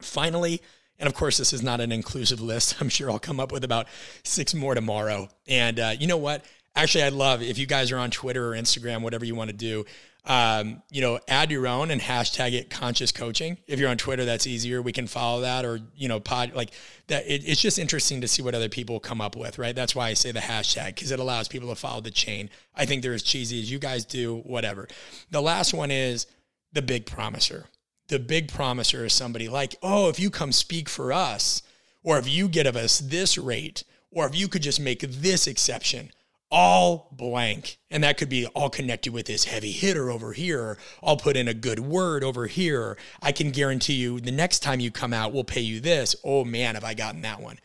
Finally, 0.00 0.60
and 1.00 1.06
of 1.06 1.14
course, 1.14 1.38
this 1.38 1.52
is 1.54 1.62
not 1.62 1.80
an 1.80 1.90
inclusive 1.90 2.40
list. 2.40 2.76
I'm 2.80 2.90
sure 2.90 3.10
I'll 3.10 3.18
come 3.18 3.40
up 3.40 3.50
with 3.50 3.64
about 3.64 3.88
six 4.22 4.54
more 4.54 4.74
tomorrow. 4.74 5.28
And 5.48 5.80
uh, 5.80 5.94
you 5.98 6.06
know 6.06 6.18
what? 6.18 6.44
Actually, 6.74 7.04
I'd 7.04 7.12
love 7.12 7.42
if 7.42 7.58
you 7.58 7.66
guys 7.66 7.92
are 7.92 7.98
on 7.98 8.10
Twitter 8.10 8.52
or 8.52 8.56
Instagram, 8.56 9.02
whatever 9.02 9.24
you 9.24 9.34
want 9.34 9.50
to 9.50 9.56
do. 9.56 9.84
Um, 10.26 10.82
you 10.90 11.00
know, 11.00 11.18
add 11.28 11.50
your 11.50 11.66
own 11.66 11.90
and 11.90 12.00
hashtag 12.00 12.52
it 12.52 12.68
conscious 12.68 13.10
coaching. 13.10 13.56
If 13.66 13.80
you're 13.80 13.88
on 13.88 13.96
Twitter, 13.96 14.26
that's 14.26 14.46
easier. 14.46 14.82
We 14.82 14.92
can 14.92 15.06
follow 15.06 15.40
that 15.40 15.64
or, 15.64 15.80
you 15.96 16.08
know, 16.08 16.20
pod 16.20 16.52
like 16.54 16.72
that. 17.06 17.24
It, 17.26 17.42
it's 17.46 17.60
just 17.60 17.78
interesting 17.78 18.20
to 18.20 18.28
see 18.28 18.42
what 18.42 18.54
other 18.54 18.68
people 18.68 19.00
come 19.00 19.22
up 19.22 19.34
with, 19.34 19.58
right? 19.58 19.74
That's 19.74 19.94
why 19.94 20.08
I 20.08 20.14
say 20.14 20.30
the 20.30 20.40
hashtag 20.40 20.88
because 20.88 21.10
it 21.10 21.20
allows 21.20 21.48
people 21.48 21.70
to 21.70 21.74
follow 21.74 22.02
the 22.02 22.10
chain. 22.10 22.50
I 22.74 22.84
think 22.84 23.02
they're 23.02 23.14
as 23.14 23.22
cheesy 23.22 23.60
as 23.60 23.70
you 23.72 23.78
guys 23.78 24.04
do, 24.04 24.36
whatever. 24.40 24.88
The 25.30 25.40
last 25.40 25.72
one 25.72 25.90
is 25.90 26.26
the 26.72 26.82
big 26.82 27.06
promiser. 27.06 27.66
The 28.08 28.18
big 28.18 28.52
promiser 28.52 29.06
is 29.06 29.14
somebody 29.14 29.48
like, 29.48 29.76
oh, 29.82 30.10
if 30.10 30.20
you 30.20 30.30
come 30.30 30.52
speak 30.52 30.88
for 30.88 31.12
us, 31.12 31.62
or 32.02 32.18
if 32.18 32.28
you 32.28 32.48
get 32.48 32.66
of 32.66 32.76
us 32.76 32.98
this 32.98 33.38
rate, 33.38 33.84
or 34.10 34.26
if 34.26 34.36
you 34.36 34.48
could 34.48 34.62
just 34.62 34.80
make 34.80 35.00
this 35.00 35.46
exception, 35.46 36.10
all 36.50 37.08
blank. 37.12 37.78
And 37.90 38.02
that 38.04 38.18
could 38.18 38.28
be 38.28 38.46
all 38.46 38.70
connected 38.70 39.12
with 39.12 39.26
this 39.26 39.44
heavy 39.44 39.72
hitter 39.72 40.10
over 40.10 40.32
here. 40.32 40.78
I'll 41.02 41.16
put 41.16 41.36
in 41.36 41.48
a 41.48 41.54
good 41.54 41.80
word 41.80 42.24
over 42.24 42.46
here. 42.46 42.98
I 43.22 43.32
can 43.32 43.50
guarantee 43.50 43.94
you 43.94 44.20
the 44.20 44.32
next 44.32 44.60
time 44.60 44.80
you 44.80 44.90
come 44.90 45.12
out, 45.12 45.32
we'll 45.32 45.44
pay 45.44 45.60
you 45.60 45.80
this. 45.80 46.16
Oh 46.24 46.44
man, 46.44 46.74
have 46.74 46.84
I 46.84 46.94
gotten 46.94 47.22
that 47.22 47.40
one? 47.40 47.58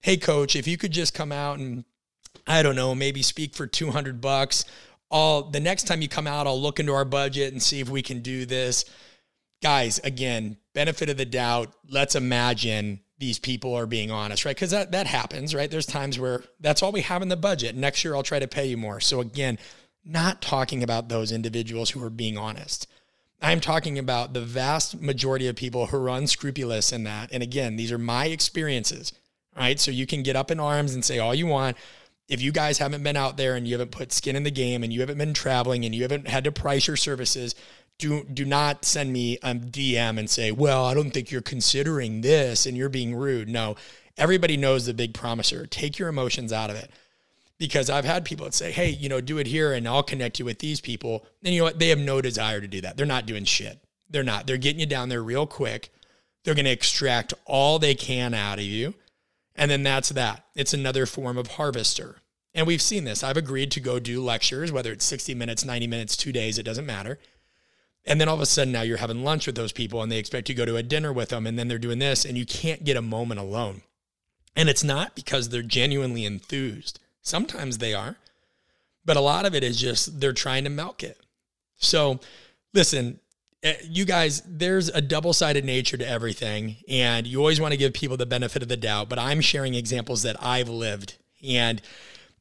Hey, 0.00 0.16
coach, 0.16 0.56
if 0.56 0.66
you 0.66 0.76
could 0.76 0.92
just 0.92 1.14
come 1.14 1.32
out 1.32 1.58
and 1.58 1.84
I 2.46 2.62
don't 2.62 2.76
know, 2.76 2.94
maybe 2.94 3.22
speak 3.22 3.54
for 3.54 3.66
200 3.66 4.20
bucks. 4.20 4.64
I'll, 5.10 5.50
the 5.50 5.60
next 5.60 5.84
time 5.84 6.02
you 6.02 6.08
come 6.08 6.26
out, 6.26 6.46
I'll 6.46 6.60
look 6.60 6.80
into 6.80 6.92
our 6.92 7.04
budget 7.04 7.52
and 7.52 7.62
see 7.62 7.80
if 7.80 7.88
we 7.88 8.02
can 8.02 8.20
do 8.20 8.44
this. 8.46 8.84
Guys, 9.62 9.98
again, 10.00 10.58
benefit 10.74 11.08
of 11.08 11.16
the 11.16 11.24
doubt. 11.24 11.72
Let's 11.88 12.16
imagine 12.16 13.00
these 13.24 13.38
people 13.38 13.74
are 13.74 13.86
being 13.86 14.10
honest, 14.10 14.44
right? 14.44 14.54
Because 14.54 14.70
that, 14.70 14.92
that 14.92 15.06
happens, 15.06 15.54
right? 15.54 15.70
There's 15.70 15.86
times 15.86 16.18
where 16.18 16.44
that's 16.60 16.82
all 16.82 16.92
we 16.92 17.00
have 17.00 17.22
in 17.22 17.30
the 17.30 17.38
budget. 17.38 17.74
Next 17.74 18.04
year, 18.04 18.14
I'll 18.14 18.22
try 18.22 18.38
to 18.38 18.46
pay 18.46 18.66
you 18.66 18.76
more. 18.76 19.00
So, 19.00 19.20
again, 19.20 19.58
not 20.04 20.42
talking 20.42 20.82
about 20.82 21.08
those 21.08 21.32
individuals 21.32 21.88
who 21.90 22.04
are 22.04 22.10
being 22.10 22.36
honest. 22.36 22.86
I'm 23.40 23.60
talking 23.60 23.98
about 23.98 24.34
the 24.34 24.42
vast 24.42 25.00
majority 25.00 25.48
of 25.48 25.56
people 25.56 25.86
who 25.86 25.96
are 25.96 26.10
unscrupulous 26.10 26.92
in 26.92 27.04
that. 27.04 27.30
And 27.32 27.42
again, 27.42 27.76
these 27.76 27.90
are 27.90 27.98
my 27.98 28.26
experiences, 28.26 29.14
right? 29.56 29.80
So 29.80 29.90
you 29.90 30.06
can 30.06 30.22
get 30.22 30.36
up 30.36 30.50
in 30.50 30.60
arms 30.60 30.92
and 30.92 31.02
say 31.02 31.18
all 31.18 31.34
you 31.34 31.46
want. 31.46 31.78
If 32.28 32.42
you 32.42 32.52
guys 32.52 32.76
haven't 32.76 33.02
been 33.02 33.16
out 33.16 33.38
there 33.38 33.56
and 33.56 33.66
you 33.66 33.72
haven't 33.72 33.90
put 33.90 34.12
skin 34.12 34.36
in 34.36 34.42
the 34.42 34.50
game 34.50 34.82
and 34.82 34.92
you 34.92 35.00
haven't 35.00 35.18
been 35.18 35.32
traveling 35.32 35.86
and 35.86 35.94
you 35.94 36.02
haven't 36.02 36.28
had 36.28 36.44
to 36.44 36.52
price 36.52 36.86
your 36.86 36.98
services, 36.98 37.54
do 37.98 38.24
do 38.24 38.44
not 38.44 38.84
send 38.84 39.12
me 39.12 39.38
a 39.42 39.54
DM 39.54 40.18
and 40.18 40.28
say, 40.28 40.50
"Well, 40.50 40.84
I 40.84 40.94
don't 40.94 41.10
think 41.10 41.30
you're 41.30 41.42
considering 41.42 42.20
this 42.20 42.66
and 42.66 42.76
you're 42.76 42.88
being 42.88 43.14
rude." 43.14 43.48
No. 43.48 43.76
Everybody 44.16 44.56
knows 44.56 44.86
the 44.86 44.94
big 44.94 45.12
promiser. 45.12 45.66
Take 45.66 45.98
your 45.98 46.08
emotions 46.08 46.52
out 46.52 46.70
of 46.70 46.76
it 46.76 46.90
because 47.58 47.90
I've 47.90 48.04
had 48.04 48.24
people 48.24 48.44
that 48.44 48.54
say, 48.54 48.72
hey, 48.72 48.90
you 48.90 49.08
know, 49.08 49.20
do 49.20 49.38
it 49.38 49.46
here 49.46 49.72
and 49.72 49.86
I'll 49.86 50.02
connect 50.02 50.38
you 50.38 50.44
with 50.44 50.58
these 50.58 50.80
people. 50.80 51.26
And 51.42 51.54
you 51.54 51.60
know 51.60 51.64
what? 51.64 51.78
They 51.78 51.88
have 51.88 51.98
no 51.98 52.20
desire 52.20 52.60
to 52.60 52.68
do 52.68 52.80
that. 52.82 52.96
They're 52.96 53.06
not 53.06 53.26
doing 53.26 53.44
shit. 53.44 53.80
They're 54.08 54.22
not. 54.22 54.46
They're 54.46 54.56
getting 54.56 54.80
you 54.80 54.86
down 54.86 55.08
there 55.08 55.22
real 55.22 55.46
quick. 55.46 55.90
They're 56.44 56.54
going 56.54 56.66
to 56.66 56.70
extract 56.70 57.32
all 57.44 57.78
they 57.78 57.94
can 57.94 58.34
out 58.34 58.58
of 58.58 58.64
you. 58.64 58.94
And 59.56 59.70
then 59.70 59.82
that's 59.82 60.10
that. 60.10 60.44
It's 60.54 60.74
another 60.74 61.06
form 61.06 61.38
of 61.38 61.52
harvester. 61.52 62.16
And 62.54 62.66
we've 62.66 62.82
seen 62.82 63.04
this. 63.04 63.24
I've 63.24 63.36
agreed 63.36 63.70
to 63.72 63.80
go 63.80 63.98
do 63.98 64.22
lectures, 64.22 64.70
whether 64.70 64.92
it's 64.92 65.04
60 65.04 65.34
minutes, 65.34 65.64
90 65.64 65.86
minutes, 65.86 66.16
two 66.16 66.32
days, 66.32 66.58
it 66.58 66.64
doesn't 66.64 66.86
matter. 66.86 67.18
And 68.06 68.20
then 68.20 68.28
all 68.28 68.34
of 68.34 68.40
a 68.40 68.46
sudden 68.46 68.72
now 68.72 68.82
you're 68.82 68.98
having 68.98 69.24
lunch 69.24 69.46
with 69.46 69.56
those 69.56 69.72
people 69.72 70.02
and 70.02 70.12
they 70.12 70.18
expect 70.18 70.48
you 70.48 70.54
to 70.54 70.58
go 70.58 70.64
to 70.66 70.76
a 70.76 70.82
dinner 70.82 71.12
with 71.12 71.30
them 71.30 71.46
and 71.46 71.58
then 71.58 71.68
they're 71.68 71.78
doing 71.78 71.98
this 71.98 72.24
and 72.24 72.36
you 72.36 72.44
can't 72.44 72.84
get 72.84 72.96
a 72.96 73.02
moment 73.02 73.40
alone. 73.40 73.82
And 74.56 74.68
it's 74.68 74.84
not 74.84 75.14
because 75.14 75.48
they're 75.48 75.62
genuinely 75.62 76.24
enthused. 76.24 77.00
Sometimes 77.22 77.78
they 77.78 77.94
are, 77.94 78.16
but 79.04 79.16
a 79.16 79.20
lot 79.20 79.46
of 79.46 79.54
it 79.54 79.64
is 79.64 79.80
just 79.80 80.20
they're 80.20 80.32
trying 80.32 80.64
to 80.64 80.70
milk 80.70 81.02
it. 81.02 81.18
So, 81.76 82.20
listen, 82.72 83.18
eh, 83.62 83.76
you 83.82 84.04
guys, 84.04 84.42
there's 84.46 84.88
a 84.88 85.00
double 85.00 85.32
sided 85.32 85.64
nature 85.64 85.96
to 85.96 86.08
everything, 86.08 86.76
and 86.88 87.26
you 87.26 87.38
always 87.38 87.60
want 87.60 87.72
to 87.72 87.78
give 87.78 87.94
people 87.94 88.16
the 88.16 88.26
benefit 88.26 88.62
of 88.62 88.68
the 88.68 88.76
doubt. 88.76 89.08
But 89.08 89.18
I'm 89.18 89.40
sharing 89.40 89.74
examples 89.74 90.22
that 90.22 90.36
I've 90.42 90.68
lived, 90.68 91.16
and 91.46 91.82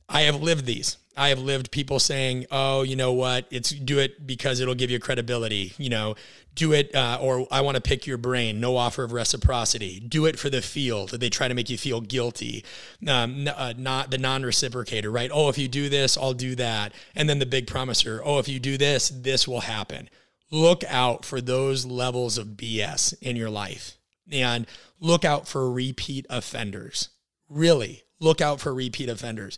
I 0.08 0.22
have 0.22 0.42
lived 0.42 0.66
these. 0.66 0.98
I 1.16 1.30
have 1.30 1.40
lived 1.40 1.72
people 1.72 2.00
saying, 2.00 2.48
"Oh, 2.52 2.82
you 2.82 2.96
know 2.96 3.14
what? 3.14 3.46
It's 3.52 3.70
do 3.70 4.00
it 4.00 4.26
because 4.26 4.60
it'll 4.60 4.76
give 4.76 4.90
you 4.90 5.00
credibility." 5.00 5.74
You 5.78 5.90
know, 5.90 6.16
do 6.56 6.74
it, 6.74 6.94
uh, 6.96 7.18
or 7.22 7.48
I 7.52 7.62
want 7.62 7.76
to 7.76 7.82
pick 7.82 8.06
your 8.06 8.18
brain. 8.18 8.60
No 8.60 8.78
offer 8.78 9.04
of 9.04 9.12
reciprocity. 9.12 10.00
Do 10.00 10.26
it 10.26 10.38
for 10.38 10.50
the 10.50 10.62
field. 10.62 11.12
They 11.12 11.30
try 11.30 11.48
to 11.48 11.54
make 11.54 11.70
you 11.70 11.78
feel 11.78 12.02
guilty. 12.02 12.64
Um, 13.08 13.48
uh, 13.48 13.74
not 13.78 14.12
the 14.12 14.18
non-reciprocator, 14.18 15.12
right? 15.14 15.32
Oh, 15.34 15.50
if 15.50 15.58
you 15.58 15.68
do 15.68 15.90
this, 15.90 16.18
I'll 16.18 16.34
do 16.34 16.56
that. 16.56 16.94
And 17.16 17.30
then 17.30 17.40
the 17.40 17.46
big 17.46 17.68
promiser. 17.68 18.22
Oh, 18.24 18.40
if 18.40 18.48
you 18.48 18.60
do 18.60 18.78
this, 18.78 19.10
this 19.10 19.48
will 19.48 19.62
happen. 19.62 20.10
Look 20.52 20.84
out 20.88 21.26
for 21.26 21.42
those 21.42 21.86
levels 21.86 22.38
of 22.38 22.50
BS 22.50 23.16
in 23.22 23.36
your 23.36 23.50
life, 23.50 23.98
and 24.32 24.68
look 25.00 25.26
out 25.26 25.48
for 25.48 25.72
repeat 25.72 26.28
offenders. 26.30 27.10
Really, 27.50 28.04
look 28.20 28.40
out 28.40 28.60
for 28.60 28.74
repeat 28.74 29.10
offenders. 29.10 29.58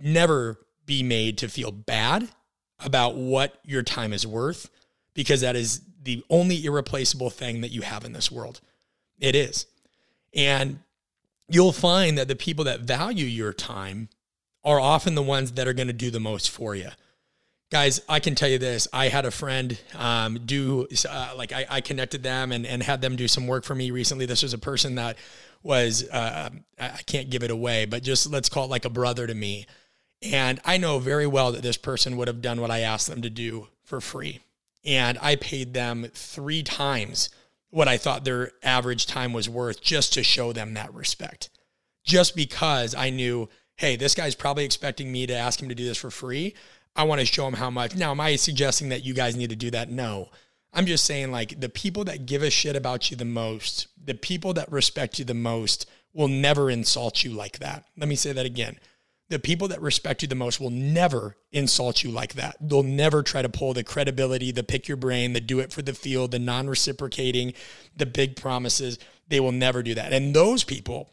Never 0.00 0.58
be 0.86 1.02
made 1.02 1.38
to 1.38 1.48
feel 1.48 1.70
bad 1.70 2.28
about 2.80 3.16
what 3.16 3.58
your 3.64 3.82
time 3.82 4.12
is 4.12 4.26
worth 4.26 4.70
because 5.14 5.40
that 5.40 5.56
is 5.56 5.80
the 6.02 6.22
only 6.28 6.64
irreplaceable 6.64 7.30
thing 7.30 7.60
that 7.62 7.70
you 7.70 7.82
have 7.82 8.04
in 8.04 8.12
this 8.12 8.30
world. 8.30 8.60
It 9.18 9.34
is. 9.34 9.66
And 10.34 10.80
you'll 11.48 11.72
find 11.72 12.18
that 12.18 12.28
the 12.28 12.36
people 12.36 12.64
that 12.64 12.80
value 12.80 13.26
your 13.26 13.52
time 13.52 14.08
are 14.64 14.80
often 14.80 15.14
the 15.14 15.22
ones 15.22 15.52
that 15.52 15.68
are 15.68 15.72
going 15.72 15.86
to 15.86 15.92
do 15.92 16.10
the 16.10 16.20
most 16.20 16.50
for 16.50 16.74
you. 16.74 16.88
Guys, 17.70 18.00
I 18.08 18.20
can 18.20 18.34
tell 18.34 18.48
you 18.48 18.58
this. 18.58 18.86
I 18.92 19.08
had 19.08 19.24
a 19.24 19.30
friend 19.30 19.78
um, 19.96 20.40
do, 20.44 20.86
uh, 21.08 21.34
like, 21.36 21.52
I, 21.52 21.66
I, 21.68 21.80
connected 21.80 22.22
them 22.22 22.52
and, 22.52 22.66
and 22.66 22.82
had 22.82 23.00
them 23.00 23.16
do 23.16 23.26
some 23.26 23.46
work 23.46 23.64
for 23.64 23.74
me 23.74 23.90
recently. 23.90 24.26
This 24.26 24.42
was 24.42 24.52
a 24.52 24.58
person 24.58 24.94
that 24.96 25.16
was, 25.62 26.08
uh, 26.08 26.50
I 26.78 27.00
can't 27.06 27.30
give 27.30 27.42
it 27.42 27.50
away, 27.50 27.86
but 27.86 28.02
just 28.02 28.30
let's 28.30 28.48
call 28.48 28.64
it 28.64 28.70
like 28.70 28.84
a 28.84 28.90
brother 28.90 29.26
to 29.26 29.34
me. 29.34 29.66
And 30.24 30.58
I 30.64 30.78
know 30.78 30.98
very 30.98 31.26
well 31.26 31.52
that 31.52 31.62
this 31.62 31.76
person 31.76 32.16
would 32.16 32.28
have 32.28 32.40
done 32.40 32.60
what 32.60 32.70
I 32.70 32.80
asked 32.80 33.08
them 33.08 33.20
to 33.22 33.30
do 33.30 33.68
for 33.82 34.00
free. 34.00 34.40
And 34.84 35.18
I 35.20 35.36
paid 35.36 35.74
them 35.74 36.06
three 36.14 36.62
times 36.62 37.28
what 37.70 37.88
I 37.88 37.98
thought 37.98 38.24
their 38.24 38.52
average 38.62 39.06
time 39.06 39.32
was 39.32 39.48
worth 39.48 39.82
just 39.82 40.14
to 40.14 40.22
show 40.22 40.52
them 40.52 40.74
that 40.74 40.94
respect. 40.94 41.50
Just 42.04 42.36
because 42.36 42.94
I 42.94 43.10
knew, 43.10 43.48
hey, 43.76 43.96
this 43.96 44.14
guy's 44.14 44.34
probably 44.34 44.64
expecting 44.64 45.12
me 45.12 45.26
to 45.26 45.34
ask 45.34 45.60
him 45.60 45.68
to 45.68 45.74
do 45.74 45.84
this 45.84 45.98
for 45.98 46.10
free. 46.10 46.54
I 46.96 47.04
want 47.04 47.20
to 47.20 47.26
show 47.26 47.46
him 47.46 47.54
how 47.54 47.70
much. 47.70 47.96
Now, 47.96 48.12
am 48.12 48.20
I 48.20 48.36
suggesting 48.36 48.90
that 48.90 49.04
you 49.04 49.12
guys 49.12 49.36
need 49.36 49.50
to 49.50 49.56
do 49.56 49.70
that? 49.72 49.90
No. 49.90 50.30
I'm 50.72 50.86
just 50.86 51.04
saying, 51.04 51.32
like, 51.32 51.60
the 51.60 51.68
people 51.68 52.04
that 52.04 52.26
give 52.26 52.42
a 52.42 52.50
shit 52.50 52.76
about 52.76 53.10
you 53.10 53.16
the 53.16 53.24
most, 53.24 53.88
the 54.02 54.14
people 54.14 54.54
that 54.54 54.70
respect 54.70 55.18
you 55.18 55.24
the 55.24 55.34
most, 55.34 55.88
will 56.12 56.28
never 56.28 56.70
insult 56.70 57.24
you 57.24 57.32
like 57.32 57.58
that. 57.58 57.84
Let 57.96 58.08
me 58.08 58.16
say 58.16 58.32
that 58.32 58.46
again 58.46 58.78
the 59.34 59.40
people 59.40 59.66
that 59.66 59.82
respect 59.82 60.22
you 60.22 60.28
the 60.28 60.36
most 60.36 60.60
will 60.60 60.70
never 60.70 61.36
insult 61.50 62.04
you 62.04 62.10
like 62.12 62.34
that. 62.34 62.56
They'll 62.60 62.84
never 62.84 63.20
try 63.24 63.42
to 63.42 63.48
pull 63.48 63.74
the 63.74 63.82
credibility, 63.82 64.52
the 64.52 64.62
pick 64.62 64.86
your 64.86 64.96
brain, 64.96 65.32
the 65.32 65.40
do 65.40 65.58
it 65.58 65.72
for 65.72 65.82
the 65.82 65.92
field, 65.92 66.30
the 66.30 66.38
non 66.38 66.68
reciprocating, 66.68 67.52
the 67.96 68.06
big 68.06 68.36
promises. 68.36 68.96
They 69.26 69.40
will 69.40 69.50
never 69.50 69.82
do 69.82 69.92
that. 69.96 70.12
And 70.12 70.36
those 70.36 70.62
people 70.62 71.10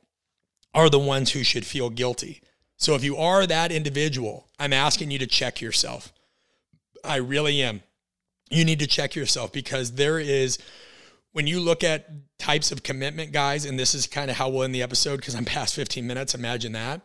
are 0.72 0.88
the 0.88 1.00
ones 1.00 1.32
who 1.32 1.44
should 1.44 1.66
feel 1.66 1.90
guilty. 1.90 2.44
So 2.78 2.94
if 2.94 3.04
you 3.04 3.18
are 3.18 3.48
that 3.48 3.72
individual, 3.72 4.48
I'm 4.60 4.72
asking 4.72 5.10
you 5.10 5.18
to 5.18 5.26
check 5.26 5.60
yourself. 5.60 6.14
I 7.04 7.16
really 7.16 7.64
am. 7.64 7.82
You 8.52 8.64
need 8.64 8.78
to 8.82 8.88
check 8.88 9.16
yourself 9.16 9.52
because 9.52 9.94
there 9.94 10.20
is, 10.20 10.60
when 11.32 11.48
you 11.48 11.60
look 11.60 11.84
at 11.84 12.08
types 12.38 12.72
of 12.72 12.84
commitment, 12.84 13.32
guys, 13.32 13.66
and 13.66 13.80
this 13.80 13.96
is 13.96 14.06
kind 14.06 14.30
of 14.30 14.38
how 14.38 14.50
we'll 14.50 14.62
end 14.62 14.76
the 14.76 14.84
episode 14.84 15.16
because 15.16 15.34
I'm 15.34 15.46
past 15.46 15.74
15 15.74 16.06
minutes. 16.06 16.36
Imagine 16.36 16.74
that 16.74 17.02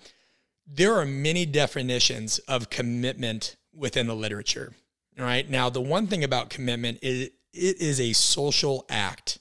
there 0.67 0.95
are 0.95 1.07
many 1.07 1.47
definitions 1.47 2.39
of 2.41 2.71
commitment 2.71 3.57
within 3.73 4.07
the 4.07 4.17
literature. 4.17 4.75
All 5.19 5.25
right. 5.25 5.49
Now, 5.49 5.71
the 5.71 5.81
one 5.81 6.07
thing 6.07 6.25
about 6.25 6.51
commitment 6.51 6.99
is 7.03 7.31
it 7.53 7.81
is 7.81 8.01
a 8.01 8.13
social 8.13 8.85
act, 8.89 9.39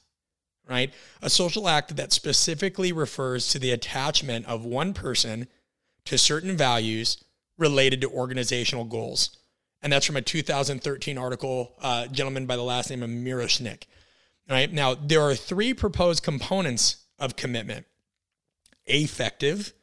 right? 0.70 0.94
A 1.22 1.30
social 1.30 1.68
act 1.68 1.96
that 1.98 2.14
specifically 2.14 2.92
refers 2.92 3.50
to 3.50 3.60
the 3.60 3.72
attachment 3.72 4.46
of 4.46 4.64
one 4.64 4.94
person 4.94 5.48
to 6.06 6.18
certain 6.18 6.56
values 6.56 7.24
related 7.58 8.02
to 8.02 8.10
organizational 8.10 8.86
goals. 8.86 9.38
And 9.82 9.92
that's 9.92 10.06
from 10.06 10.16
a 10.16 10.22
2013 10.22 11.18
article, 11.18 11.74
uh, 11.82 12.08
gentleman 12.08 12.46
by 12.46 12.56
the 12.56 12.64
last 12.64 12.90
name 12.90 13.04
of 13.04 13.10
Miroshnik. 13.10 13.84
Right 14.50 14.72
now, 14.72 14.94
there 14.96 15.22
are 15.22 15.36
three 15.36 15.74
proposed 15.74 16.24
components 16.24 17.06
of 17.20 17.36
commitment 17.36 17.86
affective, 18.88 19.74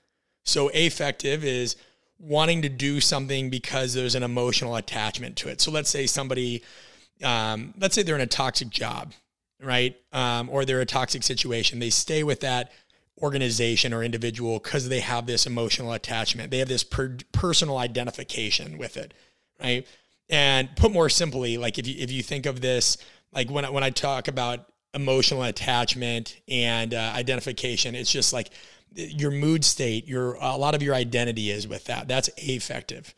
so 0.45 0.71
affective 0.71 1.45
is 1.45 1.77
wanting 2.19 2.63
to 2.63 2.69
do 2.69 3.01
something 3.01 3.51
because 3.51 3.95
there's 3.95 4.15
an 4.15 4.23
emotional 4.23 4.77
attachment 4.77 5.37
to 5.37 5.49
it. 5.49 5.61
So 5.61 5.71
let's 5.71 5.91
say 5.91 6.07
somebody, 6.07 6.63
um, 7.23 7.75
let's 7.79 7.95
say 7.95 8.03
they're 8.03 8.15
in 8.15 8.21
a 8.21 8.27
toxic 8.27 8.71
job, 8.71 9.13
right? 9.61 9.97
Um, 10.13 10.49
or 10.49 10.65
they're 10.65 10.81
a 10.81 10.87
toxic 10.87 11.23
situation. 11.25 11.81
They 11.81 11.91
stay 11.91 12.23
with 12.23 12.41
that 12.41 12.71
organization 13.21 13.93
or 13.93 14.03
individual 14.03 14.59
because 14.59 14.89
they 14.89 15.01
have 15.01 15.27
this 15.27 15.47
emotional 15.47 15.93
attachment. 15.93 16.51
They 16.51 16.59
have 16.59 16.69
this 16.69 16.85
per- 16.85 17.19
personal 17.33 17.79
identification 17.79 18.79
with 18.79 18.97
it, 18.97 19.15
right? 19.61 19.87
And 20.29 20.75
put 20.77 20.93
more 20.93 21.09
simply, 21.09 21.59
like 21.59 21.79
if 21.79 21.87
you 21.87 21.95
if 21.99 22.11
you 22.11 22.23
think 22.23 22.47
of 22.47 22.61
this, 22.61 22.97
like 23.33 23.51
when 23.51 23.65
I, 23.65 23.71
when 23.71 23.85
I 23.85 23.91
talk 23.91 24.29
about 24.29 24.67
emotional 24.95 25.43
attachment 25.43 26.41
and 26.49 26.95
uh, 26.95 27.13
identification, 27.15 27.95
it's 27.95 28.11
just 28.11 28.33
like 28.33 28.51
your 28.95 29.31
mood 29.31 29.65
state, 29.65 30.07
your 30.07 30.35
a 30.35 30.57
lot 30.57 30.75
of 30.75 30.83
your 30.83 30.95
identity 30.95 31.51
is 31.51 31.67
with 31.67 31.85
that. 31.85 32.09
That's 32.09 32.31
affective. 32.39 33.15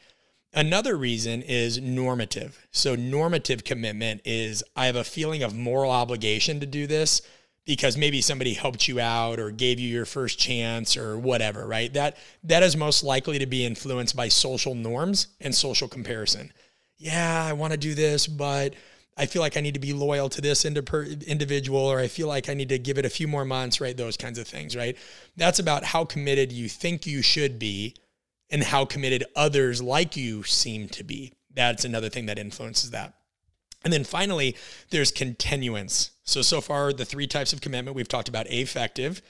Another 0.53 0.97
reason 0.97 1.43
is 1.43 1.81
normative. 1.81 2.67
So 2.71 2.95
normative 2.95 3.65
commitment 3.65 4.21
is 4.25 4.63
I 4.77 4.87
have 4.87 4.97
a 4.97 5.03
feeling 5.03 5.43
of 5.43 5.55
moral 5.55 5.91
obligation 5.91 6.61
to 6.61 6.67
do 6.67 6.87
this 6.87 7.23
because 7.67 7.97
maybe 7.97 8.21
somebody 8.21 8.55
helped 8.55 8.87
you 8.87 9.01
out 9.01 9.41
or 9.41 9.51
gave 9.51 9.81
you 9.81 9.89
your 9.89 10.05
first 10.05 10.39
chance 10.39 10.97
or 10.97 11.19
whatever, 11.19 11.67
right? 11.67 11.93
That 11.93 12.17
that 12.45 12.63
is 12.63 12.77
most 12.77 13.03
likely 13.03 13.39
to 13.39 13.47
be 13.47 13.65
influenced 13.65 14.15
by 14.15 14.29
social 14.29 14.75
norms 14.75 15.29
and 15.41 15.55
social 15.55 15.89
comparison. 15.89 16.53
Yeah, 16.99 17.45
I 17.45 17.53
want 17.55 17.73
to 17.73 17.79
do 17.79 17.95
this, 17.95 18.27
but 18.27 18.75
I 19.17 19.27
feel 19.27 19.43
like 19.43 19.57
I 19.57 19.61
need 19.61 19.75
to 19.75 19.81
be 19.81 19.93
loyal 19.93 20.29
to 20.29 20.41
this 20.41 20.65
individual, 20.65 21.81
or 21.81 22.01
I 22.01 22.09
feel 22.09 22.27
like 22.27 22.49
I 22.49 22.55
need 22.55 22.69
to 22.71 22.79
give 22.79 22.99
it 22.99 23.05
a 23.05 23.11
few 23.11 23.29
more 23.29 23.45
months, 23.45 23.81
right? 23.81 23.97
Those 23.97 24.17
kinds 24.17 24.39
of 24.39 24.49
things, 24.49 24.75
right? 24.75 24.97
That's 25.37 25.59
about 25.59 25.85
how 25.85 26.05
committed 26.05 26.51
you 26.51 26.69
think 26.69 27.07
you 27.07 27.23
should 27.23 27.59
be 27.59 27.95
and 28.51 28.63
how 28.63 28.85
committed 28.85 29.25
others 29.37 29.81
like 29.81 30.17
you 30.17 30.43
seem 30.43 30.89
to 30.89 31.05
be. 31.05 31.33
That's 31.53 31.85
another 31.85 32.09
thing 32.09 32.27
that 32.27 32.39
influences 32.39 32.91
that. 32.91 33.15
And 33.85 33.93
then 33.93 34.03
finally, 34.03 34.57
there's 34.91 35.13
continuance. 35.13 36.11
So, 36.25 36.43
so 36.43 36.61
far, 36.61 36.93
the 36.93 37.05
three 37.05 37.27
types 37.27 37.53
of 37.53 37.61
commitment 37.61 37.95
we've 37.95 38.09
talked 38.09 38.29
about 38.29 38.51
affective, 38.51 39.23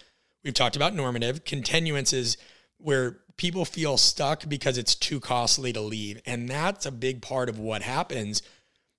We've 0.45 0.55
talked 0.55 0.77
about 0.77 0.95
normative. 0.95 1.45
Continuance 1.45 2.13
is 2.13 2.37
where 2.77 3.19
people 3.37 3.65
feel 3.65 3.97
stuck 3.97 4.47
because 4.47 4.77
it's 4.77 4.95
too 4.95 5.19
costly 5.19 5.73
to 5.73 5.81
leave. 5.81 6.21
And 6.27 6.49
that's 6.49 6.85
a 6.85 6.93
big 6.93 7.23
part 7.23 7.49
of 7.49 7.59
what 7.59 7.83
happens 7.83 8.43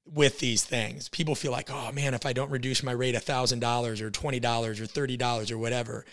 with 0.06 0.40
these 0.40 0.64
things. 0.64 1.10
People 1.10 1.36
feel 1.36 1.52
like, 1.52 1.70
oh 1.72 1.92
man, 1.92 2.14
if 2.14 2.26
I 2.26 2.34
don't 2.34 2.52
reduce 2.52 2.84
my 2.84 2.92
rate 2.92 3.16
a 3.16 3.20
$1,000 3.20 4.02
or 4.02 4.12
$20 4.12 4.66
or 4.66 5.18
$30 5.18 5.52
or 5.52 5.58
whatever, 5.58 6.06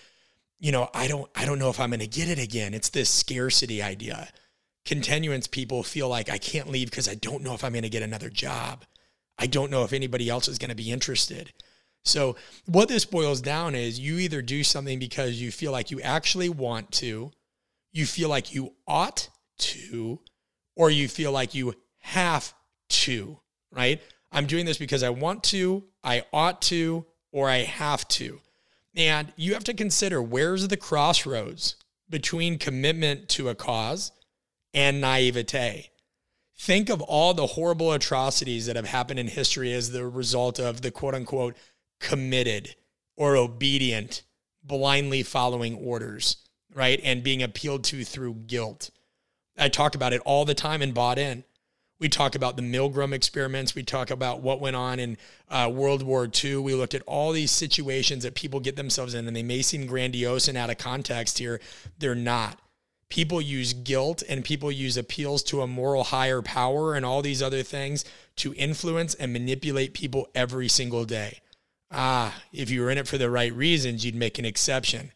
you 0.59 0.72
know, 0.72 0.88
I 0.95 1.09
don't 1.09 1.28
I 1.34 1.45
don't 1.45 1.59
know 1.59 1.70
if 1.70 1.80
I'm 1.80 1.90
going 1.90 2.01
to 2.01 2.07
get 2.07 2.28
it 2.28 2.38
again. 2.38 2.72
It's 2.72 2.90
this 2.90 3.11
scarcity 3.11 3.82
idea. 3.82 4.28
Continuance 4.84 5.47
people 5.47 5.82
feel 5.82 6.09
like 6.09 6.30
I 6.30 6.38
can't 6.38 6.70
leave 6.70 6.90
because 6.90 7.09
I 7.09 7.14
don't 7.14 7.43
know 7.43 7.55
if 7.55 7.64
I'm 7.64 7.72
going 7.72 7.82
to 7.82 7.88
get 7.88 8.03
another 8.03 8.30
job. 8.30 8.84
I 9.38 9.47
don't 9.47 9.70
know 9.70 9.84
if 9.84 9.93
anybody 9.93 10.28
else 10.28 10.49
is 10.49 10.59
going 10.59 10.70
to 10.70 10.76
be 10.76 10.93
interested. 10.93 11.53
So, 12.05 12.36
what 12.66 12.88
this 12.88 13.05
boils 13.05 13.40
down 13.40 13.74
is 13.74 13.99
you 13.99 14.18
either 14.18 14.43
do 14.43 14.64
something 14.64 14.99
because 14.99 15.40
you 15.40 15.53
feel 15.53 15.72
like 15.72 15.90
you 15.90 16.01
actually 16.01 16.49
want 16.49 16.90
to, 16.93 17.30
you 17.93 18.07
feel 18.07 18.28
like 18.28 18.55
you 18.55 18.74
ought 18.86 19.28
to, 19.59 20.20
or 20.74 20.90
you 20.90 21.09
feel 21.09 21.30
like 21.30 21.55
you 21.55 21.74
have 21.99 22.55
to, 22.88 23.38
right? 23.72 24.00
I'm 24.30 24.46
doing 24.46 24.66
this 24.66 24.78
because 24.78 25.02
I 25.02 25.10
want 25.10 25.42
to, 25.44 25.84
I 26.04 26.24
ought 26.32 26.62
to, 26.62 27.04
or 27.32 27.48
I 27.48 27.58
have 27.58 28.06
to. 28.08 28.40
And 28.94 29.32
you 29.36 29.54
have 29.54 29.64
to 29.64 29.74
consider 29.74 30.22
where's 30.22 30.68
the 30.68 30.76
crossroads 30.76 31.76
between 32.08 32.58
commitment 32.58 33.28
to 33.30 33.48
a 33.48 33.54
cause 33.54 34.12
and 34.74 35.00
naivete. 35.00 35.90
Think 36.58 36.90
of 36.90 37.00
all 37.00 37.34
the 37.34 37.46
horrible 37.46 37.92
atrocities 37.92 38.66
that 38.66 38.76
have 38.76 38.86
happened 38.86 39.18
in 39.18 39.28
history 39.28 39.72
as 39.72 39.90
the 39.90 40.06
result 40.06 40.60
of 40.60 40.82
the 40.82 40.90
quote 40.90 41.14
unquote 41.14 41.56
committed 42.00 42.74
or 43.16 43.36
obedient, 43.36 44.22
blindly 44.62 45.22
following 45.22 45.74
orders, 45.76 46.36
right? 46.74 47.00
And 47.02 47.22
being 47.22 47.42
appealed 47.42 47.84
to 47.84 48.04
through 48.04 48.34
guilt. 48.46 48.90
I 49.58 49.68
talk 49.68 49.94
about 49.94 50.12
it 50.12 50.22
all 50.24 50.44
the 50.44 50.54
time 50.54 50.82
and 50.82 50.94
bought 50.94 51.18
in. 51.18 51.44
We 52.03 52.09
talk 52.09 52.34
about 52.34 52.57
the 52.57 52.62
Milgram 52.62 53.12
experiments. 53.12 53.76
We 53.76 53.84
talk 53.84 54.11
about 54.11 54.40
what 54.40 54.61
went 54.61 54.74
on 54.74 54.98
in 54.98 55.16
uh, 55.48 55.70
World 55.72 56.03
War 56.03 56.28
II. 56.44 56.57
We 56.57 56.74
looked 56.74 56.94
at 56.94 57.03
all 57.03 57.30
these 57.30 57.53
situations 57.53 58.24
that 58.24 58.34
people 58.34 58.59
get 58.59 58.74
themselves 58.74 59.14
in, 59.14 59.28
and 59.28 59.36
they 59.36 59.44
may 59.44 59.62
seem 59.62 59.86
grandiose 59.86 60.48
and 60.48 60.59
out 60.59 60.68
of 60.68 60.78
context 60.78 61.38
here. 61.38 61.61
They're 62.00 62.16
not. 62.16 62.59
People 63.09 63.40
use 63.40 63.72
guilt 63.72 64.24
and 64.28 64.44
people 64.44 64.72
use 64.72 64.96
appeals 64.96 65.44
to 65.44 65.62
a 65.62 65.68
moral 65.68 66.03
higher 66.03 66.42
power 66.42 66.96
and 66.96 67.07
all 67.07 67.22
these 67.22 67.40
other 67.40 67.62
things 67.62 68.05
to 68.34 68.53
influence 68.55 69.14
and 69.14 69.32
manipulate 69.32 69.94
people 69.94 70.26
every 70.34 70.66
single 70.66 71.05
day. 71.05 71.38
Ah, 71.92 72.42
if 72.53 72.68
you 72.68 72.80
were 72.80 72.90
in 72.90 72.98
it 72.98 73.07
for 73.07 73.16
the 73.16 73.30
right 73.30 73.55
reasons, 73.55 74.05
you'd 74.05 74.16
make 74.16 74.40
an 74.40 74.44
exception. 74.44 75.12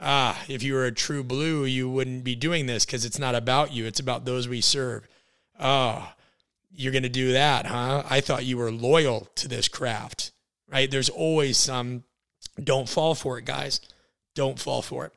Ah, 0.00 0.40
if 0.46 0.62
you 0.62 0.74
were 0.74 0.86
a 0.86 0.92
true 0.92 1.24
blue, 1.24 1.64
you 1.64 1.90
wouldn't 1.90 2.22
be 2.22 2.36
doing 2.36 2.66
this 2.66 2.86
because 2.86 3.04
it's 3.04 3.18
not 3.18 3.34
about 3.34 3.72
you, 3.72 3.86
it's 3.86 3.98
about 3.98 4.24
those 4.24 4.46
we 4.46 4.60
serve. 4.60 5.08
Oh, 5.58 6.12
you're 6.70 6.92
going 6.92 7.02
to 7.02 7.08
do 7.08 7.32
that, 7.32 7.66
huh? 7.66 8.02
I 8.08 8.20
thought 8.20 8.44
you 8.44 8.56
were 8.56 8.70
loyal 8.70 9.28
to 9.36 9.48
this 9.48 9.68
craft, 9.68 10.32
right? 10.70 10.90
There's 10.90 11.08
always 11.08 11.56
some, 11.56 12.04
don't 12.62 12.88
fall 12.88 13.14
for 13.14 13.38
it, 13.38 13.44
guys. 13.44 13.80
Don't 14.34 14.58
fall 14.58 14.82
for 14.82 15.06
it. 15.06 15.12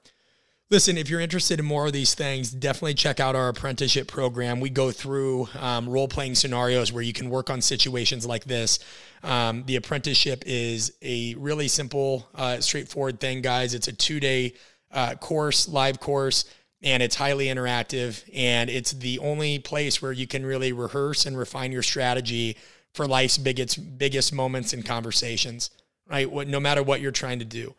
Listen, 0.72 0.98
if 0.98 1.10
you're 1.10 1.20
interested 1.20 1.60
in 1.60 1.66
more 1.66 1.88
of 1.88 1.92
these 1.92 2.14
things, 2.14 2.50
definitely 2.50 2.94
check 2.94 3.20
out 3.20 3.36
our 3.36 3.50
apprenticeship 3.50 4.08
program. 4.08 4.62
We 4.62 4.70
go 4.70 4.90
through 4.90 5.50
um, 5.60 5.90
role 5.90 6.08
playing 6.08 6.36
scenarios 6.36 6.94
where 6.94 7.04
you 7.04 7.12
can 7.12 7.30
work 7.30 7.50
on 7.50 7.60
situations 7.60 8.26
like 8.26 8.46
this. 8.46 8.80
Um, 9.22 9.66
the 9.66 9.76
apprenticeship 9.76 10.44
is 10.48 10.94
a 11.02 11.36
really 11.36 11.68
simple, 11.68 12.30
uh, 12.34 12.62
straightforward 12.62 13.20
thing, 13.20 13.42
guys. 13.42 13.74
It's 13.74 13.90
a 13.90 13.94
two 13.94 14.22
day 14.22 14.54
uh, 14.92 15.16
course, 15.16 15.68
live 15.68 16.00
course, 16.00 16.46
and 16.84 17.04
it's 17.04 17.16
highly 17.16 17.48
interactive. 17.48 18.24
And 18.34 18.70
it's 18.70 18.92
the 18.92 19.20
only 19.20 19.60
place 19.60 20.02
where 20.02 20.12
you 20.12 20.28
can 20.28 20.46
really 20.46 20.74
rehearse 20.74 21.26
and 21.26 21.38
refine 21.38 21.72
your 21.72 21.84
strategy 21.84 22.58
for 22.94 23.08
life's 23.08 23.38
biggest, 23.38 23.98
biggest 23.98 24.34
moments 24.34 24.74
and 24.74 24.86
conversations, 24.86 25.70
right? 26.10 26.30
no 26.48 26.60
matter 26.60 26.84
what 26.84 27.02
you're 27.02 27.12
trying 27.12 27.40
to 27.40 27.46
do. 27.46 27.74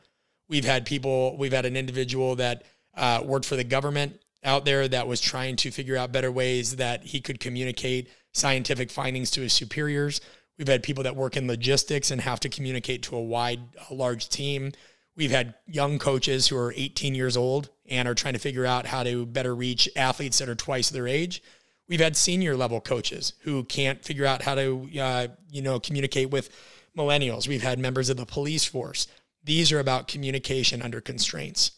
We've 0.48 0.64
had 0.64 0.86
people, 0.86 1.36
we've 1.36 1.52
had 1.52 1.66
an 1.66 1.76
individual 1.76 2.36
that 2.36 2.64
uh, 2.96 3.22
worked 3.24 3.46
for 3.46 3.56
the 3.56 3.64
government 3.64 4.20
out 4.44 4.64
there 4.64 4.88
that 4.88 5.06
was 5.06 5.20
trying 5.20 5.56
to 5.56 5.70
figure 5.70 5.96
out 5.96 6.12
better 6.12 6.32
ways 6.32 6.76
that 6.76 7.04
he 7.04 7.20
could 7.20 7.40
communicate 7.40 8.08
scientific 8.32 8.90
findings 8.90 9.30
to 9.32 9.40
his 9.40 9.52
superiors. 9.52 10.20
We've 10.58 10.68
had 10.68 10.82
people 10.82 11.04
that 11.04 11.16
work 11.16 11.36
in 11.36 11.46
logistics 11.46 12.10
and 12.10 12.20
have 12.20 12.40
to 12.40 12.48
communicate 12.48 13.02
to 13.04 13.16
a 13.16 13.22
wide, 13.22 13.60
a 13.90 13.94
large 13.94 14.28
team. 14.28 14.72
We've 15.14 15.30
had 15.30 15.54
young 15.66 15.98
coaches 15.98 16.48
who 16.48 16.56
are 16.56 16.72
18 16.74 17.14
years 17.14 17.36
old 17.36 17.68
and 17.86 18.08
are 18.08 18.14
trying 18.14 18.34
to 18.34 18.40
figure 18.40 18.64
out 18.64 18.86
how 18.86 19.02
to 19.02 19.26
better 19.26 19.54
reach 19.54 19.88
athletes 19.96 20.38
that 20.38 20.48
are 20.48 20.54
twice 20.54 20.90
their 20.90 21.06
age. 21.06 21.42
We've 21.88 22.00
had 22.00 22.16
senior 22.16 22.56
level 22.56 22.80
coaches 22.80 23.34
who 23.40 23.64
can't 23.64 24.02
figure 24.02 24.24
out 24.24 24.42
how 24.42 24.54
to, 24.54 24.88
uh, 24.98 25.26
you 25.50 25.60
know, 25.60 25.78
communicate 25.78 26.30
with 26.30 26.48
millennials. 26.96 27.46
We've 27.46 27.62
had 27.62 27.78
members 27.78 28.08
of 28.08 28.16
the 28.16 28.24
police 28.24 28.64
force. 28.64 29.06
These 29.44 29.72
are 29.72 29.80
about 29.80 30.08
communication 30.08 30.80
under 30.80 31.00
constraints. 31.00 31.72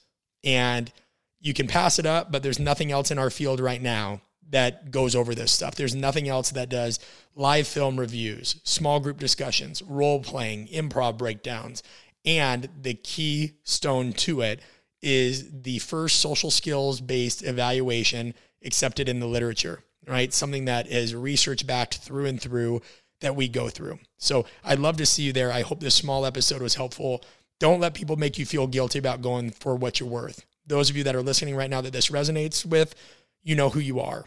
And 0.45 0.93
you 1.41 1.55
can 1.55 1.66
pass 1.66 1.99
it 1.99 2.07
up, 2.07 2.30
but 2.30 2.43
there's 2.43 2.59
nothing 2.59 2.93
else 2.93 3.11
in 3.11 3.18
our 3.18 3.30
field 3.30 3.61
right 3.61 3.82
now 3.82 4.20
that 4.51 4.91
goes 4.91 5.14
over 5.14 5.35
this 5.35 5.53
stuff. 5.53 5.74
There's 5.74 5.95
nothing 5.95 6.28
else 6.28 6.51
that 6.51 6.68
does 6.68 6.99
live 7.35 7.66
film 7.66 7.99
reviews, 7.99 8.61
small 8.64 9.01
group 9.01 9.18
discussions, 9.18 9.82
role 9.82 10.20
playing, 10.20 10.68
improv 10.68 11.18
breakdowns. 11.18 11.82
And 12.25 12.68
the 12.81 12.95
keystone 12.95 14.12
to 14.14 14.41
it 14.41 14.61
is 15.03 15.62
the 15.62 15.79
first 15.81 16.20
social 16.20 16.51
skills 16.51 17.01
based 17.01 17.43
evaluation 17.43 18.35
accepted 18.64 19.09
in 19.09 19.20
the 19.20 19.27
literature, 19.27 19.85
right? 20.07 20.33
Something 20.33 20.64
that 20.64 20.87
is 20.87 21.14
research 21.14 21.66
backed 21.66 21.99
through 21.99 22.27
and 22.27 22.41
through 22.41 22.81
that 23.20 23.37
we 23.37 23.49
go 23.49 23.68
through. 23.68 23.99
So 24.16 24.47
I'd 24.64 24.79
love 24.79 24.97
to 24.99 25.07
see 25.07 25.22
you 25.22 25.33
there. 25.33 25.53
I 25.53 25.62
hope 25.62 25.81
this 25.81 25.95
small 25.95 26.25
episode 26.25 26.62
was 26.62 26.75
helpful. 26.75 27.22
Don't 27.61 27.81
let 27.81 27.95
people 27.95 28.16
make 28.16 28.39
you 28.39 28.47
feel 28.47 28.66
guilty 28.66 28.99
about 28.99 29.22
going 29.22 29.51
for 29.51 29.77
what 29.77 30.01
you're 30.01 30.09
worth. 30.09 30.45
Those 30.66 30.91
of 30.91 30.97
you 30.97 31.05
that 31.05 31.14
are 31.14 31.22
listening 31.22 31.55
right 31.55 31.70
now 31.70 31.83
that 31.83 31.93
this 31.93 32.11
resonates 32.11 32.64
with, 32.64 32.95
you 33.43 33.55
know 33.55 33.68
who 33.68 33.81
you 33.81 34.01
are. 34.01 34.25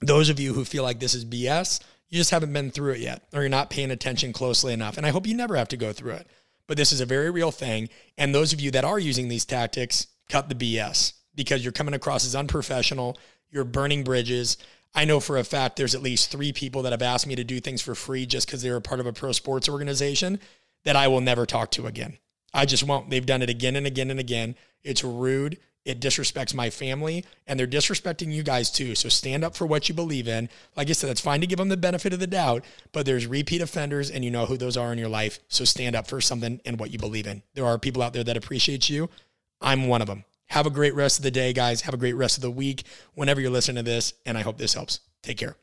Those 0.00 0.28
of 0.28 0.40
you 0.40 0.54
who 0.54 0.64
feel 0.64 0.82
like 0.82 0.98
this 0.98 1.14
is 1.14 1.24
BS, 1.24 1.80
you 2.08 2.18
just 2.18 2.30
haven't 2.30 2.52
been 2.52 2.70
through 2.70 2.94
it 2.94 3.00
yet, 3.00 3.22
or 3.32 3.42
you're 3.42 3.48
not 3.48 3.70
paying 3.70 3.90
attention 3.90 4.32
closely 4.32 4.72
enough. 4.72 4.96
And 4.96 5.06
I 5.06 5.10
hope 5.10 5.26
you 5.26 5.36
never 5.36 5.56
have 5.56 5.68
to 5.68 5.76
go 5.76 5.92
through 5.92 6.14
it. 6.14 6.26
But 6.70 6.76
this 6.76 6.92
is 6.92 7.00
a 7.00 7.04
very 7.04 7.32
real 7.32 7.50
thing. 7.50 7.88
And 8.16 8.32
those 8.32 8.52
of 8.52 8.60
you 8.60 8.70
that 8.70 8.84
are 8.84 9.00
using 9.00 9.26
these 9.26 9.44
tactics, 9.44 10.06
cut 10.28 10.48
the 10.48 10.54
BS 10.54 11.14
because 11.34 11.64
you're 11.64 11.72
coming 11.72 11.94
across 11.94 12.24
as 12.24 12.36
unprofessional. 12.36 13.18
You're 13.50 13.64
burning 13.64 14.04
bridges. 14.04 14.56
I 14.94 15.04
know 15.04 15.18
for 15.18 15.36
a 15.36 15.42
fact 15.42 15.74
there's 15.74 15.96
at 15.96 16.00
least 16.00 16.30
three 16.30 16.52
people 16.52 16.82
that 16.82 16.92
have 16.92 17.02
asked 17.02 17.26
me 17.26 17.34
to 17.34 17.42
do 17.42 17.58
things 17.58 17.82
for 17.82 17.96
free 17.96 18.24
just 18.24 18.46
because 18.46 18.62
they 18.62 18.70
were 18.70 18.80
part 18.80 19.00
of 19.00 19.06
a 19.06 19.12
pro 19.12 19.32
sports 19.32 19.68
organization 19.68 20.38
that 20.84 20.94
I 20.94 21.08
will 21.08 21.20
never 21.20 21.44
talk 21.44 21.72
to 21.72 21.88
again. 21.88 22.18
I 22.54 22.66
just 22.66 22.84
won't. 22.84 23.10
They've 23.10 23.26
done 23.26 23.42
it 23.42 23.50
again 23.50 23.74
and 23.74 23.84
again 23.84 24.12
and 24.12 24.20
again. 24.20 24.54
It's 24.84 25.02
rude. 25.02 25.58
It 25.84 26.00
disrespects 26.00 26.54
my 26.54 26.68
family 26.68 27.24
and 27.46 27.58
they're 27.58 27.66
disrespecting 27.66 28.32
you 28.32 28.42
guys 28.42 28.70
too. 28.70 28.94
So 28.94 29.08
stand 29.08 29.44
up 29.44 29.56
for 29.56 29.66
what 29.66 29.88
you 29.88 29.94
believe 29.94 30.28
in. 30.28 30.48
Like 30.76 30.90
I 30.90 30.92
said, 30.92 31.10
it's 31.10 31.20
fine 31.20 31.40
to 31.40 31.46
give 31.46 31.58
them 31.58 31.70
the 31.70 31.76
benefit 31.76 32.12
of 32.12 32.20
the 32.20 32.26
doubt, 32.26 32.64
but 32.92 33.06
there's 33.06 33.26
repeat 33.26 33.62
offenders 33.62 34.10
and 34.10 34.24
you 34.24 34.30
know 34.30 34.46
who 34.46 34.56
those 34.56 34.76
are 34.76 34.92
in 34.92 34.98
your 34.98 35.08
life. 35.08 35.38
So 35.48 35.64
stand 35.64 35.96
up 35.96 36.06
for 36.06 36.20
something 36.20 36.60
and 36.64 36.78
what 36.78 36.90
you 36.90 36.98
believe 36.98 37.26
in. 37.26 37.42
There 37.54 37.66
are 37.66 37.78
people 37.78 38.02
out 38.02 38.12
there 38.12 38.24
that 38.24 38.36
appreciate 38.36 38.90
you. 38.90 39.08
I'm 39.60 39.88
one 39.88 40.02
of 40.02 40.06
them. 40.06 40.24
Have 40.48 40.66
a 40.66 40.70
great 40.70 40.94
rest 40.94 41.18
of 41.18 41.22
the 41.22 41.30
day, 41.30 41.52
guys. 41.52 41.82
Have 41.82 41.94
a 41.94 41.98
great 41.98 42.14
rest 42.14 42.36
of 42.36 42.42
the 42.42 42.50
week 42.50 42.84
whenever 43.14 43.40
you're 43.40 43.50
listening 43.50 43.84
to 43.84 43.90
this. 43.90 44.14
And 44.26 44.36
I 44.36 44.42
hope 44.42 44.58
this 44.58 44.74
helps. 44.74 45.00
Take 45.22 45.38
care. 45.38 45.56